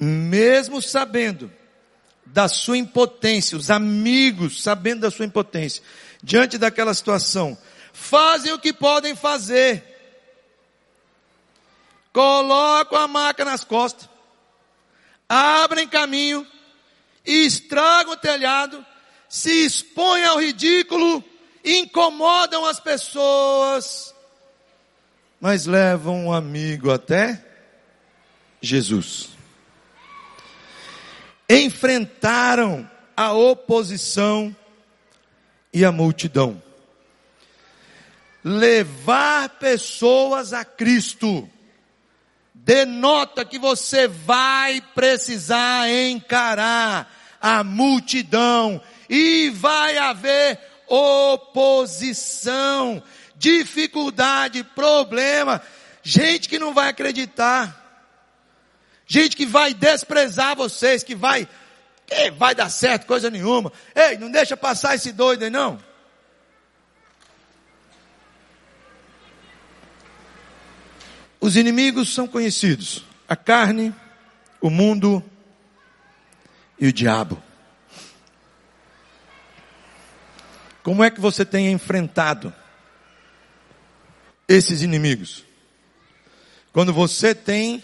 mesmo 0.01 0.81
sabendo 0.81 1.53
da 2.25 2.49
sua 2.49 2.79
impotência, 2.79 3.59
os 3.59 3.71
amigos 3.71 4.63
sabendo 4.63 5.01
da 5.01 5.11
sua 5.11 5.27
impotência, 5.27 5.83
diante 6.23 6.59
daquela 6.59 6.95
situação, 6.95 7.57
fazem 7.93 8.53
o 8.53 8.59
que 8.59 8.73
podem 8.73 9.15
fazer. 9.15 9.85
Colocam 12.13 12.99
a 12.99 13.07
maca 13.07 13.45
nas 13.45 13.63
costas, 13.63 14.09
abrem 15.29 15.87
caminho, 15.87 16.47
estragam 17.25 18.15
o 18.15 18.17
telhado, 18.17 18.85
se 19.29 19.65
expõem 19.65 20.25
ao 20.25 20.41
ridículo, 20.41 21.23
incomodam 21.65 22.67
as 22.67 22.81
pessoas, 22.81 24.13
mas 25.41 25.67
levam 25.67 26.27
um 26.27 26.33
amigo 26.33 26.91
até 26.91 27.45
Jesus. 28.61 29.29
Enfrentaram 31.49 32.89
a 33.17 33.33
oposição 33.33 34.55
e 35.73 35.85
a 35.85 35.93
multidão. 35.93 36.63
Levar 38.43 39.49
pessoas 39.51 40.53
a 40.53 40.65
Cristo 40.65 41.49
denota 42.55 43.45
que 43.45 43.59
você 43.59 44.09
vai 44.09 44.81
precisar 44.95 45.91
encarar 45.91 47.11
a 47.41 47.63
multidão 47.65 48.81
e 49.09 49.51
vai 49.51 49.99
haver 49.99 50.59
oposição, 50.87 51.83
dificuldade, 53.37 54.63
problema, 54.65 55.63
gente 56.03 56.49
que 56.49 56.59
não 56.59 56.73
vai 56.73 56.89
acreditar 56.89 57.81
gente 59.11 59.35
que 59.35 59.45
vai 59.45 59.75
desprezar 59.75 60.55
vocês, 60.55 61.03
que 61.03 61.17
vai, 61.17 61.49
que 62.11 62.31
vai 62.33 62.55
dar 62.55 62.69
certo, 62.69 63.07
coisa 63.07 63.31
nenhuma. 63.31 63.73
Ei, 63.95 64.19
não 64.19 64.31
deixa 64.31 64.57
passar 64.57 64.97
esse 64.97 65.13
doido 65.13 65.45
aí 65.45 65.51
não. 65.51 65.79
Os 71.41 71.57
inimigos 71.57 72.13
são 72.13 72.27
conhecidos: 72.27 73.05
a 73.29 73.37
carne, 73.37 73.95
o 74.61 74.69
mundo 74.69 75.25
e 76.79 76.89
o 76.89 76.93
diabo. 76.93 77.41
Como 80.83 81.05
é 81.05 81.11
que 81.11 81.21
você 81.21 81.45
tem 81.45 81.71
enfrentado 81.71 82.53
esses 84.49 84.83
inimigos? 84.83 85.45
Quando 86.73 86.93
você 86.93 87.35
tem 87.35 87.83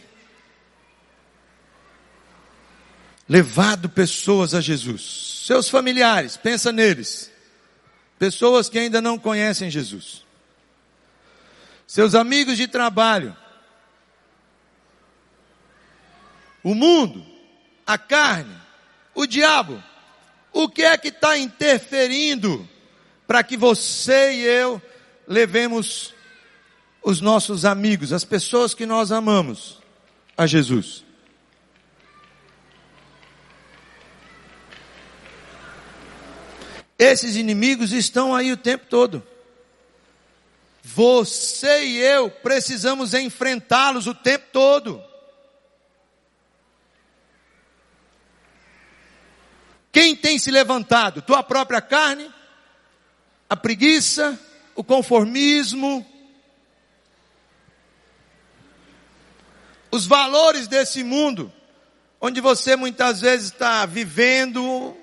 levado 3.28 3.88
pessoas 3.88 4.54
a 4.54 4.60
Jesus. 4.60 5.42
Seus 5.46 5.68
familiares, 5.68 6.36
pensa 6.36 6.72
neles. 6.72 7.30
Pessoas 8.18 8.68
que 8.68 8.78
ainda 8.78 9.00
não 9.00 9.18
conhecem 9.18 9.70
Jesus. 9.70 10.24
Seus 11.86 12.14
amigos 12.14 12.56
de 12.56 12.66
trabalho. 12.66 13.36
O 16.62 16.74
mundo, 16.74 17.24
a 17.86 17.96
carne, 17.96 18.56
o 19.14 19.26
diabo. 19.26 19.82
O 20.52 20.68
que 20.68 20.82
é 20.82 20.96
que 20.96 21.08
está 21.08 21.36
interferindo 21.36 22.68
para 23.26 23.44
que 23.44 23.56
você 23.56 24.32
e 24.32 24.40
eu 24.42 24.82
levemos 25.28 26.14
os 27.02 27.20
nossos 27.20 27.64
amigos, 27.64 28.12
as 28.12 28.24
pessoas 28.24 28.74
que 28.74 28.86
nós 28.86 29.12
amamos, 29.12 29.80
a 30.36 30.46
Jesus? 30.46 31.05
Esses 36.98 37.36
inimigos 37.36 37.92
estão 37.92 38.34
aí 38.34 38.52
o 38.52 38.56
tempo 38.56 38.86
todo. 38.86 39.26
Você 40.82 41.84
e 41.84 41.98
eu 41.98 42.30
precisamos 42.30 43.12
enfrentá-los 43.12 44.06
o 44.06 44.14
tempo 44.14 44.46
todo. 44.52 45.02
Quem 49.92 50.14
tem 50.14 50.38
se 50.38 50.50
levantado? 50.50 51.22
Tua 51.22 51.42
própria 51.42 51.80
carne? 51.80 52.32
A 53.48 53.56
preguiça? 53.56 54.38
O 54.74 54.84
conformismo? 54.84 56.06
Os 59.90 60.06
valores 60.06 60.68
desse 60.68 61.02
mundo, 61.02 61.52
onde 62.20 62.40
você 62.40 62.76
muitas 62.76 63.20
vezes 63.20 63.46
está 63.46 63.86
vivendo 63.86 64.96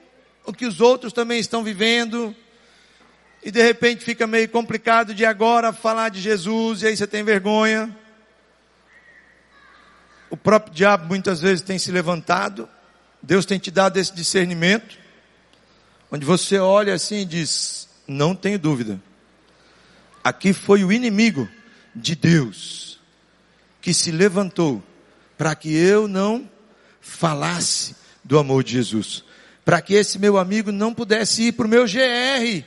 o 0.45 0.53
que 0.53 0.65
os 0.65 0.81
outros 0.81 1.13
também 1.13 1.39
estão 1.39 1.63
vivendo, 1.63 2.35
e 3.43 3.51
de 3.51 3.61
repente 3.61 4.03
fica 4.03 4.25
meio 4.27 4.47
complicado 4.49 5.13
de 5.13 5.25
agora 5.25 5.73
falar 5.73 6.09
de 6.09 6.21
Jesus, 6.21 6.81
e 6.81 6.87
aí 6.87 6.97
você 6.97 7.07
tem 7.07 7.23
vergonha. 7.23 7.95
O 10.29 10.37
próprio 10.37 10.73
diabo 10.73 11.07
muitas 11.07 11.41
vezes 11.41 11.61
tem 11.61 11.77
se 11.77 11.91
levantado, 11.91 12.67
Deus 13.21 13.45
tem 13.45 13.59
te 13.59 13.71
dado 13.71 13.97
esse 13.97 14.13
discernimento, 14.13 14.97
onde 16.11 16.25
você 16.25 16.57
olha 16.57 16.93
assim 16.93 17.21
e 17.21 17.25
diz: 17.25 17.87
Não 18.07 18.35
tenho 18.35 18.59
dúvida, 18.59 19.01
aqui 20.23 20.53
foi 20.53 20.83
o 20.83 20.91
inimigo 20.91 21.47
de 21.95 22.15
Deus 22.15 22.99
que 23.81 23.93
se 23.93 24.11
levantou 24.11 24.81
para 25.37 25.55
que 25.55 25.73
eu 25.75 26.07
não 26.07 26.49
falasse 27.01 27.95
do 28.23 28.39
amor 28.39 28.63
de 28.63 28.73
Jesus 28.73 29.23
para 29.65 29.81
que 29.81 29.93
esse 29.93 30.19
meu 30.19 30.37
amigo 30.37 30.71
não 30.71 30.93
pudesse 30.93 31.43
ir 31.43 31.51
para 31.53 31.65
o 31.65 31.69
meu 31.69 31.85
GR. 31.85 32.63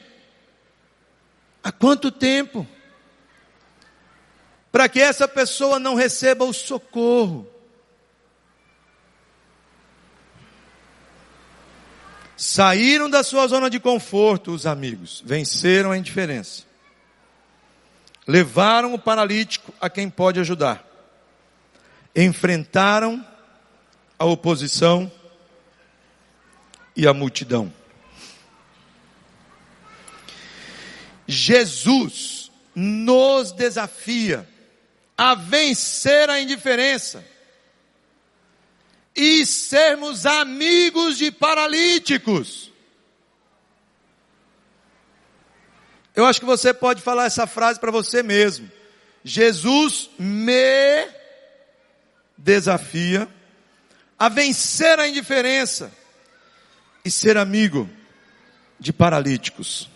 Há 1.62 1.72
quanto 1.72 2.11
tempo? 2.11 2.66
Para 4.72 4.88
que 4.88 5.01
essa 5.01 5.26
pessoa 5.26 5.78
não 5.78 5.94
receba 5.94 6.44
o 6.44 6.53
socorro. 6.53 7.49
Saíram 12.36 13.09
da 13.09 13.22
sua 13.22 13.47
zona 13.47 13.70
de 13.70 13.80
conforto 13.80 14.53
os 14.53 14.66
amigos, 14.66 15.22
venceram 15.24 15.90
a 15.90 15.99
indiferença. 15.99 16.64
Levaram 18.26 18.92
o 18.92 18.99
paralítico 18.99 19.72
a 19.80 19.88
quem 19.88 20.11
pode 20.11 20.38
ajudar. 20.40 20.84
Enfrentaram 22.14 23.24
a 24.18 24.24
oposição 24.24 25.11
e 26.97 27.07
a 27.07 27.12
multidão. 27.12 27.72
Jesus 31.26 32.51
nos 32.74 33.53
desafia 33.53 34.49
a 35.16 35.34
vencer 35.34 36.30
a 36.30 36.40
indiferença 36.40 37.24
e 39.14 39.44
sermos 39.44 40.26
amigos 40.26 41.16
de 41.18 41.30
paralíticos. 41.30 42.72
Eu 46.14 46.24
acho 46.24 46.40
que 46.40 46.47
você 46.47 46.72
pode 46.72 47.03
falar 47.03 47.26
essa 47.26 47.47
frase 47.47 47.78
para 47.78 47.90
você 47.90 48.22
mesmo. 48.22 48.70
Jesus 49.24 50.09
me 50.18 51.09
desafia 52.38 53.28
a 54.18 54.28
vencer 54.28 54.99
a 54.99 55.09
indiferença 55.09 55.92
e 57.07 57.11
ser 57.11 57.37
amigo 57.37 57.89
de 58.81 58.93
paralíticos. 58.93 59.89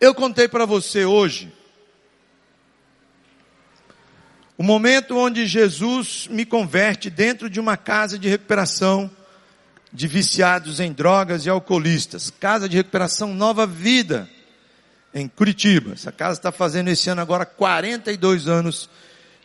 Eu 0.00 0.14
contei 0.14 0.48
para 0.48 0.64
você 0.64 1.04
hoje 1.04 1.52
o 4.56 4.62
momento 4.62 5.18
onde 5.18 5.46
Jesus 5.46 6.28
me 6.30 6.46
converte 6.46 7.10
dentro 7.10 7.50
de 7.50 7.60
uma 7.60 7.76
casa 7.76 8.18
de 8.18 8.26
recuperação 8.26 9.10
de 9.92 10.08
viciados 10.08 10.80
em 10.80 10.90
drogas 10.90 11.44
e 11.44 11.50
alcoolistas. 11.50 12.30
Casa 12.30 12.66
de 12.66 12.78
recuperação 12.78 13.34
Nova 13.34 13.66
Vida, 13.66 14.26
em 15.12 15.28
Curitiba. 15.28 15.92
Essa 15.92 16.10
casa 16.10 16.38
está 16.38 16.50
fazendo 16.50 16.88
esse 16.88 17.10
ano 17.10 17.20
agora 17.20 17.44
42 17.44 18.48
anos 18.48 18.88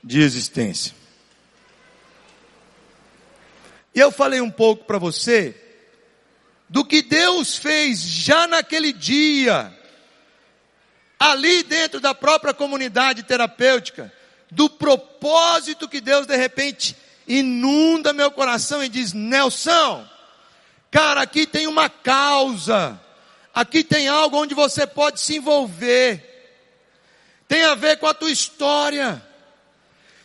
de 0.02 0.22
existência. 0.22 1.03
E 3.94 4.00
eu 4.00 4.12
falei 4.12 4.42
um 4.42 4.50
pouco 4.50 4.86
para 4.86 4.98
você 4.98 5.56
do 6.68 6.84
que 6.84 7.04
Deus 7.04 7.56
fez 7.56 8.02
já 8.02 8.48
naquele 8.48 8.92
dia, 8.92 9.72
ali 11.20 11.62
dentro 11.62 12.00
da 12.00 12.16
própria 12.16 12.52
comunidade 12.52 13.22
terapêutica, 13.22 14.12
do 14.50 14.68
propósito 14.68 15.88
que 15.88 16.02
Deus 16.02 16.26
de 16.26 16.36
repente 16.36 16.96
inunda 17.28 18.12
meu 18.12 18.32
coração 18.32 18.84
e 18.84 18.90
diz: 18.90 19.14
Nelson, 19.14 20.04
cara, 20.90 21.22
aqui 21.22 21.46
tem 21.46 21.68
uma 21.68 21.90
causa, 21.90 23.00
aqui 23.54 23.84
tem 23.84 24.08
algo 24.08 24.38
onde 24.38 24.56
você 24.56 24.88
pode 24.88 25.22
se 25.22 25.36
envolver, 25.36 26.58
tem 27.48 27.64
a 27.66 27.76
ver 27.76 27.98
com 27.98 28.08
a 28.08 28.14
tua 28.16 28.32
história. 28.32 29.22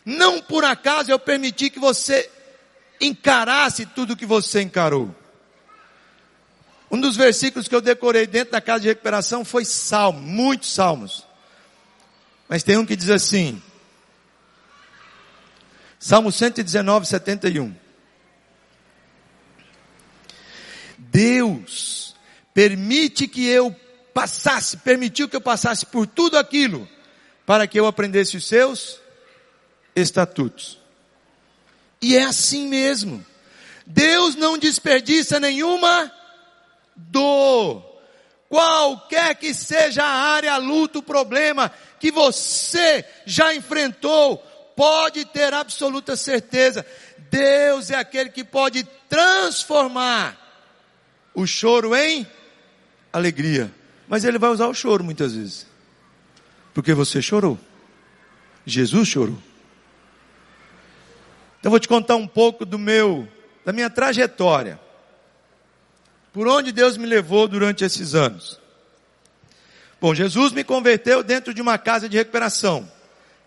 Não 0.02 0.40
por 0.40 0.64
acaso 0.64 1.10
eu 1.10 1.18
permiti 1.18 1.68
que 1.68 1.78
você 1.78 2.30
encarasse 3.00 3.86
tudo 3.86 4.16
que 4.16 4.26
você 4.26 4.62
encarou. 4.62 5.14
Um 6.90 7.00
dos 7.00 7.16
versículos 7.16 7.68
que 7.68 7.74
eu 7.74 7.80
decorei 7.80 8.26
dentro 8.26 8.52
da 8.52 8.60
casa 8.60 8.80
de 8.80 8.88
recuperação 8.88 9.44
foi 9.44 9.64
salmo, 9.64 10.20
muitos 10.20 10.72
salmos. 10.72 11.26
Mas 12.48 12.62
tem 12.62 12.78
um 12.78 12.86
que 12.86 12.96
diz 12.96 13.10
assim, 13.10 13.62
Salmo 15.98 16.30
119, 16.30 17.06
71. 17.06 17.74
Deus 20.96 22.14
permite 22.54 23.26
que 23.26 23.46
eu 23.46 23.74
passasse, 24.14 24.76
permitiu 24.78 25.28
que 25.28 25.36
eu 25.36 25.40
passasse 25.40 25.84
por 25.86 26.06
tudo 26.06 26.38
aquilo, 26.38 26.88
para 27.44 27.66
que 27.66 27.78
eu 27.78 27.86
aprendesse 27.86 28.36
os 28.36 28.46
seus 28.46 29.00
estatutos. 29.94 30.78
E 32.00 32.16
é 32.16 32.24
assim 32.24 32.68
mesmo. 32.68 33.24
Deus 33.86 34.34
não 34.34 34.58
desperdiça 34.58 35.40
nenhuma 35.40 36.12
dor. 36.94 37.84
Qualquer 38.48 39.34
que 39.34 39.52
seja 39.52 40.04
a 40.04 40.32
área, 40.34 40.52
a 40.54 40.58
luta, 40.58 40.98
o 40.98 41.02
problema 41.02 41.70
que 42.00 42.10
você 42.10 43.04
já 43.26 43.54
enfrentou, 43.54 44.38
pode 44.76 45.24
ter 45.26 45.52
absoluta 45.52 46.16
certeza. 46.16 46.86
Deus 47.30 47.90
é 47.90 47.96
aquele 47.96 48.30
que 48.30 48.44
pode 48.44 48.84
transformar 49.08 50.36
o 51.34 51.46
choro 51.46 51.94
em 51.94 52.26
alegria. 53.12 53.72
Mas 54.08 54.24
ele 54.24 54.38
vai 54.38 54.50
usar 54.50 54.66
o 54.68 54.74
choro 54.74 55.04
muitas 55.04 55.34
vezes. 55.34 55.66
Porque 56.72 56.94
você 56.94 57.20
chorou. 57.20 57.58
Jesus 58.64 59.08
chorou. 59.08 59.38
Então 61.58 61.70
vou 61.70 61.80
te 61.80 61.88
contar 61.88 62.16
um 62.16 62.26
pouco 62.26 62.64
do 62.64 62.78
meu, 62.78 63.28
da 63.64 63.72
minha 63.72 63.90
trajetória. 63.90 64.78
Por 66.32 66.46
onde 66.46 66.72
Deus 66.72 66.96
me 66.96 67.06
levou 67.06 67.48
durante 67.48 67.84
esses 67.84 68.14
anos. 68.14 68.60
Bom, 70.00 70.14
Jesus 70.14 70.52
me 70.52 70.62
converteu 70.62 71.22
dentro 71.22 71.52
de 71.52 71.60
uma 71.60 71.76
casa 71.76 72.08
de 72.08 72.16
recuperação. 72.16 72.88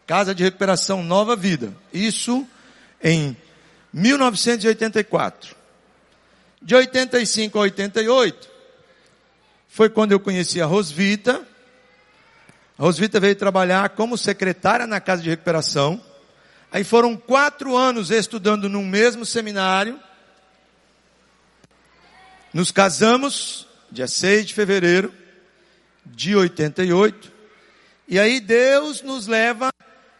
Casa 0.05 0.35
de 0.35 0.43
recuperação 0.43 1.01
Nova 1.01 1.35
Vida. 1.35 1.73
Isso 1.93 2.45
em 3.01 3.37
1984. 3.93 5.55
De 6.61 6.75
85 6.75 7.57
a 7.57 7.61
88 7.61 8.49
foi 9.67 9.89
quando 9.89 10.11
eu 10.11 10.19
conheci 10.19 10.61
a 10.61 10.65
Rosvita. 10.65 11.47
A 12.77 12.83
Rosvita 12.83 13.21
veio 13.21 13.35
trabalhar 13.35 13.89
como 13.89 14.17
secretária 14.17 14.85
na 14.85 14.99
casa 14.99 15.23
de 15.23 15.29
recuperação. 15.29 16.03
Aí 16.71 16.85
foram 16.85 17.17
quatro 17.17 17.75
anos 17.75 18.09
estudando 18.11 18.69
no 18.69 18.81
mesmo 18.81 19.25
seminário. 19.25 19.99
Nos 22.53 22.71
casamos, 22.71 23.67
dia 23.91 24.07
6 24.07 24.45
de 24.45 24.53
fevereiro 24.53 25.13
de 26.05 26.33
88, 26.33 27.31
e 28.07 28.17
aí 28.17 28.39
Deus 28.39 29.01
nos 29.01 29.27
leva 29.27 29.69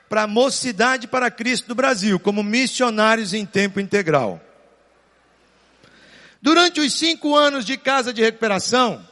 para 0.09 0.23
a 0.23 0.27
Mocidade 0.27 1.07
para 1.07 1.31
Cristo 1.31 1.69
do 1.69 1.75
Brasil, 1.75 2.19
como 2.19 2.43
missionários 2.43 3.33
em 3.33 3.45
tempo 3.45 3.79
integral. 3.79 4.41
Durante 6.41 6.81
os 6.81 6.93
cinco 6.93 7.33
anos 7.35 7.65
de 7.65 7.77
casa 7.77 8.11
de 8.11 8.21
recuperação, 8.21 9.07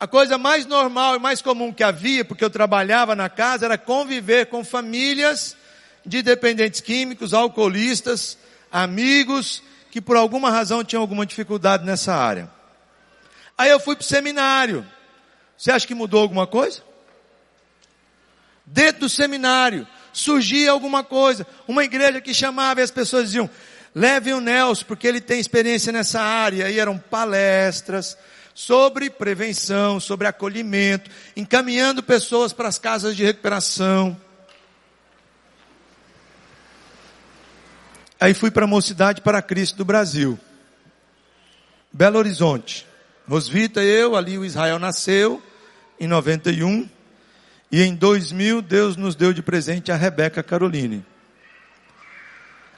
a 0.00 0.06
coisa 0.06 0.38
mais 0.38 0.64
normal 0.64 1.16
e 1.16 1.18
mais 1.18 1.42
comum 1.42 1.72
que 1.72 1.82
havia, 1.82 2.24
porque 2.24 2.44
eu 2.44 2.50
trabalhava 2.50 3.14
na 3.14 3.28
casa, 3.28 3.66
era 3.66 3.76
conviver 3.76 4.46
com 4.46 4.64
famílias 4.64 5.56
de 6.04 6.22
dependentes 6.22 6.80
químicos, 6.80 7.34
alcoolistas, 7.34 8.38
amigos 8.70 9.62
que 9.90 10.00
por 10.00 10.16
alguma 10.16 10.50
razão 10.50 10.84
tinham 10.84 11.00
alguma 11.00 11.26
dificuldade 11.26 11.84
nessa 11.84 12.14
área. 12.14 12.50
Aí 13.56 13.70
eu 13.70 13.80
fui 13.80 13.96
para 13.96 14.02
o 14.02 14.06
seminário. 14.06 14.86
Você 15.56 15.72
acha 15.72 15.86
que 15.86 15.94
mudou 15.94 16.22
alguma 16.22 16.46
coisa? 16.46 16.82
Dentro 18.64 19.00
do 19.00 19.08
seminário 19.08 19.86
surgia 20.12 20.70
alguma 20.70 21.02
coisa. 21.02 21.46
Uma 21.66 21.84
igreja 21.84 22.20
que 22.20 22.34
chamava 22.34 22.80
e 22.80 22.84
as 22.84 22.90
pessoas 22.90 23.24
diziam, 23.24 23.50
levem 23.94 24.34
o 24.34 24.40
Nelson, 24.40 24.84
porque 24.84 25.06
ele 25.06 25.20
tem 25.20 25.40
experiência 25.40 25.92
nessa 25.92 26.20
área. 26.20 26.70
E 26.70 26.78
eram 26.78 26.98
palestras 26.98 28.16
sobre 28.54 29.08
prevenção, 29.08 29.98
sobre 29.98 30.26
acolhimento, 30.26 31.10
encaminhando 31.36 32.02
pessoas 32.02 32.52
para 32.52 32.68
as 32.68 32.78
casas 32.78 33.16
de 33.16 33.24
recuperação. 33.24 34.20
Aí 38.20 38.34
fui 38.34 38.50
para 38.50 38.64
a 38.64 38.68
Mocidade 38.68 39.20
para 39.20 39.40
Cristo 39.40 39.76
do 39.76 39.84
Brasil. 39.84 40.38
Belo 41.92 42.18
Horizonte. 42.18 42.84
Rosvita, 43.28 43.82
eu, 43.82 44.16
ali 44.16 44.36
o 44.36 44.44
Israel 44.44 44.78
nasceu, 44.78 45.42
em 46.00 46.08
91. 46.08 46.88
E 47.70 47.82
em 47.82 47.94
2000, 47.94 48.62
Deus 48.62 48.96
nos 48.96 49.14
deu 49.14 49.32
de 49.32 49.42
presente 49.42 49.92
a 49.92 49.96
Rebeca 49.96 50.42
Caroline. 50.42 51.04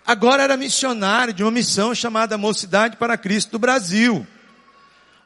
Agora 0.07 0.43
era 0.43 0.57
missionário 0.57 1.33
de 1.33 1.43
uma 1.43 1.53
missão 1.53 1.95
chamada 1.95 2.37
Mocidade 2.37 2.97
para 2.97 3.17
Cristo 3.17 3.53
do 3.53 3.59
Brasil. 3.59 4.27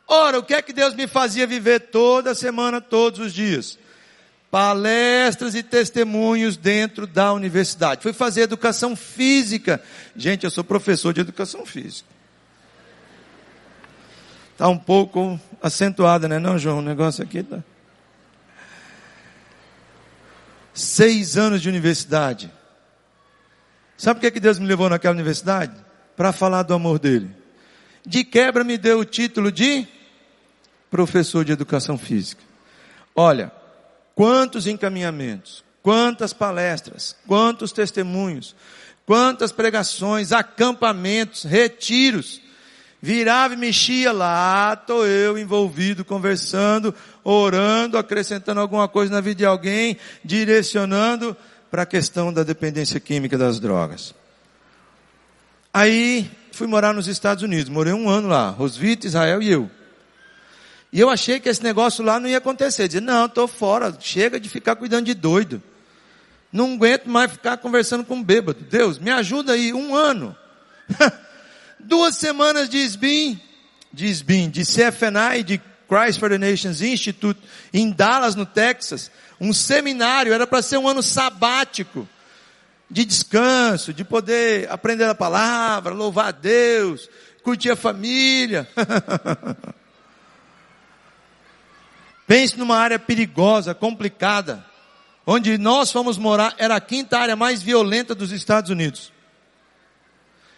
Ora, 0.07 0.39
o 0.39 0.45
que 0.45 0.55
é 0.55 0.62
que 0.62 0.73
Deus 0.73 0.95
me 0.95 1.09
fazia 1.09 1.47
viver 1.47 1.89
toda 1.91 2.35
semana, 2.35 2.81
todos 2.81 3.19
os 3.19 3.33
dias? 3.33 3.79
Palestras 4.55 5.57
e 5.57 5.65
testemunhos 5.65 6.57
dentro 6.57 7.09
da 7.09 7.33
universidade. 7.33 8.05
Fui 8.05 8.13
fazer 8.13 8.43
educação 8.43 8.95
física. 8.95 9.83
Gente, 10.15 10.45
eu 10.45 10.51
sou 10.51 10.63
professor 10.63 11.13
de 11.13 11.21
educação 11.21 11.67
física. 11.67 12.09
Está 14.53 14.69
um 14.69 14.79
pouco 14.79 15.41
acentuada, 15.61 16.29
né, 16.29 16.39
não, 16.39 16.57
João? 16.57 16.79
O 16.79 16.83
negócio 16.83 17.25
aqui 17.25 17.43
tá. 17.43 17.65
Seis 20.73 21.37
anos 21.37 21.61
de 21.61 21.69
universidade. 21.69 22.49
Sabe 23.97 24.21
por 24.21 24.27
que, 24.27 24.31
que 24.31 24.41
Deus 24.41 24.61
me 24.61 24.69
levou 24.69 24.89
naquela 24.89 25.15
universidade? 25.15 25.75
Para 26.17 26.31
falar 26.31 26.63
do 26.63 26.75
amor 26.75 27.01
dele. 27.01 27.29
De 28.07 28.23
quebra 28.23 28.63
me 28.63 28.79
deu 28.79 29.01
o 29.01 29.05
título 29.05 29.51
de 29.51 29.85
professor 30.93 31.45
de 31.45 31.51
educação 31.51 31.99
física. 31.99 32.41
Olha, 33.17 33.51
Quantos 34.15 34.67
encaminhamentos, 34.67 35.65
quantas 35.83 36.33
palestras, 36.33 37.17
quantos 37.27 37.73
testemunhos, 37.73 38.55
quantas 39.05 39.53
pregações, 39.53 40.33
acampamentos, 40.33 41.45
retiros. 41.45 42.41
Virava 43.03 43.53
e 43.53 43.57
mexia 43.59 44.12
lá, 44.12 44.73
estou 44.81 45.07
eu 45.07 45.37
envolvido, 45.37 46.07
conversando, 46.07 46.95
orando, 47.23 47.99
acrescentando 47.99 48.61
alguma 48.61 48.89
coisa 48.89 49.12
na 49.12 49.21
vida 49.21 49.37
de 49.37 49.45
alguém, 49.45 49.99
direcionando 50.25 51.37
para 51.71 51.83
a 51.83 51.87
questão 51.87 52.33
da 52.33 52.43
dependência 52.43 52.99
química 52.99 53.37
das 53.37 53.61
drogas. 53.61 54.15
Aí 55.71 56.31
fui 56.51 56.67
morar 56.67 56.95
nos 56.95 57.07
Estados 57.07 57.43
Unidos, 57.43 57.69
morei 57.69 57.93
um 57.93 58.09
ano 58.09 58.29
lá, 58.29 58.49
Rosvita, 58.49 59.07
Israel 59.07 59.43
e 59.43 59.51
eu. 59.51 59.71
E 60.95 61.01
eu 61.01 61.11
achei 61.11 61.40
que 61.40 61.49
esse 61.49 61.61
negócio 61.61 62.05
lá 62.05 62.20
não 62.20 62.28
ia 62.28 62.38
acontecer. 62.38 62.86
Dizia, 62.86 63.01
não, 63.01 63.26
estou 63.26 63.49
fora, 63.49 63.92
chega 63.99 64.38
de 64.38 64.49
ficar 64.49 64.76
cuidando 64.76 65.07
de 65.07 65.12
doido. 65.12 65.61
Não 66.53 66.74
aguento 66.74 67.07
mais 67.07 67.32
ficar 67.32 67.57
conversando 67.57 68.05
com 68.05 68.22
bêbado. 68.22 68.61
Deus, 68.70 68.97
me 69.01 69.11
ajuda 69.11 69.55
aí, 69.55 69.72
um 69.72 69.92
ano. 69.92 70.36
Duas 71.80 72.14
semanas 72.16 72.68
de 72.68 72.78
SBIM, 72.78 73.40
de 73.92 74.07
SBIM, 74.07 74.49
de 74.49 74.62
CFNI, 74.62 75.42
de 75.42 75.61
Christ 75.88 76.20
for 76.20 76.30
the 76.30 76.38
Nations 76.38 76.80
Institute, 76.80 77.40
em 77.72 77.90
Dallas, 77.90 78.36
no 78.36 78.47
Texas. 78.47 79.11
Um 79.40 79.53
seminário, 79.53 80.32
era 80.32 80.47
para 80.47 80.62
ser 80.62 80.78
um 80.78 80.86
ano 80.86 81.03
sabático. 81.03 82.09
De 82.88 83.05
descanso, 83.05 83.92
de 83.92 84.05
poder 84.05 84.70
aprender 84.70 85.07
a 85.07 85.14
palavra, 85.14 85.92
louvar 85.92 86.28
a 86.28 86.30
Deus, 86.30 87.11
curtir 87.42 87.72
a 87.72 87.76
família. 87.76 88.68
Pense 92.27 92.59
numa 92.59 92.77
área 92.77 92.99
perigosa, 92.99 93.75
complicada. 93.75 94.64
Onde 95.27 95.57
nós 95.57 95.91
fomos 95.91 96.18
morar, 96.18 96.55
era 96.59 96.77
a 96.77 96.81
quinta 96.81 97.18
área 97.18 97.37
mais 97.37 97.62
violenta 97.62 98.14
dos 98.14 98.33
Estados 98.33 98.70
Unidos. 98.70 99.12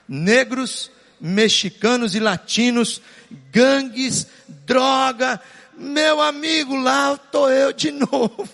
Negros, 0.08 0.90
mexicanos 1.20 2.14
e 2.14 2.20
latinos, 2.20 3.00
gangues, 3.50 4.26
droga. 4.48 5.40
Meu 5.76 6.20
amigo, 6.20 6.76
lá 6.76 7.14
estou 7.14 7.50
eu 7.50 7.72
de 7.72 7.90
novo. 7.92 8.48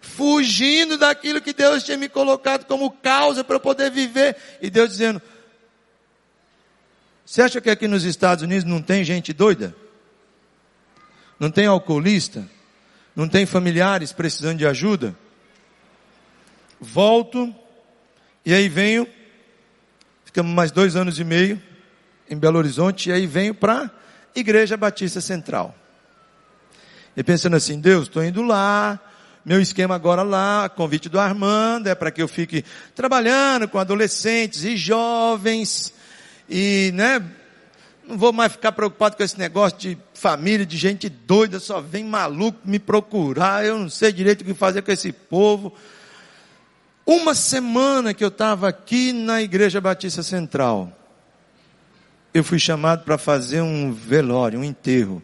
Fugindo 0.00 0.98
daquilo 0.98 1.40
que 1.40 1.52
Deus 1.52 1.84
tinha 1.84 1.96
me 1.96 2.08
colocado 2.08 2.64
como 2.66 2.90
causa 2.90 3.44
para 3.44 3.56
eu 3.56 3.60
poder 3.60 3.90
viver. 3.90 4.36
E 4.60 4.68
Deus 4.68 4.90
dizendo, 4.90 5.22
você 7.24 7.42
acha 7.42 7.60
que 7.60 7.70
aqui 7.70 7.86
nos 7.86 8.04
Estados 8.04 8.42
Unidos 8.42 8.64
não 8.64 8.82
tem 8.82 9.04
gente 9.04 9.32
doida? 9.32 9.74
Não 11.38 11.50
tem 11.50 11.66
alcoolista? 11.66 12.48
Não 13.14 13.28
tem 13.28 13.46
familiares 13.46 14.12
precisando 14.12 14.58
de 14.58 14.66
ajuda? 14.66 15.16
Volto, 16.80 17.54
e 18.44 18.54
aí 18.54 18.68
venho, 18.68 19.06
ficamos 20.24 20.52
mais 20.52 20.70
dois 20.70 20.94
anos 20.94 21.18
e 21.18 21.24
meio 21.24 21.60
em 22.30 22.36
Belo 22.36 22.58
Horizonte, 22.58 23.08
e 23.08 23.12
aí 23.12 23.26
venho 23.26 23.54
para 23.54 23.90
Igreja 24.34 24.76
Batista 24.76 25.20
Central. 25.20 25.74
E 27.16 27.22
pensando 27.24 27.56
assim, 27.56 27.80
Deus, 27.80 28.04
estou 28.04 28.22
indo 28.22 28.42
lá, 28.42 29.00
meu 29.44 29.60
esquema 29.60 29.94
agora 29.94 30.22
lá, 30.22 30.68
convite 30.68 31.08
do 31.08 31.18
Armando, 31.18 31.88
é 31.88 31.94
para 31.94 32.10
que 32.10 32.22
eu 32.22 32.28
fique 32.28 32.64
trabalhando 32.94 33.66
com 33.66 33.78
adolescentes 33.78 34.62
e 34.62 34.76
jovens, 34.76 35.92
e, 36.48 36.92
né, 36.94 37.20
não 38.06 38.16
vou 38.16 38.32
mais 38.32 38.52
ficar 38.52 38.72
preocupado 38.72 39.16
com 39.16 39.22
esse 39.22 39.38
negócio 39.38 39.78
de 39.78 39.98
família, 40.18 40.66
de 40.66 40.76
gente 40.76 41.08
doida, 41.08 41.60
só 41.60 41.80
vem 41.80 42.04
maluco 42.04 42.58
me 42.64 42.78
procurar, 42.78 43.64
eu 43.64 43.78
não 43.78 43.88
sei 43.88 44.12
direito 44.12 44.42
o 44.42 44.44
que 44.44 44.52
fazer 44.52 44.82
com 44.82 44.90
esse 44.90 45.12
povo. 45.12 45.72
Uma 47.06 47.34
semana 47.34 48.12
que 48.12 48.24
eu 48.24 48.28
estava 48.28 48.68
aqui 48.68 49.12
na 49.12 49.40
Igreja 49.40 49.80
Batista 49.80 50.22
Central, 50.22 50.92
eu 52.34 52.42
fui 52.42 52.58
chamado 52.58 53.04
para 53.04 53.16
fazer 53.16 53.60
um 53.60 53.92
velório, 53.92 54.58
um 54.58 54.64
enterro, 54.64 55.22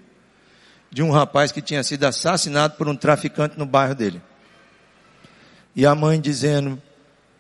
de 0.91 1.03
um 1.03 1.11
rapaz 1.11 1.51
que 1.51 1.61
tinha 1.61 1.83
sido 1.83 2.05
assassinado 2.05 2.77
por 2.77 2.89
um 2.89 2.95
traficante 2.95 3.59
no 3.59 3.67
bairro 3.67 3.97
dele. 3.97 4.23
E 5.75 5.85
a 5.85 5.95
mãe 5.95 6.21
dizendo, 6.21 6.81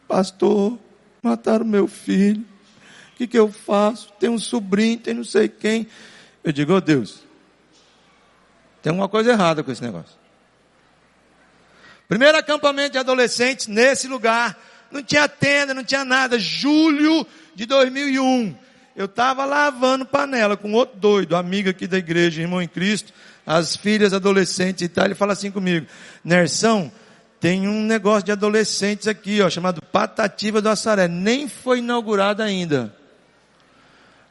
pastor, 0.09 0.77
mataram 1.23 1.65
meu 1.65 1.87
filho. 1.87 2.45
O 3.13 3.17
que, 3.17 3.29
que 3.29 3.39
eu 3.39 3.51
faço? 3.51 4.13
Tem 4.19 4.29
um 4.29 4.41
sobrinho, 4.41 4.99
tem 4.99 5.15
não 5.15 5.23
sei 5.23 5.49
quem. 5.49 5.87
Eu 6.43 6.53
digo, 6.53 6.75
oh 6.75 6.81
Deus, 6.81 7.24
tem 8.85 8.91
alguma 8.91 9.09
coisa 9.09 9.31
errada 9.31 9.65
com 9.65 9.73
esse 9.73 9.81
negócio. 9.81 10.15
Primeiro 12.07 12.37
acampamento 12.37 12.91
de 12.91 12.99
adolescentes 12.99 13.67
nesse 13.67 14.07
lugar. 14.07 14.61
Não 14.91 15.03
tinha 15.03 15.27
tenda, 15.27 15.73
não 15.73 15.83
tinha 15.83 16.05
nada. 16.05 16.39
Julho 16.39 17.27
de 17.55 17.65
2001. 17.65 18.55
Eu 18.95 19.07
estava 19.07 19.47
lavando 19.47 20.05
panela 20.05 20.55
com 20.55 20.71
outro 20.75 20.99
doido, 20.99 21.35
amigo 21.35 21.71
aqui 21.71 21.87
da 21.87 21.97
igreja, 21.97 22.43
irmão 22.43 22.61
em 22.61 22.69
Cristo, 22.69 23.11
as 23.47 23.75
filhas 23.75 24.13
adolescentes 24.13 24.83
e 24.83 24.89
tal. 24.91 25.07
Ele 25.07 25.15
fala 25.15 25.33
assim 25.33 25.51
comigo: 25.51 25.87
Nersão, 26.23 26.93
tem 27.41 27.67
um 27.67 27.87
negócio 27.87 28.25
de 28.25 28.33
adolescentes 28.33 29.09
aqui, 29.09 29.41
ó, 29.41 29.49
chamado 29.49 29.81
Patativa 29.81 30.61
do 30.61 30.69
Assaré. 30.69 31.09
Nem 31.09 31.49
foi 31.49 31.79
inaugurado 31.79 32.43
ainda. 32.43 32.95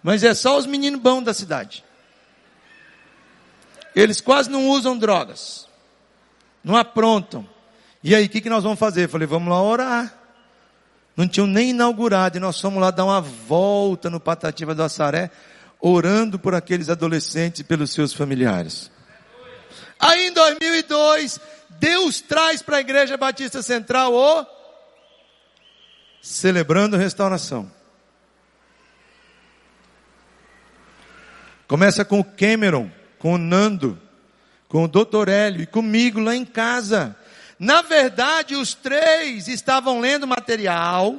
Mas 0.03 0.23
é 0.23 0.35
só 0.35 0.59
os 0.59 0.67
meninos 0.67 1.01
bons 1.01 1.23
da 1.23 1.33
cidade. 1.33 1.83
Eles 3.95 4.21
quase 4.21 4.49
não 4.49 4.67
usam 4.69 4.97
drogas. 4.97 5.67
Não 6.63 6.75
aprontam. 6.75 7.47
E 8.03 8.15
aí, 8.15 8.25
o 8.25 8.29
que, 8.29 8.41
que 8.41 8.49
nós 8.49 8.63
vamos 8.63 8.79
fazer? 8.79 9.05
Eu 9.05 9.09
falei, 9.09 9.27
vamos 9.27 9.49
lá 9.49 9.61
orar. 9.61 10.13
Não 11.15 11.27
tinham 11.27 11.47
nem 11.47 11.69
inaugurado. 11.69 12.37
E 12.37 12.39
nós 12.39 12.59
fomos 12.59 12.81
lá 12.81 12.91
dar 12.91 13.05
uma 13.05 13.21
volta 13.21 14.09
no 14.09 14.19
Patativa 14.19 14.73
do 14.73 14.83
Assaré. 14.83 15.29
orando 15.79 16.39
por 16.39 16.55
aqueles 16.55 16.89
adolescentes 16.89 17.61
e 17.61 17.63
pelos 17.63 17.91
seus 17.91 18.13
familiares. 18.13 18.89
Aí 19.99 20.27
em 20.27 20.33
2002, 20.33 21.39
Deus 21.71 22.21
traz 22.21 22.61
para 22.61 22.77
a 22.77 22.81
Igreja 22.81 23.17
Batista 23.17 23.61
Central 23.61 24.13
o 24.13 24.45
Celebrando 26.21 26.97
Restauração. 26.97 27.69
Começa 31.67 32.05
com 32.05 32.19
o 32.19 32.23
Cameron, 32.23 32.89
com 33.23 33.35
o 33.35 33.37
Nando, 33.37 33.97
com 34.67 34.83
o 34.83 34.87
Dr. 34.89 35.29
Hélio 35.29 35.61
e 35.61 35.65
comigo 35.65 36.19
lá 36.19 36.35
em 36.35 36.43
casa. 36.43 37.15
Na 37.57 37.81
verdade, 37.81 38.53
os 38.53 38.73
três 38.73 39.47
estavam 39.47 40.01
lendo 40.01 40.27
material. 40.27 41.15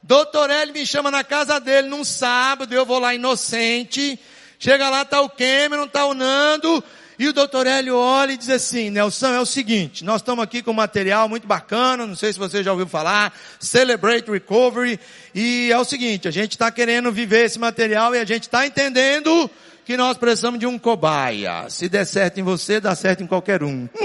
Doutor 0.00 0.48
Hélio 0.48 0.72
me 0.72 0.86
chama 0.86 1.10
na 1.10 1.24
casa 1.24 1.58
dele 1.58 1.88
num 1.88 2.04
sábado, 2.04 2.72
eu 2.72 2.86
vou 2.86 3.00
lá 3.00 3.16
inocente. 3.16 4.16
Chega 4.60 4.88
lá, 4.88 5.04
tá 5.04 5.22
o 5.22 5.28
Cameron, 5.28 5.88
tá 5.88 6.06
o 6.06 6.14
Nando. 6.14 6.84
E 7.18 7.26
o 7.26 7.32
doutor 7.32 7.66
Hélio 7.66 7.96
olha 7.96 8.30
e 8.30 8.36
diz 8.36 8.50
assim, 8.50 8.88
Nelson, 8.90 9.34
é 9.34 9.40
o 9.40 9.46
seguinte, 9.46 10.04
nós 10.04 10.20
estamos 10.20 10.42
aqui 10.42 10.62
com 10.62 10.72
material 10.72 11.28
muito 11.28 11.46
bacana, 11.46 12.06
não 12.06 12.16
sei 12.16 12.32
se 12.32 12.38
você 12.38 12.62
já 12.62 12.72
ouviu 12.72 12.88
falar, 12.88 13.32
Celebrate 13.60 14.28
Recovery, 14.28 14.98
e 15.32 15.70
é 15.70 15.78
o 15.78 15.84
seguinte, 15.84 16.26
a 16.26 16.32
gente 16.32 16.52
está 16.52 16.72
querendo 16.72 17.12
viver 17.12 17.44
esse 17.44 17.56
material 17.56 18.16
e 18.16 18.18
a 18.18 18.24
gente 18.24 18.42
está 18.42 18.66
entendendo 18.66 19.48
que 19.84 19.96
nós 19.96 20.16
precisamos 20.16 20.58
de 20.58 20.66
um 20.66 20.78
cobaia. 20.78 21.68
Se 21.68 21.88
der 21.88 22.04
certo 22.06 22.40
em 22.40 22.42
você, 22.42 22.80
dá 22.80 22.94
certo 22.94 23.22
em 23.22 23.26
qualquer 23.26 23.62
um. 23.62 23.88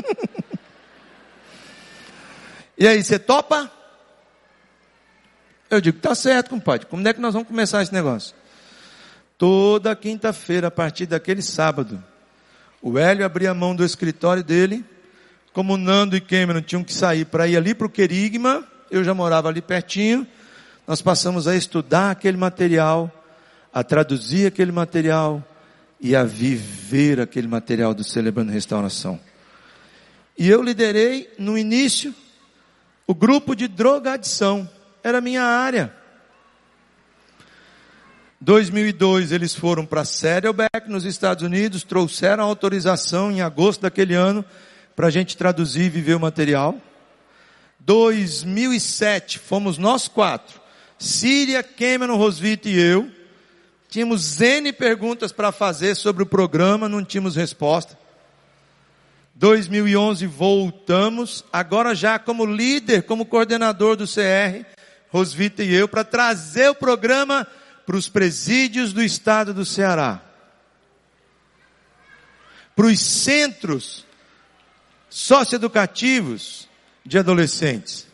E 2.82 2.88
aí, 2.88 3.03
você 3.03 3.19
topa? 3.19 3.69
Eu 5.69 5.82
digo, 5.82 5.99
tá 5.99 6.15
certo, 6.15 6.51
compadre. 6.51 6.88
Como 6.88 7.05
é 7.05 7.13
que 7.13 7.19
nós 7.19 7.34
vamos 7.34 7.49
começar 7.49 7.82
esse 7.82 7.91
negócio? 7.91 8.34
Toda 9.38 9.93
quinta-feira, 9.97 10.67
a 10.67 10.71
partir 10.71 11.05
daquele 11.05 11.41
sábado, 11.41 12.01
o 12.82 12.97
Hélio 12.97 13.25
abria 13.25 13.51
a 13.51 13.53
mão 13.53 13.75
do 13.75 13.84
escritório 13.84 14.45
dele, 14.45 14.86
como 15.51 15.75
Nando 15.75 16.15
e 16.15 16.21
Cameron 16.21 16.61
tinham 16.61 16.82
que 16.82 16.93
sair 16.93 17.25
para 17.25 17.49
ir 17.49 17.57
ali 17.57 17.75
para 17.75 17.86
o 17.86 17.89
Querigma, 17.89 18.65
eu 18.89 19.03
já 19.03 19.13
morava 19.13 19.49
ali 19.49 19.61
pertinho, 19.61 20.25
nós 20.88 21.01
passamos 21.01 21.49
a 21.49 21.57
estudar 21.57 22.11
aquele 22.11 22.38
material, 22.38 23.11
a 23.73 23.84
traduzir 23.84 24.47
aquele 24.47 24.71
material 24.71 25.43
e 26.00 26.16
a 26.16 26.24
viver 26.24 27.20
aquele 27.20 27.47
material 27.47 27.93
do 27.93 28.04
Celebrando 28.04 28.52
Restauração. 28.52 29.20
E 30.38 30.50
eu 30.50 30.62
liderei 30.62 31.34
no 31.38 31.58
início 31.58 32.14
o 33.06 33.14
grupo 33.14 33.56
de 33.56 33.68
drogadição 33.68 34.70
era 35.04 35.20
minha 35.20 35.43
área. 35.43 35.93
2002 38.39 39.32
eles 39.32 39.54
foram 39.54 39.86
para 39.86 40.06
Saddleback 40.06 40.88
nos 40.88 41.04
Estados 41.04 41.43
Unidos, 41.43 41.84
trouxeram 41.84 42.43
autorização 42.43 43.32
em 43.32 43.41
agosto 43.41 43.82
daquele 43.82 44.14
ano 44.14 44.45
para 44.95 45.08
a 45.08 45.10
gente 45.10 45.36
traduzir 45.36 45.86
e 45.86 45.89
viver 45.89 46.14
o 46.14 46.20
material. 46.20 46.80
2007 47.80 49.39
fomos 49.39 49.78
nós 49.78 50.08
quatro, 50.08 50.62
Síria, 50.97 51.64
Cameron, 51.64 52.16
Rosvito 52.16 52.68
e 52.68 52.80
eu. 52.80 53.10
Tínhamos 53.90 54.40
N 54.40 54.72
perguntas 54.72 55.32
para 55.32 55.52
fazer 55.52 55.96
sobre 55.96 56.22
o 56.22 56.28
programa, 56.28 56.88
não 56.88 57.04
tínhamos 57.04 57.36
resposta. 57.36 57.98
2011 59.34 60.28
voltamos, 60.28 61.44
agora 61.52 61.96
já 61.96 62.20
como 62.20 62.46
líder, 62.46 63.04
como 63.04 63.26
coordenador 63.26 63.96
do 63.96 64.06
CR, 64.06 64.64
Rosvita 65.10 65.64
e 65.64 65.74
eu, 65.74 65.88
para 65.88 66.04
trazer 66.04 66.70
o 66.70 66.76
programa 66.76 67.48
para 67.84 67.96
os 67.96 68.08
presídios 68.08 68.94
do 68.94 69.02
estado 69.02 69.56
do 69.56 69.66
Ceará. 69.66 70.22
Para 72.76 72.86
os 72.86 73.00
centros 73.00 74.06
socioeducativos 75.10 76.70
de 77.04 77.18
adolescentes. 77.18 78.06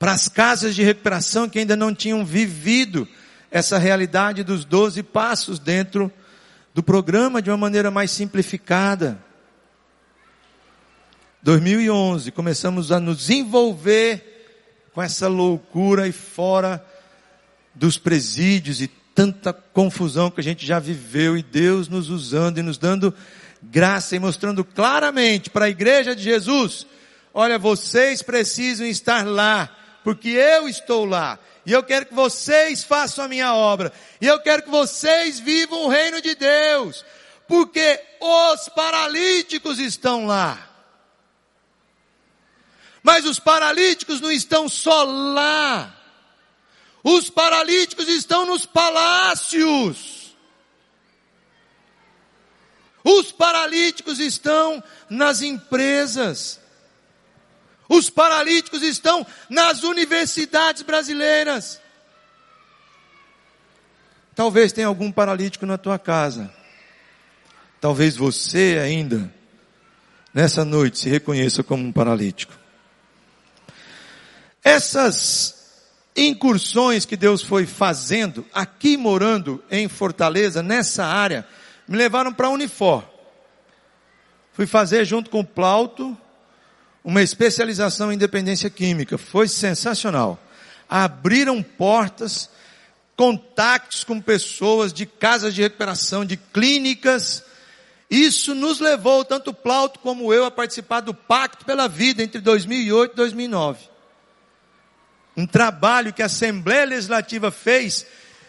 Para 0.00 0.12
as 0.12 0.26
casas 0.26 0.74
de 0.74 0.82
recuperação 0.82 1.48
que 1.48 1.60
ainda 1.60 1.76
não 1.76 1.94
tinham 1.94 2.24
vivido 2.24 3.06
essa 3.52 3.76
realidade 3.76 4.42
dos 4.42 4.64
12 4.64 5.02
passos 5.02 5.58
dentro 5.58 6.10
do 6.74 6.82
programa 6.82 7.42
de 7.42 7.50
uma 7.50 7.56
maneira 7.58 7.90
mais 7.90 8.10
simplificada. 8.10 9.22
2011, 11.42 12.32
começamos 12.32 12.90
a 12.90 12.98
nos 12.98 13.28
envolver 13.28 14.88
com 14.94 15.02
essa 15.02 15.28
loucura 15.28 16.08
e 16.08 16.12
fora 16.12 16.82
dos 17.74 17.98
presídios 17.98 18.80
e 18.80 18.88
tanta 19.14 19.52
confusão 19.52 20.30
que 20.30 20.40
a 20.40 20.44
gente 20.44 20.64
já 20.64 20.78
viveu 20.78 21.36
e 21.36 21.42
Deus 21.42 21.88
nos 21.88 22.08
usando 22.08 22.56
e 22.56 22.62
nos 22.62 22.78
dando 22.78 23.14
graça 23.62 24.16
e 24.16 24.18
mostrando 24.18 24.64
claramente 24.64 25.50
para 25.50 25.66
a 25.66 25.70
igreja 25.70 26.16
de 26.16 26.22
Jesus, 26.22 26.86
olha, 27.34 27.58
vocês 27.58 28.22
precisam 28.22 28.86
estar 28.86 29.26
lá, 29.26 29.68
porque 30.02 30.30
eu 30.30 30.66
estou 30.66 31.04
lá. 31.04 31.38
E 31.64 31.72
eu 31.72 31.82
quero 31.82 32.06
que 32.06 32.14
vocês 32.14 32.82
façam 32.82 33.24
a 33.24 33.28
minha 33.28 33.54
obra. 33.54 33.92
E 34.20 34.26
eu 34.26 34.40
quero 34.40 34.62
que 34.62 34.70
vocês 34.70 35.38
vivam 35.38 35.84
o 35.84 35.88
reino 35.88 36.20
de 36.20 36.34
Deus. 36.34 37.04
Porque 37.46 38.00
os 38.20 38.68
paralíticos 38.70 39.78
estão 39.78 40.26
lá. 40.26 40.68
Mas 43.02 43.24
os 43.24 43.38
paralíticos 43.38 44.20
não 44.20 44.30
estão 44.30 44.68
só 44.68 45.04
lá. 45.04 45.94
Os 47.02 47.28
paralíticos 47.28 48.08
estão 48.08 48.46
nos 48.46 48.64
palácios. 48.64 50.22
Os 53.04 53.32
paralíticos 53.32 54.20
estão 54.20 54.82
nas 55.10 55.42
empresas. 55.42 56.61
Os 57.92 58.08
paralíticos 58.08 58.82
estão 58.82 59.26
nas 59.50 59.82
universidades 59.82 60.80
brasileiras. 60.80 61.78
Talvez 64.34 64.72
tenha 64.72 64.86
algum 64.86 65.12
paralítico 65.12 65.66
na 65.66 65.76
tua 65.76 65.98
casa. 65.98 66.50
Talvez 67.82 68.16
você 68.16 68.80
ainda, 68.82 69.30
nessa 70.32 70.64
noite, 70.64 71.00
se 71.00 71.10
reconheça 71.10 71.62
como 71.62 71.84
um 71.84 71.92
paralítico. 71.92 72.54
Essas 74.64 75.84
incursões 76.16 77.04
que 77.04 77.14
Deus 77.14 77.42
foi 77.42 77.66
fazendo, 77.66 78.46
aqui 78.54 78.96
morando 78.96 79.62
em 79.70 79.86
Fortaleza, 79.86 80.62
nessa 80.62 81.04
área, 81.04 81.46
me 81.86 81.98
levaram 81.98 82.32
para 82.32 82.48
Unifor. 82.48 83.04
Fui 84.54 84.66
fazer 84.66 85.04
junto 85.04 85.28
com 85.28 85.40
o 85.40 85.46
Plauto 85.46 86.16
uma 87.04 87.22
especialização 87.22 88.12
em 88.12 88.18
dependência 88.18 88.70
química. 88.70 89.18
Foi 89.18 89.48
sensacional. 89.48 90.42
Abriram 90.88 91.62
portas, 91.62 92.50
contatos 93.16 94.04
com 94.04 94.20
pessoas 94.20 94.92
de 94.92 95.06
casas 95.06 95.54
de 95.54 95.62
recuperação, 95.62 96.24
de 96.24 96.36
clínicas. 96.36 97.42
Isso 98.10 98.54
nos 98.54 98.80
levou, 98.80 99.24
tanto 99.24 99.54
Plauto 99.54 99.98
como 100.00 100.32
eu, 100.32 100.44
a 100.44 100.50
participar 100.50 101.00
do 101.00 101.14
Pacto 101.14 101.64
pela 101.64 101.88
Vida 101.88 102.22
entre 102.22 102.40
2008 102.40 103.12
e 103.12 103.16
2009 103.16 103.92
um 105.36 105.46
trabalho 105.46 106.12
que 106.12 106.22
a 106.22 106.26
Assembleia 106.26 106.84
Legislativa 106.84 107.50
fez 107.50 108.06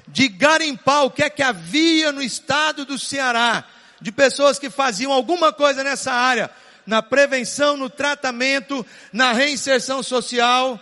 de 0.08 0.28
garimpar 0.28 1.06
o 1.06 1.12
que 1.12 1.24
é 1.24 1.30
que 1.30 1.41
havia 1.41 2.12
no 2.12 2.22
estado 2.22 2.86
do 2.86 2.99
Ceará, 2.99 3.64
de 4.01 4.12
pessoas 4.12 4.60
que 4.60 4.70
faziam 4.70 5.12
alguma 5.12 5.54
coisa 5.54 5.84
nessa 5.84 6.12
área, 6.12 6.49
na 6.86 7.01
prevenção, 7.01 7.77
no 7.77 7.89
tratamento, 7.89 8.86
na 9.11 9.31
reinserção 9.31 10.03
social, 10.03 10.79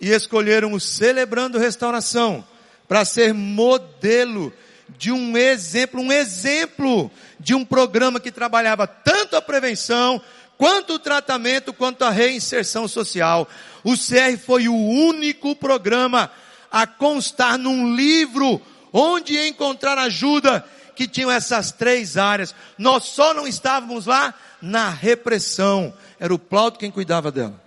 e 0.00 0.10
escolheram 0.10 0.72
o 0.72 0.80
Celebrando 0.80 1.58
Restauração 1.58 2.44
para 2.88 3.04
ser 3.04 3.34
modelo 3.34 4.52
de 4.98 5.12
um 5.12 5.36
exemplo, 5.36 6.00
um 6.00 6.10
exemplo 6.10 7.10
de 7.38 7.54
um 7.54 7.64
programa 7.64 8.18
que 8.18 8.32
trabalhava 8.32 8.86
tanto 8.86 9.36
a 9.36 9.42
prevenção, 9.42 10.20
quanto 10.56 10.94
o 10.94 10.98
tratamento, 10.98 11.72
quanto 11.72 12.04
a 12.04 12.10
reinserção 12.10 12.88
social. 12.88 13.48
O 13.84 13.92
CR 13.92 14.38
foi 14.44 14.68
o 14.68 14.74
único 14.74 15.54
programa 15.54 16.30
a 16.70 16.86
constar 16.86 17.56
num 17.56 17.94
livro 17.94 18.60
onde 18.92 19.38
encontrar 19.38 19.98
ajuda 19.98 20.64
que 20.94 21.08
tinham 21.08 21.30
essas 21.30 21.72
três 21.72 22.16
áreas. 22.16 22.54
Nós 22.76 23.04
só 23.04 23.32
não 23.32 23.46
estávamos 23.46 24.06
lá 24.06 24.34
na 24.60 24.90
repressão. 24.90 25.94
Era 26.18 26.34
o 26.34 26.38
Plauto 26.38 26.78
quem 26.78 26.90
cuidava 26.90 27.30
dela. 27.30 27.62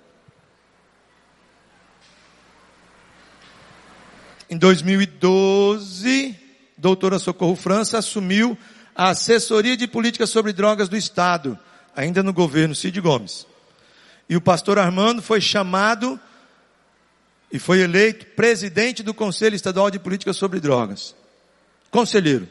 Em 4.50 4.58
2012, 4.58 6.36
doutora 6.78 7.18
Socorro 7.18 7.56
França 7.56 7.98
assumiu 7.98 8.58
a 8.96 9.10
assessoria 9.10 9.76
de 9.76 9.88
política 9.88 10.28
sobre 10.28 10.54
drogas 10.54 10.88
do 10.88 10.96
Estado 10.96 11.58
ainda 11.96 12.24
no 12.24 12.34
governo 12.34 12.76
Cid 12.76 13.00
Gomes. 13.00 13.46
E 14.30 14.36
o 14.36 14.42
pastor 14.42 14.80
Armando 14.80 15.22
foi 15.22 15.42
chamado 15.42 16.20
e 17.52 17.60
foi 17.60 17.82
eleito 17.82 18.26
presidente 18.28 19.04
do 19.04 19.14
Conselho 19.14 19.56
Estadual 19.56 19.92
de 19.92 20.00
Política 20.00 20.34
sobre 20.34 20.60
Drogas. 20.60 21.16
conselheiro. 21.92 22.48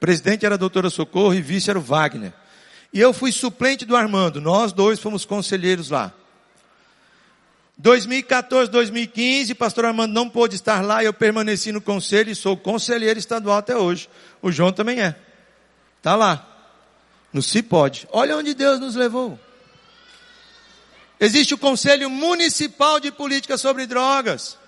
presidente 0.00 0.44
era 0.44 0.56
a 0.56 0.58
doutora 0.58 0.90
Socorro 0.90 1.34
e 1.34 1.40
vice 1.40 1.70
era 1.70 1.78
o 1.78 1.82
Wagner. 1.82 2.32
E 2.92 3.00
eu 3.00 3.12
fui 3.12 3.32
suplente 3.32 3.84
do 3.84 3.96
Armando. 3.96 4.40
Nós 4.40 4.72
dois 4.72 5.00
fomos 5.00 5.24
conselheiros 5.24 5.90
lá. 5.90 6.12
2014, 7.78 8.70
2015, 8.70 9.54
pastor 9.54 9.86
Armando 9.86 10.12
não 10.12 10.28
pôde 10.28 10.54
estar 10.54 10.82
lá, 10.82 11.02
eu 11.02 11.12
permaneci 11.12 11.72
no 11.72 11.80
conselho 11.80 12.30
e 12.30 12.34
sou 12.34 12.56
conselheiro 12.56 13.18
estadual 13.18 13.58
até 13.58 13.76
hoje. 13.76 14.08
O 14.40 14.52
João 14.52 14.72
também 14.72 15.00
é. 15.00 15.16
Está 15.98 16.14
lá. 16.14 16.48
No 17.32 17.42
Se 17.42 17.62
Pode. 17.62 18.06
Olha 18.12 18.36
onde 18.36 18.54
Deus 18.54 18.78
nos 18.78 18.94
levou. 18.94 19.40
Existe 21.18 21.54
o 21.54 21.58
Conselho 21.58 22.10
Municipal 22.10 23.00
de 23.00 23.10
Política 23.10 23.56
sobre 23.56 23.86
Drogas. 23.86 24.58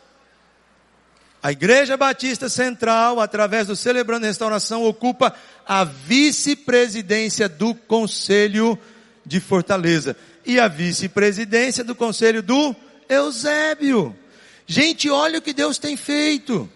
A 1.44 1.52
Igreja 1.52 1.94
Batista 1.94 2.48
Central, 2.48 3.20
através 3.20 3.66
do 3.66 3.76
Celebrando 3.76 4.24
Restauração, 4.24 4.82
ocupa 4.82 5.34
a 5.66 5.84
vice-presidência 5.84 7.50
do 7.50 7.74
Conselho 7.74 8.78
de 9.26 9.40
Fortaleza 9.40 10.16
e 10.46 10.58
a 10.58 10.68
vice-presidência 10.68 11.84
do 11.84 11.94
Conselho 11.94 12.42
do 12.42 12.74
Eusébio. 13.10 14.16
Gente, 14.66 15.10
olha 15.10 15.38
o 15.38 15.42
que 15.42 15.52
Deus 15.52 15.76
tem 15.76 15.98
feito. 15.98 16.66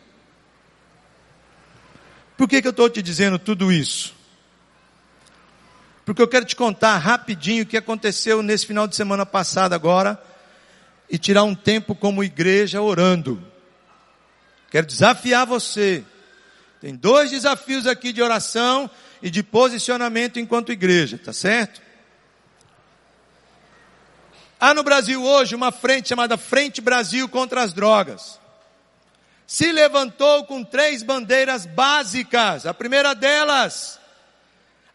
Por 2.36 2.46
que, 2.46 2.60
que 2.60 2.68
eu 2.68 2.72
estou 2.72 2.90
te 2.90 3.00
dizendo 3.00 3.38
tudo 3.38 3.72
isso? 3.72 4.14
Porque 6.04 6.20
eu 6.20 6.28
quero 6.28 6.44
te 6.44 6.54
contar 6.54 6.98
rapidinho 6.98 7.62
o 7.62 7.66
que 7.66 7.78
aconteceu 7.78 8.42
nesse 8.42 8.66
final 8.66 8.86
de 8.86 8.94
semana 8.94 9.24
passado 9.24 9.72
agora 9.72 10.22
e 11.08 11.16
tirar 11.16 11.44
um 11.44 11.54
tempo 11.54 11.94
como 11.94 12.22
igreja 12.22 12.82
orando. 12.82 13.47
Quero 14.70 14.86
desafiar 14.86 15.46
você. 15.46 16.04
Tem 16.80 16.94
dois 16.94 17.30
desafios 17.30 17.86
aqui 17.86 18.12
de 18.12 18.22
oração 18.22 18.90
e 19.22 19.30
de 19.30 19.42
posicionamento 19.42 20.38
enquanto 20.38 20.72
igreja, 20.72 21.18
tá 21.18 21.32
certo? 21.32 21.80
Há 24.60 24.74
no 24.74 24.82
Brasil 24.82 25.22
hoje 25.22 25.54
uma 25.54 25.72
frente 25.72 26.08
chamada 26.08 26.36
Frente 26.36 26.80
Brasil 26.80 27.28
contra 27.28 27.62
as 27.62 27.72
Drogas. 27.72 28.38
Se 29.46 29.72
levantou 29.72 30.44
com 30.44 30.62
três 30.62 31.02
bandeiras 31.02 31.64
básicas. 31.64 32.66
A 32.66 32.74
primeira 32.74 33.14
delas, 33.14 33.98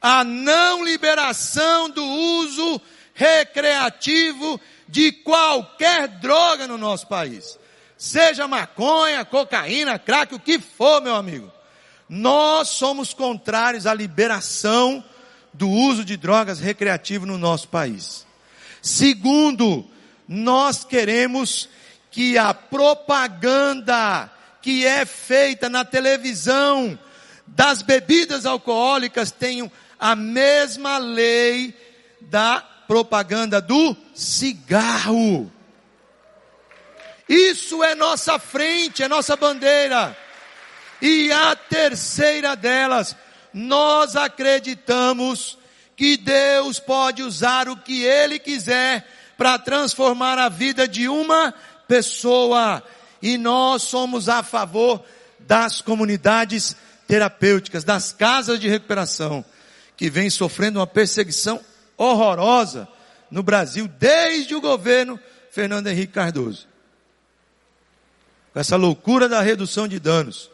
a 0.02 0.24
não 0.24 0.84
liberação 0.84 1.90
do 1.90 2.04
uso 2.04 2.80
recreativo 3.14 4.60
de 4.88 5.12
qualquer 5.12 6.08
droga 6.08 6.68
no 6.68 6.78
nosso 6.78 7.08
país. 7.08 7.58
Seja 8.04 8.50
maconha, 8.50 9.24
cocaína, 9.24 9.98
crack, 9.98 10.36
o 10.36 10.40
que 10.40 10.60
for, 10.60 11.02
meu 11.02 11.16
amigo. 11.16 11.50
Nós 12.10 12.68
somos 12.68 13.14
contrários 13.14 13.88
à 13.88 13.94
liberação 13.94 15.02
do 15.54 15.70
uso 15.70 16.04
de 16.04 16.18
drogas 16.18 16.60
recreativo 16.60 17.26
no 17.26 17.38
nosso 17.38 17.70
país. 17.70 18.28
Segundo, 18.82 19.90
nós 20.28 20.84
queremos 20.84 21.70
que 22.12 22.38
a 22.38 22.54
propaganda 22.54 24.30
que 24.62 24.86
é 24.86 25.06
feita 25.06 25.70
na 25.70 25.86
televisão 25.86 27.00
das 27.48 27.82
bebidas 27.82 28.46
alcoólicas 28.46 29.32
tenham 29.32 29.72
a 29.98 30.14
mesma 30.14 30.98
lei 30.98 31.74
da 32.20 32.60
propaganda 32.86 33.62
do 33.62 33.96
cigarro. 34.14 35.50
Isso 37.28 37.84
é 37.84 37.96
nossa 37.96 38.38
frente, 38.38 39.04
é 39.04 39.08
nossa 39.08 39.36
bandeira. 39.36 40.16
E 41.02 41.32
a 41.32 41.56
terceira 41.56 42.56
delas, 42.56 43.16
nós 43.54 44.16
acreditamos 44.16 45.58
que 45.96 46.18
Deus 46.18 46.80
pode 46.80 47.24
usar 47.24 47.70
o 47.70 47.78
que 47.78 48.04
Ele 48.04 48.40
quiser 48.40 49.08
para 49.38 49.58
transformar 49.58 50.38
a 50.38 50.50
vida 50.50 50.88
de 50.88 51.08
uma 51.08 51.54
pessoa. 51.88 52.84
E 53.22 53.38
nós 53.38 53.84
somos 53.84 54.28
a 54.28 54.44
favor 54.44 55.04
das 55.40 55.82
comunidades 55.82 56.76
terapêuticas, 57.08 57.84
das 57.84 58.12
casas 58.12 58.60
de 58.60 58.68
recuperação, 58.68 59.44
que 59.96 60.10
vem 60.10 60.30
sofrendo 60.30 60.80
uma 60.80 60.88
perseguição 60.88 61.60
horrorosa 61.98 62.88
no 63.30 63.44
Brasil 63.44 63.88
desde 63.88 64.56
o 64.56 64.62
governo 64.62 65.20
Fernando 65.52 65.88
Henrique 65.88 66.14
Cardoso. 66.14 66.73
Com 68.54 68.60
essa 68.60 68.76
loucura 68.76 69.28
da 69.28 69.42
redução 69.42 69.88
de 69.88 70.00
danos. 70.00 70.50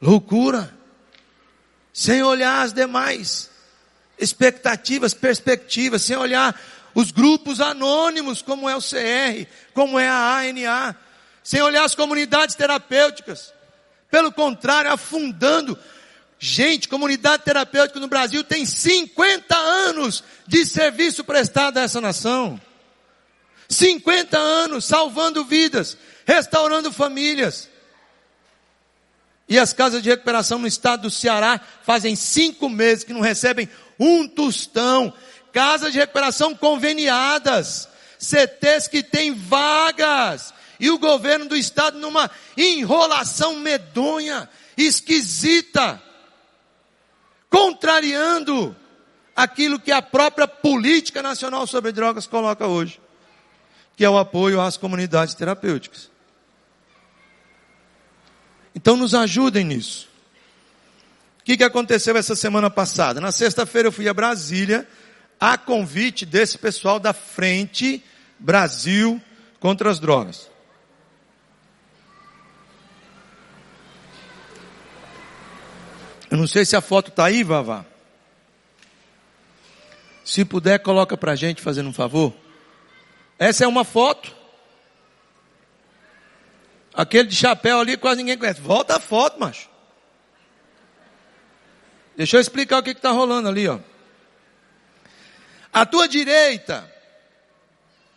Loucura. 0.00 0.74
Sem 1.92 2.22
olhar 2.22 2.62
as 2.62 2.72
demais 2.72 3.50
expectativas, 4.18 5.14
perspectivas, 5.14 6.02
sem 6.02 6.16
olhar 6.16 6.58
os 6.94 7.10
grupos 7.10 7.60
anônimos, 7.60 8.42
como 8.42 8.68
é 8.68 8.76
o 8.76 8.80
CR, 8.80 9.46
como 9.72 9.98
é 9.98 10.08
a 10.08 10.38
ANA, 10.38 10.96
sem 11.42 11.62
olhar 11.62 11.84
as 11.84 11.94
comunidades 11.94 12.54
terapêuticas. 12.54 13.52
Pelo 14.10 14.30
contrário, 14.30 14.92
afundando. 14.92 15.78
Gente, 16.38 16.88
comunidade 16.88 17.44
terapêutica 17.44 18.00
no 18.00 18.08
Brasil 18.08 18.42
tem 18.42 18.64
50 18.64 19.56
anos 19.56 20.24
de 20.46 20.64
serviço 20.66 21.22
prestado 21.24 21.78
a 21.78 21.82
essa 21.82 22.00
nação. 22.00 22.60
50 23.70 24.36
anos 24.36 24.84
salvando 24.84 25.44
vidas, 25.44 25.96
restaurando 26.26 26.92
famílias. 26.92 27.68
E 29.48 29.58
as 29.58 29.72
casas 29.72 30.02
de 30.02 30.10
recuperação 30.10 30.58
no 30.58 30.66
estado 30.66 31.02
do 31.02 31.10
Ceará 31.10 31.60
fazem 31.82 32.14
cinco 32.14 32.68
meses 32.68 33.04
que 33.04 33.12
não 33.12 33.20
recebem 33.20 33.68
um 33.98 34.26
tostão. 34.28 35.12
Casas 35.52 35.92
de 35.92 35.98
recuperação 35.98 36.54
conveniadas. 36.54 37.88
CTs 38.18 38.88
que 38.88 39.02
têm 39.02 39.34
vagas. 39.34 40.52
E 40.78 40.90
o 40.90 40.98
governo 40.98 41.46
do 41.46 41.56
estado 41.56 41.98
numa 41.98 42.30
enrolação 42.56 43.56
medonha, 43.56 44.48
esquisita. 44.76 46.00
Contrariando 47.48 48.76
aquilo 49.34 49.80
que 49.80 49.90
a 49.90 50.02
própria 50.02 50.46
política 50.46 51.22
nacional 51.22 51.66
sobre 51.66 51.92
drogas 51.92 52.26
coloca 52.26 52.66
hoje. 52.66 52.99
Que 53.96 54.04
é 54.04 54.10
o 54.10 54.18
apoio 54.18 54.60
às 54.60 54.76
comunidades 54.76 55.34
terapêuticas. 55.34 56.10
Então 58.74 58.96
nos 58.96 59.14
ajudem 59.14 59.64
nisso. 59.64 60.08
O 61.40 61.44
que, 61.44 61.56
que 61.56 61.64
aconteceu 61.64 62.16
essa 62.16 62.36
semana 62.36 62.70
passada? 62.70 63.20
Na 63.20 63.32
sexta-feira 63.32 63.88
eu 63.88 63.92
fui 63.92 64.08
a 64.08 64.14
Brasília, 64.14 64.86
a 65.38 65.58
convite 65.58 66.24
desse 66.24 66.58
pessoal 66.58 67.00
da 67.00 67.12
Frente 67.12 68.04
Brasil 68.38 69.20
contra 69.58 69.90
as 69.90 69.98
Drogas. 69.98 70.48
Eu 76.30 76.36
não 76.36 76.46
sei 76.46 76.64
se 76.64 76.76
a 76.76 76.80
foto 76.80 77.08
está 77.08 77.24
aí, 77.24 77.42
Vavá. 77.42 77.84
Se 80.24 80.44
puder, 80.44 80.78
coloca 80.78 81.16
para 81.16 81.32
a 81.32 81.36
gente, 81.36 81.60
fazendo 81.60 81.88
um 81.88 81.92
favor. 81.92 82.32
Essa 83.40 83.64
é 83.64 83.66
uma 83.66 83.82
foto 83.82 84.38
Aquele 86.94 87.28
de 87.28 87.36
chapéu 87.36 87.80
ali 87.80 87.96
quase 87.96 88.18
ninguém 88.18 88.36
conhece. 88.36 88.60
Volta 88.60 88.96
a 88.96 89.00
foto, 89.00 89.38
macho. 89.38 89.68
Deixa 92.16 92.36
eu 92.36 92.40
explicar 92.40 92.78
o 92.78 92.82
que 92.82 92.90
está 92.90 93.10
rolando 93.10 93.48
ali, 93.48 93.66
ó. 93.68 93.78
À 95.72 95.86
tua 95.86 96.08
direita, 96.08 96.92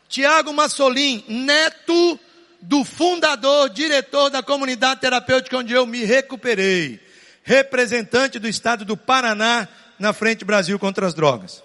Tiago 0.10 0.52
Massolim, 0.52 1.24
neto 1.28 2.20
do 2.60 2.84
fundador, 2.84 3.70
diretor 3.70 4.30
da 4.30 4.42
comunidade 4.42 5.02
terapêutica 5.02 5.58
onde 5.58 5.74
eu 5.74 5.86
me 5.86 6.04
recuperei, 6.04 7.00
representante 7.44 8.40
do 8.40 8.48
estado 8.48 8.84
do 8.84 8.98
Paraná 8.98 9.68
na 10.00 10.14
frente 10.14 10.44
Brasil 10.44 10.80
contra 10.80 11.06
as 11.06 11.14
drogas. 11.14 11.64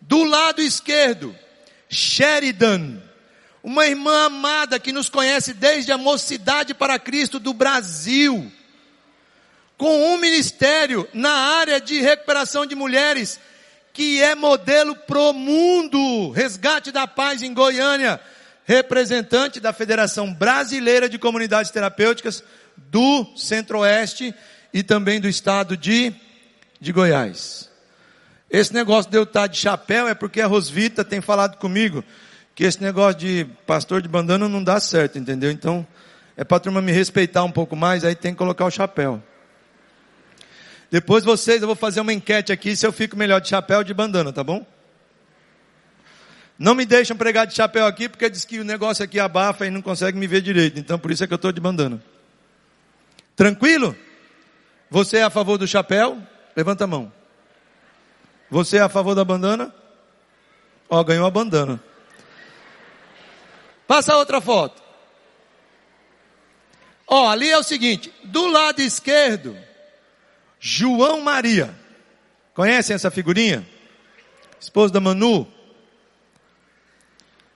Do 0.00 0.24
lado 0.24 0.62
esquerdo, 0.62 1.36
Sheridan, 1.88 3.00
uma 3.62 3.86
irmã 3.86 4.26
amada 4.26 4.78
que 4.78 4.92
nos 4.92 5.08
conhece 5.08 5.52
desde 5.52 5.92
a 5.92 5.98
mocidade 5.98 6.74
para 6.74 6.98
Cristo 6.98 7.38
do 7.38 7.52
Brasil, 7.52 8.50
com 9.76 10.14
um 10.14 10.18
ministério 10.18 11.08
na 11.12 11.32
área 11.32 11.80
de 11.80 12.00
recuperação 12.00 12.64
de 12.64 12.74
mulheres, 12.74 13.38
que 13.92 14.22
é 14.22 14.34
modelo 14.34 14.94
pro 14.94 15.32
mundo, 15.32 16.30
resgate 16.30 16.92
da 16.92 17.06
paz 17.06 17.42
em 17.42 17.52
Goiânia, 17.52 18.20
representante 18.64 19.60
da 19.60 19.72
Federação 19.72 20.32
Brasileira 20.32 21.08
de 21.08 21.18
Comunidades 21.18 21.70
Terapêuticas 21.70 22.42
do 22.76 23.26
Centro-Oeste 23.36 24.34
e 24.72 24.82
também 24.82 25.20
do 25.20 25.28
estado 25.28 25.76
de, 25.76 26.12
de 26.80 26.92
Goiás. 26.92 27.70
Esse 28.50 28.72
negócio 28.72 29.10
de 29.10 29.16
eu 29.16 29.24
estar 29.24 29.46
de 29.46 29.58
chapéu 29.58 30.06
é 30.08 30.14
porque 30.14 30.40
a 30.40 30.46
Rosvita 30.46 31.04
tem 31.04 31.20
falado 31.20 31.56
comigo 31.56 32.04
que 32.54 32.64
esse 32.64 32.82
negócio 32.82 33.18
de 33.20 33.46
pastor 33.66 34.00
de 34.00 34.08
bandana 34.08 34.48
não 34.48 34.62
dá 34.62 34.80
certo, 34.80 35.18
entendeu? 35.18 35.50
Então, 35.50 35.86
É 36.36 36.44
para 36.44 36.58
a 36.58 36.60
turma 36.60 36.82
me 36.82 36.92
respeitar 36.92 37.42
um 37.44 37.50
pouco 37.50 37.74
mais, 37.74 38.04
aí 38.04 38.14
tem 38.14 38.32
que 38.32 38.38
colocar 38.38 38.66
o 38.66 38.70
chapéu. 38.70 39.22
Depois 40.90 41.24
vocês, 41.24 41.62
eu 41.62 41.66
vou 41.66 41.74
fazer 41.74 42.00
uma 42.00 42.12
enquete 42.12 42.52
aqui 42.52 42.76
se 42.76 42.86
eu 42.86 42.92
fico 42.92 43.16
melhor 43.16 43.40
de 43.40 43.48
chapéu 43.48 43.78
ou 43.78 43.84
de 43.84 43.94
bandana, 43.94 44.32
tá 44.32 44.44
bom? 44.44 44.64
Não 46.58 46.74
me 46.74 46.84
deixam 46.84 47.16
pregar 47.16 47.46
de 47.46 47.54
chapéu 47.54 47.86
aqui 47.86 48.08
porque 48.08 48.30
diz 48.30 48.44
que 48.44 48.60
o 48.60 48.64
negócio 48.64 49.04
aqui 49.04 49.18
abafa 49.18 49.66
e 49.66 49.70
não 49.70 49.82
consegue 49.82 50.18
me 50.18 50.26
ver 50.26 50.40
direito. 50.42 50.78
Então 50.78 50.98
por 50.98 51.10
isso 51.10 51.24
é 51.24 51.26
que 51.26 51.32
eu 51.32 51.36
estou 51.36 51.52
de 51.52 51.60
bandana. 51.60 52.02
Tranquilo? 53.34 53.96
Você 54.90 55.18
é 55.18 55.22
a 55.22 55.30
favor 55.30 55.58
do 55.58 55.66
chapéu? 55.66 56.18
Levanta 56.54 56.84
a 56.84 56.86
mão. 56.86 57.12
Você 58.50 58.78
é 58.78 58.80
a 58.80 58.88
favor 58.88 59.14
da 59.14 59.24
bandana? 59.24 59.74
Ó, 60.88 61.02
ganhou 61.02 61.26
a 61.26 61.30
bandana. 61.30 61.80
Passa 63.86 64.16
outra 64.16 64.40
foto. 64.40 64.82
Ó, 67.06 67.28
ali 67.28 67.48
é 67.48 67.58
o 67.58 67.62
seguinte, 67.62 68.12
do 68.24 68.46
lado 68.48 68.80
esquerdo, 68.80 69.56
João 70.58 71.20
Maria. 71.20 71.74
Conhecem 72.54 72.94
essa 72.94 73.10
figurinha? 73.10 73.66
Esposo 74.58 74.92
da 74.92 75.00
Manu. 75.00 75.46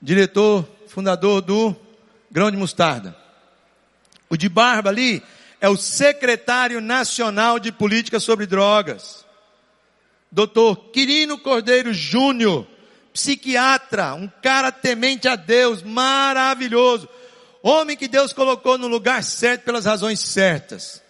Diretor, 0.00 0.68
fundador 0.86 1.40
do 1.40 1.74
Grão 2.30 2.50
de 2.50 2.56
Mostarda. 2.56 3.16
O 4.28 4.36
de 4.36 4.48
barba 4.48 4.90
ali 4.90 5.22
é 5.60 5.68
o 5.68 5.76
secretário 5.76 6.80
nacional 6.80 7.58
de 7.58 7.72
política 7.72 8.20
sobre 8.20 8.46
drogas. 8.46 9.26
Doutor 10.32 10.90
Quirino 10.92 11.38
Cordeiro 11.38 11.92
Júnior, 11.92 12.66
psiquiatra, 13.12 14.14
um 14.14 14.30
cara 14.42 14.70
temente 14.70 15.26
a 15.26 15.34
Deus, 15.34 15.82
maravilhoso. 15.82 17.08
Homem 17.62 17.96
que 17.96 18.06
Deus 18.06 18.32
colocou 18.32 18.78
no 18.78 18.86
lugar 18.86 19.22
certo 19.22 19.64
pelas 19.64 19.84
razões 19.84 20.20
certas. 20.20 21.02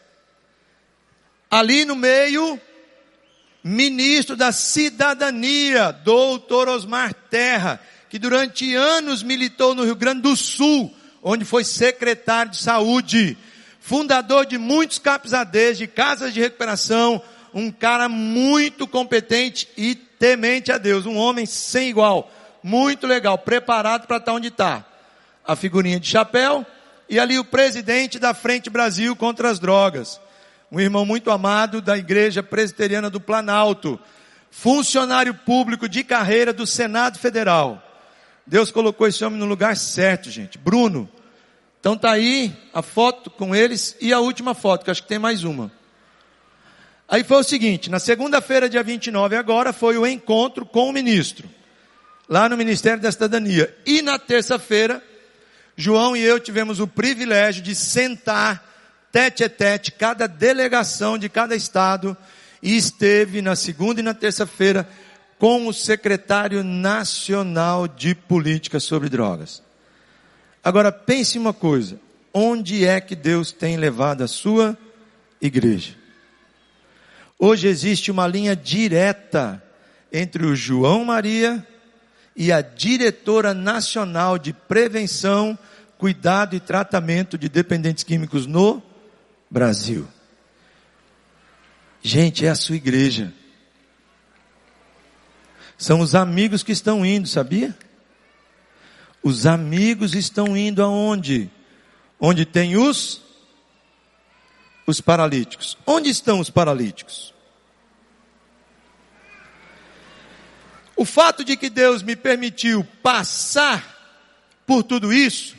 Ali 1.51 1.85
no 1.85 1.95
meio, 1.95 2.61
ministro 3.63 4.37
da 4.37 4.53
cidadania, 4.53 5.93
doutor 5.93 6.69
Osmar 6.69 7.13
Terra, 7.13 7.81
que 8.09 8.19
durante 8.19 8.75
anos 8.75 9.23
militou 9.23 9.75
no 9.75 9.85
Rio 9.85 9.95
Grande 9.95 10.23
do 10.23 10.35
Sul, 10.35 10.95
onde 11.23 11.45
foi 11.45 11.63
secretário 11.63 12.53
de 12.53 12.59
saúde, 12.59 13.37
fundador 13.79 14.47
de 14.47 14.57
muitos 14.57 14.99
CAPS 14.99 15.33
de 15.77 15.87
casas 15.87 16.33
de 16.33 16.41
recuperação, 16.41 17.23
um 17.53 17.71
cara 17.71 18.09
muito 18.09 18.87
competente 18.87 19.69
e 19.77 19.95
temente 19.95 20.71
a 20.71 20.79
Deus, 20.79 21.07
um 21.07 21.17
homem 21.17 21.47
sem 21.47 21.89
igual, 21.89 22.31
muito 22.63 23.07
legal, 23.07 23.39
preparado 23.39 24.07
para 24.07 24.19
estar 24.19 24.33
onde 24.33 24.49
está. 24.49 24.85
A 25.47 25.57
figurinha 25.57 25.99
de 25.99 26.07
chapéu 26.07 26.65
e 27.09 27.19
ali 27.19 27.39
o 27.39 27.45
presidente 27.45 28.19
da 28.19 28.33
Frente 28.35 28.71
Brasil 28.71 29.17
contra 29.17 29.51
as 29.51 29.59
drogas. 29.59 30.21
Um 30.71 30.79
irmão 30.79 31.05
muito 31.05 31.31
amado 31.31 31.81
da 31.81 31.99
Igreja 31.99 32.43
Presbiteriana 32.43 33.11
do 33.11 33.21
Planalto, 33.21 33.99
funcionário 34.51 35.35
público 35.35 35.89
de 35.89 36.05
carreira 36.05 36.53
do 36.53 36.67
Senado 36.67 37.19
Federal. 37.19 37.83
Deus 38.47 38.71
colocou 38.71 39.07
esse 39.07 39.25
homem 39.25 39.39
no 39.39 39.47
lugar 39.47 39.77
certo, 39.77 40.31
gente. 40.31 40.59
Bruno. 40.59 41.09
Então 41.81 41.97
tá 41.97 42.13
aí 42.13 42.55
a 42.75 42.83
foto 42.83 43.31
com 43.31 43.55
eles 43.55 43.97
e 44.01 44.13
a 44.13 44.21
última 44.21 44.55
foto, 44.55 44.85
que 44.85 44.91
acho 44.91 45.03
que 45.03 45.09
tem 45.09 45.19
mais 45.19 45.45
uma. 45.45 45.73
Aí 47.11 47.25
foi 47.25 47.39
o 47.39 47.43
seguinte, 47.43 47.91
na 47.91 47.99
segunda-feira, 47.99 48.69
dia 48.69 48.85
29 48.85 49.35
agora, 49.35 49.73
foi 49.73 49.99
o 49.99 50.07
encontro 50.07 50.65
com 50.65 50.89
o 50.89 50.93
ministro, 50.93 51.51
lá 52.29 52.49
no 52.49 52.57
Ministério 52.57 53.03
da 53.03 53.11
Cidadania. 53.11 53.77
E 53.85 54.01
na 54.01 54.17
terça-feira, 54.17 55.03
João 55.77 56.17
e 56.17 56.21
eu 56.21 56.39
tivemos 56.39 56.79
o 56.79 56.87
privilégio 56.87 57.65
de 57.65 57.75
sentar 57.75 58.65
tete 59.11 59.43
a 59.43 59.49
tete, 59.49 59.91
cada 59.91 60.29
delegação 60.29 61.19
de 61.19 61.29
cada 61.29 61.57
estado, 61.57 62.17
e 62.63 62.77
esteve 62.77 63.43
na 63.43 63.57
segunda 63.57 63.99
e 63.99 64.05
na 64.05 64.15
terça-feira 64.15 64.89
com 65.37 65.67
o 65.67 65.73
secretário 65.73 66.63
nacional 66.63 67.89
de 67.89 68.15
política 68.15 68.79
sobre 68.79 69.09
drogas. 69.09 69.65
Agora 70.63 70.93
pense 70.93 71.37
uma 71.37 71.53
coisa, 71.53 71.99
onde 72.33 72.87
é 72.87 73.01
que 73.01 73.17
Deus 73.17 73.51
tem 73.51 73.77
levado 73.77 74.23
a 74.23 74.29
sua 74.29 74.79
igreja? 75.43 75.99
Hoje 77.43 77.69
existe 77.69 78.11
uma 78.11 78.27
linha 78.27 78.55
direta 78.55 79.63
entre 80.13 80.45
o 80.45 80.55
João 80.55 81.07
Maria 81.07 81.67
e 82.37 82.53
a 82.53 82.61
diretora 82.61 83.55
nacional 83.55 84.39
de 84.39 84.53
prevenção, 84.53 85.59
cuidado 85.97 86.55
e 86.55 86.61
tratamento 86.61 87.39
de 87.39 87.49
dependentes 87.49 88.05
químicos 88.05 88.45
no 88.45 88.83
Brasil. 89.51 90.07
Gente, 92.03 92.45
é 92.45 92.51
a 92.51 92.55
sua 92.55 92.77
igreja. 92.77 93.33
São 95.79 96.01
os 96.01 96.15
amigos 96.15 96.63
que 96.63 96.73
estão 96.73 97.07
indo, 97.07 97.27
sabia? 97.27 97.75
Os 99.23 99.47
amigos 99.47 100.15
estão 100.15 100.55
indo 100.55 100.83
aonde? 100.83 101.51
Onde 102.21 102.45
tem 102.45 102.77
os 102.77 103.30
os 104.91 105.01
paralíticos. 105.01 105.79
Onde 105.87 106.11
estão 106.11 106.41
os 106.41 106.51
paralíticos? 106.51 107.33
O 110.95 111.05
fato 111.07 111.43
de 111.43 111.57
que 111.57 111.71
Deus 111.71 112.03
me 112.03 112.15
permitiu 112.15 112.87
passar 113.03 113.97
por 114.67 114.83
tudo 114.83 115.11
isso, 115.11 115.57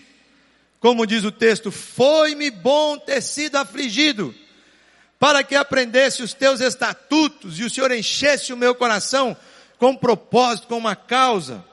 como 0.80 1.08
diz 1.08 1.24
o 1.24 1.32
texto, 1.32 1.72
foi-me 1.72 2.52
bom 2.52 2.98
ter 2.98 3.22
sido 3.22 3.56
afligido, 3.56 4.36
para 5.18 5.44
que 5.44 5.56
aprendesse 5.56 6.22
os 6.22 6.34
teus 6.34 6.62
estatutos 6.62 7.60
e 7.60 7.64
o 7.64 7.70
Senhor 7.70 7.92
enchesse 7.92 8.54
o 8.54 8.58
meu 8.58 8.76
coração 8.76 9.36
com 9.80 9.90
um 9.90 9.98
propósito, 9.98 10.68
com 10.68 10.78
uma 10.78 10.96
causa. 10.96 11.66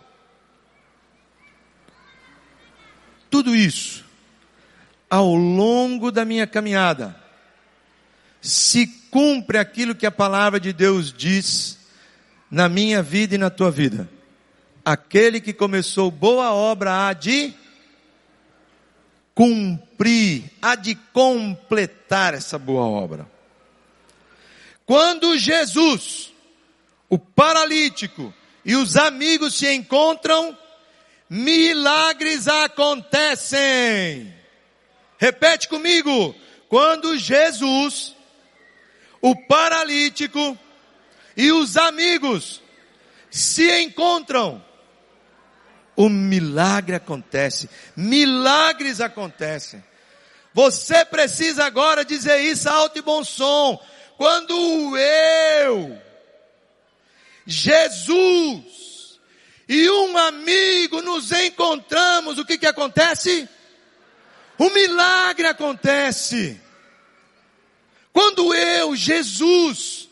Tudo 3.28 3.54
isso, 3.54 4.04
ao 5.11 5.34
longo 5.34 6.11
da 6.11 6.24
minha 6.24 6.46
caminhada, 6.46 7.14
se 8.41 8.86
cumpre 9.11 9.59
aquilo 9.59 9.95
que 9.95 10.07
a 10.07 10.11
palavra 10.11 10.61
de 10.61 10.72
Deus 10.72 11.12
diz 11.12 11.78
na 12.51 12.68
minha 12.68 13.03
vida 13.03 13.34
e 13.34 13.39
na 13.39 13.51
tua 13.51 13.70
vida. 13.70 14.09
Aquele 14.84 15.41
que 15.41 15.53
começou 15.53 16.11
boa 16.11 16.53
obra 16.53 17.08
há 17.08 17.12
de 17.12 17.53
cumprir, 19.34 20.50
há 20.61 20.75
de 20.75 20.95
completar 21.12 22.34
essa 22.34 22.58
boa 22.58 22.87
obra. 22.87 23.26
Quando 24.87 25.37
Jesus, 25.37 26.33
o 27.08 27.18
paralítico 27.18 28.33
e 28.64 28.75
os 28.75 28.96
amigos 28.96 29.54
se 29.54 29.71
encontram, 29.72 30.57
milagres 31.29 32.49
acontecem. 32.49 34.34
Repete 35.18 35.68
comigo. 35.68 36.34
Quando 36.68 37.17
Jesus 37.18 38.17
o 39.20 39.34
paralítico 39.46 40.58
e 41.36 41.53
os 41.53 41.76
amigos 41.76 42.62
se 43.30 43.82
encontram, 43.82 44.64
o 45.96 46.08
milagre 46.08 46.95
acontece, 46.95 47.68
milagres 47.96 49.00
acontecem. 49.00 49.82
Você 50.54 51.04
precisa 51.04 51.64
agora 51.64 52.04
dizer 52.04 52.40
isso 52.40 52.68
alto 52.68 52.99
e 52.99 53.03
bom 53.03 53.22
som. 53.22 53.80
Quando 54.16 54.96
eu, 54.96 55.96
Jesus 57.46 59.18
e 59.68 59.88
um 59.90 60.16
amigo 60.16 61.03
nos 61.03 61.30
encontramos, 61.30 62.38
o 62.38 62.45
que 62.45 62.58
que 62.58 62.66
acontece? 62.66 63.49
O 64.57 64.70
milagre 64.70 65.46
acontece. 65.46 66.61
Quando 68.18 68.53
eu, 68.53 68.96
Jesus, 68.96 70.08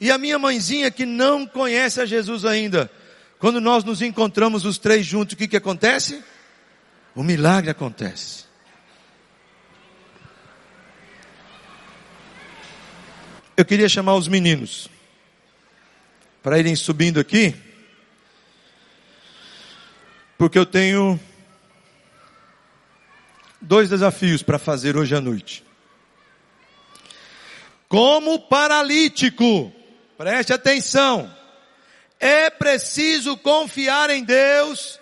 e 0.00 0.10
a 0.10 0.16
minha 0.16 0.38
mãezinha 0.38 0.90
que 0.90 1.04
não 1.04 1.46
conhece 1.46 2.00
a 2.00 2.06
Jesus 2.06 2.46
ainda, 2.46 2.90
quando 3.38 3.60
nós 3.60 3.84
nos 3.84 4.00
encontramos 4.00 4.64
os 4.64 4.78
três 4.78 5.04
juntos, 5.04 5.34
o 5.34 5.36
que 5.36 5.46
que 5.46 5.58
acontece? 5.58 6.24
O 7.14 7.22
milagre 7.22 7.70
acontece. 7.70 8.46
Eu 13.54 13.66
queria 13.66 13.90
chamar 13.90 14.14
os 14.14 14.26
meninos 14.26 14.88
para 16.42 16.58
irem 16.58 16.74
subindo 16.74 17.20
aqui, 17.20 17.54
porque 20.38 20.58
eu 20.58 20.64
tenho 20.64 21.20
dois 23.60 23.90
desafios 23.90 24.42
para 24.42 24.58
fazer 24.58 24.96
hoje 24.96 25.14
à 25.14 25.20
noite 25.20 25.68
como 27.90 28.38
paralítico. 28.38 29.72
Preste 30.16 30.52
atenção. 30.52 31.36
É 32.20 32.48
preciso 32.48 33.36
confiar 33.36 34.10
em 34.10 34.22
Deus 34.22 35.00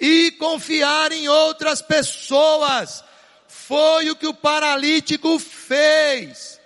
e 0.00 0.32
confiar 0.32 1.12
em 1.12 1.28
outras 1.28 1.80
pessoas. 1.80 3.04
Foi 3.46 4.10
o 4.10 4.16
que 4.16 4.26
o 4.26 4.34
paralítico 4.34 5.38
fez. 5.38 6.60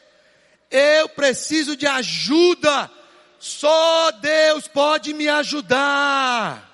Eu 0.70 1.10
preciso 1.10 1.76
de 1.76 1.86
ajuda. 1.86 2.90
Só 3.38 4.12
Deus 4.12 4.66
pode 4.66 5.12
me 5.12 5.28
ajudar. 5.28 6.68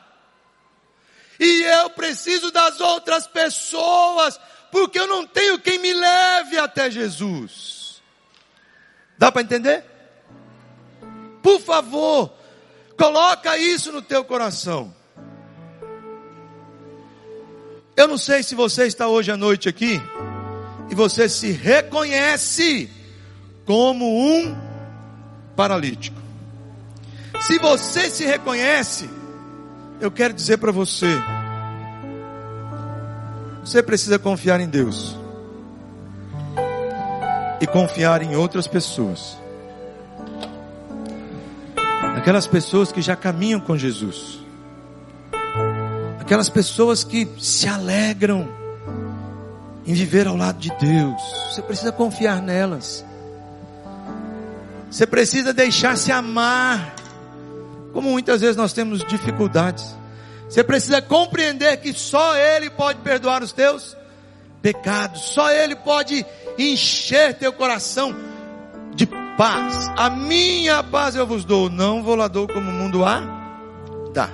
E 1.41 1.63
eu 1.63 1.91
preciso 1.91 2.53
das 2.53 2.81
outras 2.81 3.27
pessoas, 3.27 4.39
porque 4.71 4.99
eu 5.01 5.09
não 5.09 5.27
tenho 5.27 5.59
quem 5.59 5.79
me 5.79 5.93
leve 5.93 6.57
até 6.57 6.89
Jesus. 6.89 7.76
Dá 9.19 9.33
para 9.33 9.43
entender? 9.43 9.85
Por 11.43 11.61
favor, 11.61 12.33
coloca 12.99 13.57
isso 13.57 13.93
no 13.93 14.03
teu 14.03 14.25
coração. 14.25 14.95
Eu 17.97 18.07
não 18.07 18.19
sei 18.19 18.43
se 18.43 18.55
você 18.55 18.87
está 18.87 19.09
hoje 19.09 19.31
à 19.31 19.37
noite 19.37 19.69
aqui 19.69 20.01
e 20.91 20.95
você 20.95 21.29
se 21.29 21.51
reconhece 21.51 22.91
como 23.65 24.05
um 24.05 24.55
paralítico. 25.55 26.21
Se 27.41 27.59
você 27.59 28.11
se 28.11 28.25
reconhece, 28.25 29.09
eu 30.01 30.11
quero 30.11 30.35
dizer 30.35 30.59
para 30.59 30.73
você, 30.73 31.07
você 33.61 33.83
precisa 33.83 34.19
confiar 34.19 34.61
em 34.61 34.69
Deus 34.69 35.17
e 37.61 37.67
confiar 37.67 38.23
em 38.23 38.37
outras 38.37 38.67
pessoas. 38.67 39.39
Aquelas 42.17 42.47
pessoas 42.47 42.91
que 42.91 43.01
já 43.01 43.15
caminham 43.15 43.61
com 43.61 43.77
Jesus. 43.77 44.41
Aquelas 46.21 46.49
pessoas 46.49 47.05
que 47.05 47.29
se 47.39 47.69
alegram 47.69 48.49
em 49.87 49.95
viver 49.95 50.27
ao 50.27 50.37
lado 50.37 50.59
de 50.59 50.71
Deus. 50.71 51.23
Você 51.51 51.63
precisa 51.63 51.93
confiar 51.93 52.43
nelas. 52.43 53.05
Você 54.91 55.07
precisa 55.07 55.53
deixar 55.53 55.97
se 55.97 56.11
amar. 56.11 56.95
Como 57.93 58.11
muitas 58.11 58.41
vezes 58.41 58.57
nós 58.57 58.73
temos 58.73 59.05
dificuldades. 59.05 59.95
Você 60.49 60.65
precisa 60.65 61.01
compreender 61.01 61.77
que 61.79 61.93
só 61.93 62.37
Ele 62.37 62.71
pode 62.71 62.99
perdoar 63.01 63.43
os 63.43 63.53
teus 63.53 63.97
pecados. 64.67 65.23
Só 65.23 65.49
Ele 65.53 65.77
pode 65.77 66.27
encher 66.59 67.35
teu 67.35 67.53
coração 67.53 68.13
de 68.97 69.07
paz. 69.37 69.89
A 69.97 70.11
minha 70.11 70.83
paz 70.83 71.15
eu 71.15 71.25
vos 71.25 71.45
dou, 71.45 71.71
não 71.71 72.03
vou 72.03 72.17
lá 72.17 72.27
dou 72.27 72.49
como 72.49 72.69
o 72.69 72.75
mundo 72.75 73.05
a 73.05 73.23
dá. 74.13 74.29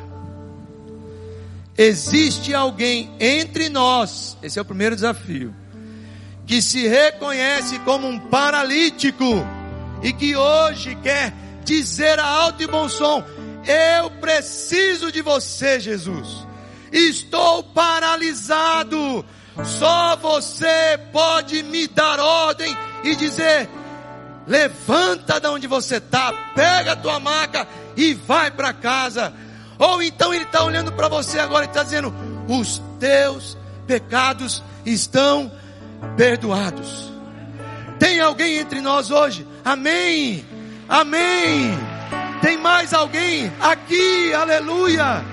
Existe 1.76 2.54
alguém 2.54 3.10
entre 3.20 3.68
nós, 3.68 4.38
esse 4.42 4.58
é 4.58 4.62
o 4.62 4.64
primeiro 4.64 4.94
desafio, 4.94 5.54
que 6.46 6.62
se 6.62 6.88
reconhece 6.88 7.78
como 7.80 8.06
um 8.06 8.18
paralítico 8.18 9.46
e 10.02 10.14
que 10.14 10.34
hoje 10.34 10.94
quer 11.02 11.34
dizer 11.62 12.18
a 12.18 12.26
alto 12.26 12.62
e 12.62 12.66
bom 12.66 12.88
som: 12.88 13.22
Eu 14.00 14.10
preciso 14.12 15.12
de 15.12 15.20
você, 15.20 15.78
Jesus. 15.78 16.46
Estou 16.90 17.62
paralisado. 17.62 19.22
Só 19.64 20.16
você 20.16 20.98
pode 21.12 21.62
me 21.62 21.86
dar 21.86 22.18
ordem 22.18 22.76
e 23.04 23.14
dizer: 23.14 23.68
Levanta 24.46 25.38
de 25.38 25.46
onde 25.48 25.66
você 25.66 25.96
está, 25.96 26.32
pega 26.54 26.92
a 26.92 26.96
tua 26.96 27.20
maca 27.20 27.66
e 27.96 28.14
vai 28.14 28.50
para 28.50 28.72
casa. 28.72 29.32
Ou 29.78 30.02
então 30.02 30.32
ele 30.32 30.44
está 30.44 30.64
olhando 30.64 30.92
para 30.92 31.08
você 31.08 31.38
agora 31.38 31.64
e 31.64 31.68
está 31.68 31.82
dizendo: 31.82 32.14
Os 32.48 32.80
teus 32.98 33.56
pecados 33.86 34.62
estão 34.86 35.52
perdoados. 36.16 37.12
Tem 37.98 38.20
alguém 38.20 38.58
entre 38.58 38.80
nós 38.80 39.10
hoje? 39.10 39.46
Amém. 39.64 40.44
Amém. 40.88 41.78
Tem 42.40 42.56
mais 42.56 42.92
alguém 42.92 43.52
aqui? 43.60 44.32
Aleluia. 44.34 45.24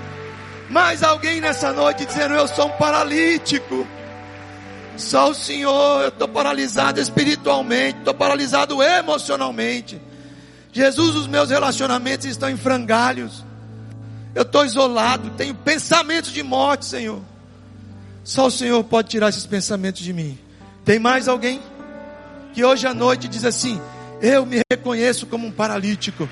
Mais 0.69 1.01
alguém 1.01 1.41
nessa 1.41 1.73
noite 1.73 2.05
dizendo: 2.05 2.35
Eu 2.35 2.47
sou 2.47 2.67
um 2.67 2.71
paralítico. 2.71 3.87
Só 4.99 5.31
o 5.31 5.35
Senhor, 5.35 6.01
eu 6.01 6.09
estou 6.09 6.27
paralisado 6.27 6.99
espiritualmente, 6.99 7.99
estou 7.99 8.13
paralisado 8.13 8.81
emocionalmente. 8.83 9.99
Jesus, 10.71 11.15
os 11.15 11.27
meus 11.27 11.49
relacionamentos 11.49 12.25
estão 12.25 12.49
em 12.49 12.57
frangalhos. 12.57 13.43
Eu 14.35 14.43
estou 14.43 14.65
isolado, 14.65 15.31
tenho 15.31 15.55
pensamentos 15.55 16.31
de 16.31 16.43
morte, 16.43 16.85
Senhor. 16.85 17.21
Só 18.23 18.47
o 18.47 18.51
Senhor 18.51 18.83
pode 18.83 19.09
tirar 19.09 19.29
esses 19.29 19.45
pensamentos 19.45 20.01
de 20.01 20.13
mim. 20.13 20.37
Tem 20.85 20.99
mais 20.99 21.27
alguém? 21.27 21.59
que 22.53 22.63
hoje 22.63 22.87
à 22.87 22.93
noite 22.93 23.27
diz 23.27 23.45
assim: 23.45 23.79
Eu 24.21 24.45
me 24.45 24.61
reconheço 24.71 25.25
como 25.25 25.47
um 25.47 25.51
paralítico. 25.51 26.27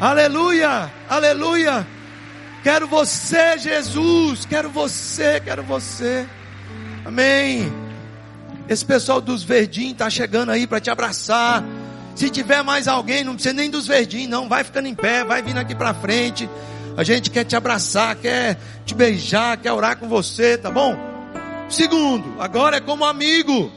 Aleluia, 0.00 0.90
aleluia. 1.08 1.86
Quero 2.62 2.86
você, 2.86 3.58
Jesus. 3.58 4.44
Quero 4.44 4.68
você, 4.68 5.40
quero 5.40 5.62
você. 5.62 6.26
Amém. 7.04 7.89
Esse 8.70 8.84
pessoal 8.84 9.20
dos 9.20 9.42
verdinhos 9.42 9.94
está 9.94 10.08
chegando 10.08 10.50
aí 10.50 10.64
para 10.64 10.78
te 10.78 10.88
abraçar. 10.88 11.64
Se 12.14 12.30
tiver 12.30 12.62
mais 12.62 12.86
alguém, 12.86 13.24
não 13.24 13.34
precisa 13.34 13.52
nem 13.52 13.68
dos 13.68 13.84
verdinhos, 13.84 14.30
não. 14.30 14.48
Vai 14.48 14.62
ficando 14.62 14.86
em 14.86 14.94
pé, 14.94 15.24
vai 15.24 15.42
vindo 15.42 15.58
aqui 15.58 15.74
para 15.74 15.92
frente. 15.92 16.48
A 16.96 17.02
gente 17.02 17.30
quer 17.30 17.42
te 17.42 17.56
abraçar, 17.56 18.14
quer 18.14 18.56
te 18.86 18.94
beijar, 18.94 19.56
quer 19.56 19.72
orar 19.72 19.96
com 19.96 20.08
você, 20.08 20.56
tá 20.56 20.70
bom? 20.70 20.96
Segundo, 21.68 22.40
agora 22.40 22.76
é 22.76 22.80
como 22.80 23.04
amigo 23.04 23.72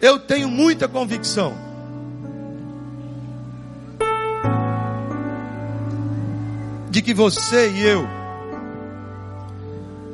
eu 0.00 0.18
tenho 0.18 0.48
muita 0.48 0.88
convicção. 0.88 1.54
De 6.90 7.00
que 7.00 7.14
você 7.14 7.70
e 7.70 7.86
eu, 7.86 8.15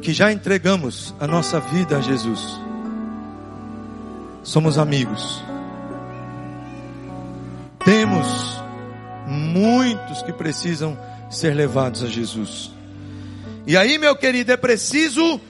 que 0.02 0.12
já 0.12 0.32
entregamos 0.32 1.14
a 1.20 1.26
nossa 1.28 1.60
vida 1.60 1.96
a 1.96 2.00
Jesus, 2.00 2.60
somos 4.42 4.76
amigos. 4.76 5.42
Temos 7.84 8.60
muitos 9.26 10.22
que 10.22 10.32
precisam 10.32 10.98
ser 11.30 11.54
levados 11.54 12.02
a 12.02 12.08
Jesus. 12.08 12.72
E 13.64 13.76
aí, 13.76 13.96
meu 13.96 14.16
querido, 14.16 14.50
é 14.50 14.56
preciso 14.56 15.40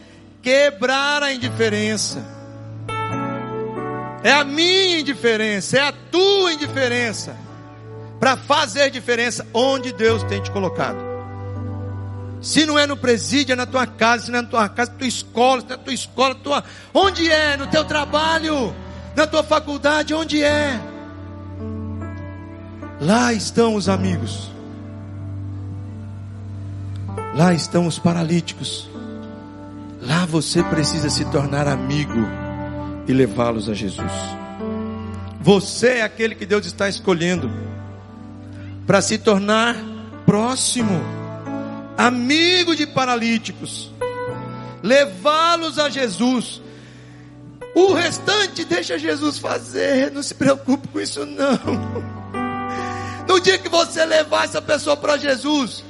quebrar 0.42 1.22
a 1.22 1.32
indiferença. 1.32 2.22
É 4.22 4.32
a 4.32 4.44
minha 4.44 5.00
indiferença, 5.00 5.78
é 5.78 5.80
a 5.80 5.92
tua 5.92 6.52
indiferença 6.52 7.34
para 8.20 8.36
fazer 8.36 8.90
diferença 8.90 9.46
onde 9.52 9.92
Deus 9.92 10.22
tem 10.24 10.40
te 10.42 10.50
colocado. 10.50 11.11
Se 12.42 12.66
não 12.66 12.76
é 12.76 12.86
no 12.86 12.96
presídio, 12.96 13.52
é 13.52 13.56
na 13.56 13.66
tua 13.66 13.86
casa, 13.86 14.26
se 14.26 14.30
não 14.32 14.40
é 14.40 14.42
na 14.42 14.48
tua 14.48 14.68
casa, 14.68 14.90
na 14.90 14.98
tua 14.98 15.06
escola, 15.06 15.62
é 15.62 15.70
na 15.70 15.78
tua 15.78 15.94
escola, 15.94 16.34
tua... 16.34 16.64
onde 16.92 17.30
é? 17.30 17.56
No 17.56 17.68
teu 17.68 17.84
trabalho, 17.84 18.74
na 19.16 19.26
tua 19.26 19.44
faculdade, 19.44 20.12
onde 20.12 20.42
é? 20.42 20.80
Lá 23.00 23.32
estão 23.32 23.76
os 23.76 23.88
amigos. 23.88 24.50
Lá 27.34 27.54
estão 27.54 27.86
os 27.86 27.98
paralíticos. 27.98 28.90
Lá 30.00 30.26
você 30.26 30.64
precisa 30.64 31.08
se 31.08 31.24
tornar 31.26 31.68
amigo 31.68 32.26
e 33.06 33.12
levá-los 33.12 33.68
a 33.68 33.74
Jesus. 33.74 34.12
Você 35.40 35.98
é 35.98 36.02
aquele 36.02 36.34
que 36.34 36.44
Deus 36.44 36.66
está 36.66 36.88
escolhendo 36.88 37.50
para 38.86 39.00
se 39.00 39.18
tornar 39.18 39.76
próximo, 40.26 41.00
amigo 41.96 42.74
de 42.74 42.86
paralíticos, 42.86 43.90
levá-los 44.82 45.78
a 45.78 45.88
Jesus. 45.88 46.60
O 47.74 47.94
restante 47.94 48.64
deixa 48.64 48.98
Jesus 48.98 49.38
fazer, 49.38 50.10
não 50.10 50.22
se 50.22 50.34
preocupe 50.34 50.88
com 50.88 51.00
isso 51.00 51.24
não. 51.24 52.12
No 53.26 53.40
dia 53.40 53.56
que 53.56 53.68
você 53.68 54.04
levar 54.04 54.44
essa 54.44 54.60
pessoa 54.60 54.96
para 54.96 55.16
Jesus, 55.16 55.82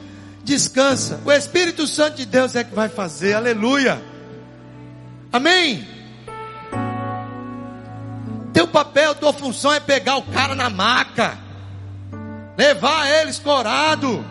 descansa. 0.45 1.21
O 1.25 1.33
Espírito 1.33 1.87
Santo 1.87 2.17
de 2.17 2.27
Deus 2.27 2.55
é 2.55 2.63
que 2.63 2.75
vai 2.75 2.89
fazer. 2.89 3.35
Aleluia. 3.35 4.01
Amém. 5.33 5.87
Teu 8.53 8.69
papel, 8.69 9.15
tua 9.15 9.33
função 9.33 9.73
é 9.73 9.81
pegar 9.81 10.17
o 10.17 10.23
cara 10.23 10.55
na 10.55 10.69
maca, 10.69 11.39
levar 12.57 13.09
ele 13.09 13.31
escorado. 13.31 14.25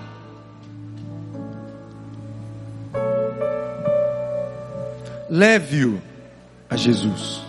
Leve-o 5.31 6.01
a 6.69 6.75
Jesus. 6.75 7.41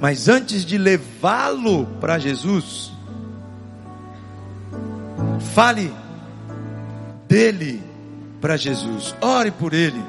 Mas 0.00 0.28
antes 0.28 0.64
de 0.64 0.76
levá-lo 0.76 1.86
para 2.00 2.18
Jesus, 2.18 2.92
fale 5.54 5.94
dele 7.28 7.80
para 8.40 8.56
Jesus. 8.56 9.14
Ore 9.20 9.52
por 9.52 9.72
ele. 9.72 10.02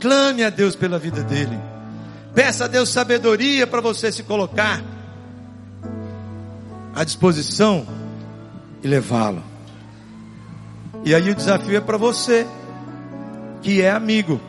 Clame 0.00 0.42
a 0.42 0.50
Deus 0.50 0.74
pela 0.74 0.98
vida 0.98 1.22
dele. 1.22 1.56
Peça 2.34 2.64
a 2.64 2.68
Deus 2.68 2.88
sabedoria 2.88 3.64
para 3.64 3.80
você 3.80 4.10
se 4.10 4.24
colocar 4.24 4.82
à 6.92 7.04
disposição 7.04 7.86
e 8.82 8.88
levá-lo. 8.88 9.44
E 11.04 11.14
aí 11.14 11.30
o 11.30 11.34
desafio 11.34 11.76
é 11.76 11.80
para 11.80 11.96
você, 11.96 12.44
que 13.62 13.80
é 13.82 13.92
amigo 13.92 14.40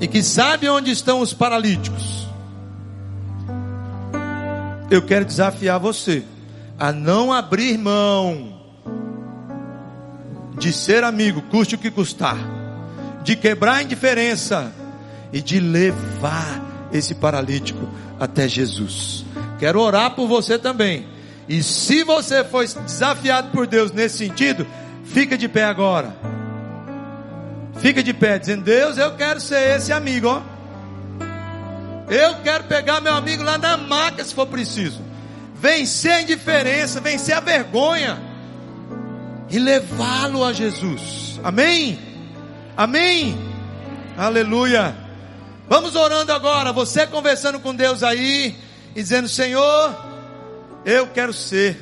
e 0.00 0.06
que 0.06 0.22
sabe 0.22 0.68
onde 0.68 0.90
estão 0.90 1.20
os 1.20 1.32
paralíticos. 1.32 2.28
Eu 4.90 5.02
quero 5.02 5.24
desafiar 5.24 5.78
você 5.78 6.22
a 6.78 6.92
não 6.92 7.32
abrir 7.32 7.78
mão 7.78 8.60
de 10.58 10.72
ser 10.72 11.04
amigo, 11.04 11.42
custe 11.42 11.74
o 11.74 11.78
que 11.78 11.90
custar, 11.90 12.36
de 13.22 13.36
quebrar 13.36 13.76
a 13.76 13.82
indiferença 13.82 14.72
e 15.32 15.40
de 15.40 15.58
levar 15.58 16.88
esse 16.92 17.14
paralítico 17.14 17.88
até 18.20 18.46
Jesus. 18.46 19.24
Quero 19.58 19.80
orar 19.80 20.14
por 20.14 20.28
você 20.28 20.58
também. 20.58 21.06
E 21.48 21.62
se 21.62 22.04
você 22.04 22.44
foi 22.44 22.66
desafiado 22.66 23.50
por 23.50 23.66
Deus 23.66 23.92
nesse 23.92 24.18
sentido, 24.18 24.66
fica 25.04 25.36
de 25.36 25.48
pé 25.48 25.64
agora. 25.64 26.16
Fica 27.84 28.02
de 28.02 28.14
pé, 28.14 28.38
dizendo: 28.38 28.64
Deus, 28.64 28.96
eu 28.96 29.14
quero 29.14 29.38
ser 29.38 29.76
esse 29.76 29.92
amigo, 29.92 30.26
ó. 30.26 30.40
Eu 32.08 32.36
quero 32.36 32.64
pegar 32.64 32.98
meu 33.02 33.12
amigo 33.12 33.42
lá 33.42 33.58
na 33.58 33.76
maca 33.76 34.24
se 34.24 34.34
for 34.34 34.46
preciso. 34.46 35.02
Vencer 35.54 36.12
a 36.12 36.22
indiferença, 36.22 36.98
vencer 36.98 37.36
a 37.36 37.40
vergonha 37.40 38.18
e 39.50 39.58
levá-lo 39.58 40.42
a 40.42 40.54
Jesus. 40.54 41.38
Amém? 41.44 41.98
Amém? 42.74 43.36
Aleluia. 44.16 44.96
Vamos 45.68 45.94
orando 45.94 46.32
agora, 46.32 46.72
você 46.72 47.06
conversando 47.06 47.60
com 47.60 47.74
Deus 47.74 48.02
aí 48.02 48.56
e 48.96 49.02
dizendo: 49.02 49.28
Senhor, 49.28 49.94
eu 50.86 51.08
quero 51.08 51.34
ser 51.34 51.76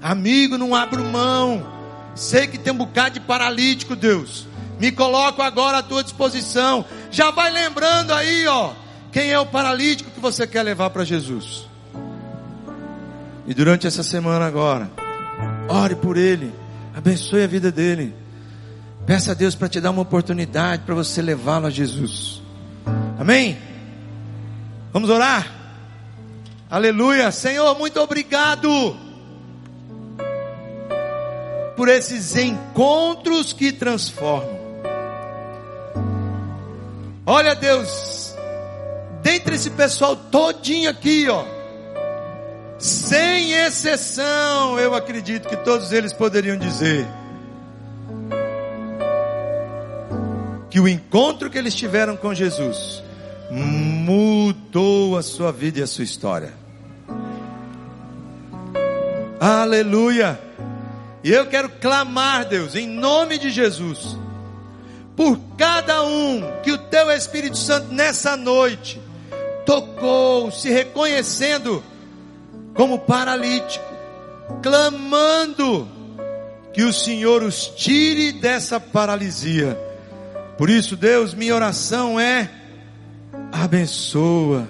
amigo, 0.00 0.56
não 0.56 0.76
abro 0.76 1.02
mão. 1.02 1.74
Sei 2.14 2.46
que 2.46 2.56
tem 2.56 2.72
um 2.72 2.76
bocado 2.76 3.14
de 3.14 3.20
paralítico, 3.20 3.96
Deus. 3.96 4.53
Me 4.78 4.90
coloco 4.90 5.42
agora 5.42 5.78
à 5.78 5.82
tua 5.82 6.02
disposição. 6.02 6.84
Já 7.10 7.30
vai 7.30 7.50
lembrando 7.50 8.12
aí, 8.12 8.46
ó, 8.46 8.72
quem 9.12 9.30
é 9.30 9.38
o 9.38 9.46
paralítico 9.46 10.10
que 10.10 10.20
você 10.20 10.46
quer 10.46 10.62
levar 10.62 10.90
para 10.90 11.04
Jesus. 11.04 11.68
E 13.46 13.54
durante 13.54 13.86
essa 13.86 14.02
semana 14.02 14.46
agora, 14.46 14.90
ore 15.68 15.94
por 15.94 16.16
ele, 16.16 16.52
abençoe 16.94 17.44
a 17.44 17.46
vida 17.46 17.70
dele. 17.70 18.14
Peça 19.06 19.32
a 19.32 19.34
Deus 19.34 19.54
para 19.54 19.68
te 19.68 19.80
dar 19.80 19.90
uma 19.90 20.02
oportunidade 20.02 20.82
para 20.82 20.94
você 20.94 21.20
levá-lo 21.20 21.66
a 21.66 21.70
Jesus. 21.70 22.42
Amém? 23.18 23.58
Vamos 24.92 25.10
orar? 25.10 25.46
Aleluia. 26.70 27.30
Senhor, 27.30 27.78
muito 27.78 28.00
obrigado 28.00 28.96
por 31.76 31.88
esses 31.88 32.34
encontros 32.36 33.52
que 33.52 33.72
transformam. 33.72 34.63
Olha 37.26 37.54
Deus, 37.54 38.34
dentre 39.22 39.54
esse 39.54 39.70
pessoal 39.70 40.14
todinho 40.14 40.90
aqui, 40.90 41.26
ó, 41.28 41.44
sem 42.78 43.52
exceção, 43.52 44.78
eu 44.78 44.94
acredito 44.94 45.48
que 45.48 45.56
todos 45.56 45.90
eles 45.90 46.12
poderiam 46.12 46.58
dizer 46.58 47.06
que 50.68 50.78
o 50.78 50.86
encontro 50.86 51.48
que 51.48 51.56
eles 51.56 51.74
tiveram 51.74 52.16
com 52.16 52.34
Jesus 52.34 53.02
mudou 53.50 55.16
a 55.16 55.22
sua 55.22 55.50
vida 55.50 55.78
e 55.78 55.82
a 55.82 55.86
sua 55.86 56.04
história. 56.04 56.52
Aleluia! 59.40 60.38
E 61.22 61.30
eu 61.32 61.46
quero 61.46 61.70
clamar, 61.70 62.44
Deus, 62.44 62.74
em 62.74 62.86
nome 62.86 63.38
de 63.38 63.50
Jesus, 63.50 64.18
por 65.16 65.38
cada 65.56 66.02
um 66.02 66.42
que 66.62 66.72
o 66.72 66.78
teu 66.78 67.10
Espírito 67.10 67.56
Santo 67.56 67.92
nessa 67.92 68.36
noite 68.36 69.00
tocou, 69.64 70.50
se 70.50 70.70
reconhecendo 70.70 71.82
como 72.74 72.98
paralítico, 72.98 73.84
clamando 74.62 75.88
que 76.72 76.82
o 76.82 76.92
Senhor 76.92 77.42
os 77.42 77.68
tire 77.68 78.32
dessa 78.32 78.80
paralisia. 78.80 79.78
Por 80.58 80.68
isso, 80.68 80.96
Deus, 80.96 81.32
minha 81.32 81.54
oração 81.54 82.18
é: 82.18 82.50
abençoa, 83.52 84.68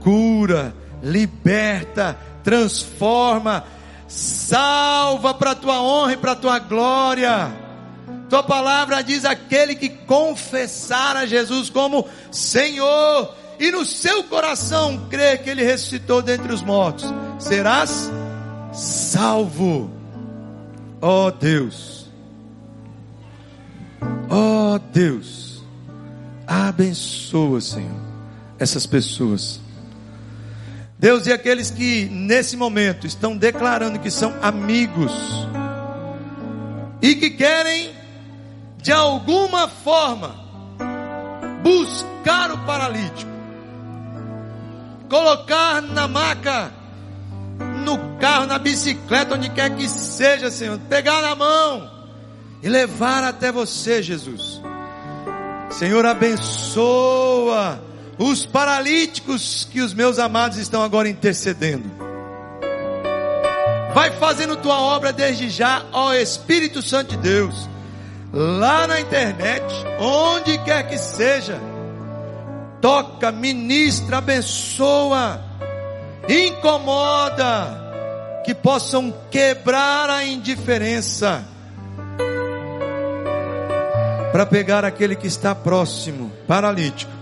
cura, 0.00 0.74
liberta, 1.02 2.18
transforma, 2.42 3.64
salva 4.06 5.34
para 5.34 5.50
a 5.50 5.54
tua 5.54 5.82
honra 5.82 6.14
e 6.14 6.16
para 6.16 6.32
a 6.32 6.36
tua 6.36 6.58
glória. 6.58 7.67
Tua 8.28 8.42
palavra 8.42 9.02
diz: 9.02 9.24
aquele 9.24 9.74
que 9.74 9.88
confessar 9.88 11.16
a 11.16 11.26
Jesus 11.26 11.70
como 11.70 12.06
Senhor 12.30 13.34
e 13.58 13.70
no 13.72 13.84
seu 13.84 14.24
coração 14.24 15.08
crer 15.08 15.42
que 15.42 15.50
Ele 15.50 15.64
ressuscitou 15.64 16.22
dentre 16.22 16.52
os 16.52 16.62
mortos, 16.62 17.12
serás 17.38 18.10
salvo. 18.72 19.90
Ó 21.00 21.26
oh 21.26 21.30
Deus, 21.30 22.10
ó 24.28 24.74
oh 24.74 24.78
Deus, 24.78 25.62
abençoa, 26.46 27.60
Senhor, 27.60 28.00
essas 28.58 28.84
pessoas. 28.84 29.60
Deus 30.98 31.28
e 31.28 31.32
aqueles 31.32 31.70
que 31.70 32.06
nesse 32.06 32.56
momento 32.56 33.06
estão 33.06 33.36
declarando 33.36 34.00
que 34.00 34.10
são 34.10 34.34
amigos 34.42 35.12
e 37.00 37.14
que 37.14 37.30
querem 37.30 37.97
de 38.82 38.92
alguma 38.92 39.68
forma 39.68 40.34
buscar 41.62 42.50
o 42.52 42.58
paralítico 42.58 43.38
colocar 45.08 45.80
na 45.80 46.06
maca, 46.06 46.70
no 47.84 48.18
carro, 48.18 48.46
na 48.46 48.58
bicicleta, 48.58 49.34
onde 49.34 49.48
quer 49.48 49.74
que 49.74 49.88
seja, 49.88 50.50
Senhor, 50.50 50.78
pegar 50.88 51.22
na 51.22 51.34
mão 51.34 51.90
e 52.62 52.68
levar 52.68 53.24
até 53.24 53.50
você, 53.50 54.02
Jesus. 54.02 54.60
Senhor, 55.70 56.04
abençoa 56.04 57.82
os 58.18 58.44
paralíticos 58.44 59.66
que 59.70 59.80
os 59.80 59.94
meus 59.94 60.18
amados 60.18 60.58
estão 60.58 60.82
agora 60.82 61.08
intercedendo. 61.08 61.90
Vai 63.94 64.10
fazendo 64.12 64.56
tua 64.56 64.80
obra 64.80 65.12
desde 65.12 65.48
já, 65.48 65.84
ó 65.92 66.12
Espírito 66.14 66.82
Santo 66.82 67.16
de 67.16 67.16
Deus, 67.16 67.68
lá 68.32 68.86
na 68.86 69.00
internet, 69.00 69.64
onde 70.00 70.58
quer 70.64 70.88
que 70.88 70.98
seja 70.98 71.60
toca, 72.80 73.32
ministra, 73.32 74.18
abençoa, 74.18 75.40
incomoda, 76.28 78.42
que 78.44 78.54
possam 78.54 79.12
quebrar 79.30 80.08
a 80.10 80.24
indiferença, 80.24 81.44
para 84.32 84.46
pegar 84.46 84.84
aquele 84.84 85.16
que 85.16 85.26
está 85.26 85.54
próximo, 85.54 86.30
paralítico, 86.46 87.12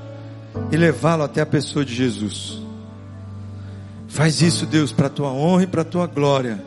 e 0.70 0.76
levá-lo 0.76 1.22
até 1.22 1.40
a 1.40 1.46
pessoa 1.46 1.84
de 1.84 1.94
Jesus. 1.94 2.60
Faz 4.08 4.40
isso, 4.40 4.66
Deus, 4.66 4.92
para 4.92 5.06
a 5.06 5.10
tua 5.10 5.30
honra 5.30 5.64
e 5.64 5.66
para 5.66 5.82
a 5.82 5.84
tua 5.84 6.06
glória. 6.06 6.62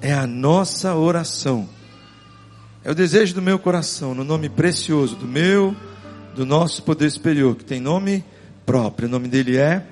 É 0.00 0.12
a 0.12 0.26
nossa 0.26 0.94
oração. 0.94 1.68
É 2.86 2.90
o 2.92 2.94
desejo 2.94 3.34
do 3.34 3.42
meu 3.42 3.58
coração, 3.58 4.14
no 4.14 4.22
nome 4.22 4.48
precioso 4.48 5.16
do 5.16 5.26
meu 5.26 5.74
do 6.36 6.46
nosso 6.46 6.84
poder 6.84 7.10
superior, 7.10 7.56
que 7.56 7.64
tem 7.64 7.80
nome 7.80 8.24
próprio. 8.64 9.08
O 9.08 9.10
nome 9.10 9.26
dele 9.26 9.56
é 9.56 9.84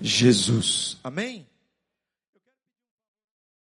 Jesus. 0.00 0.98
Amém? 1.02 1.44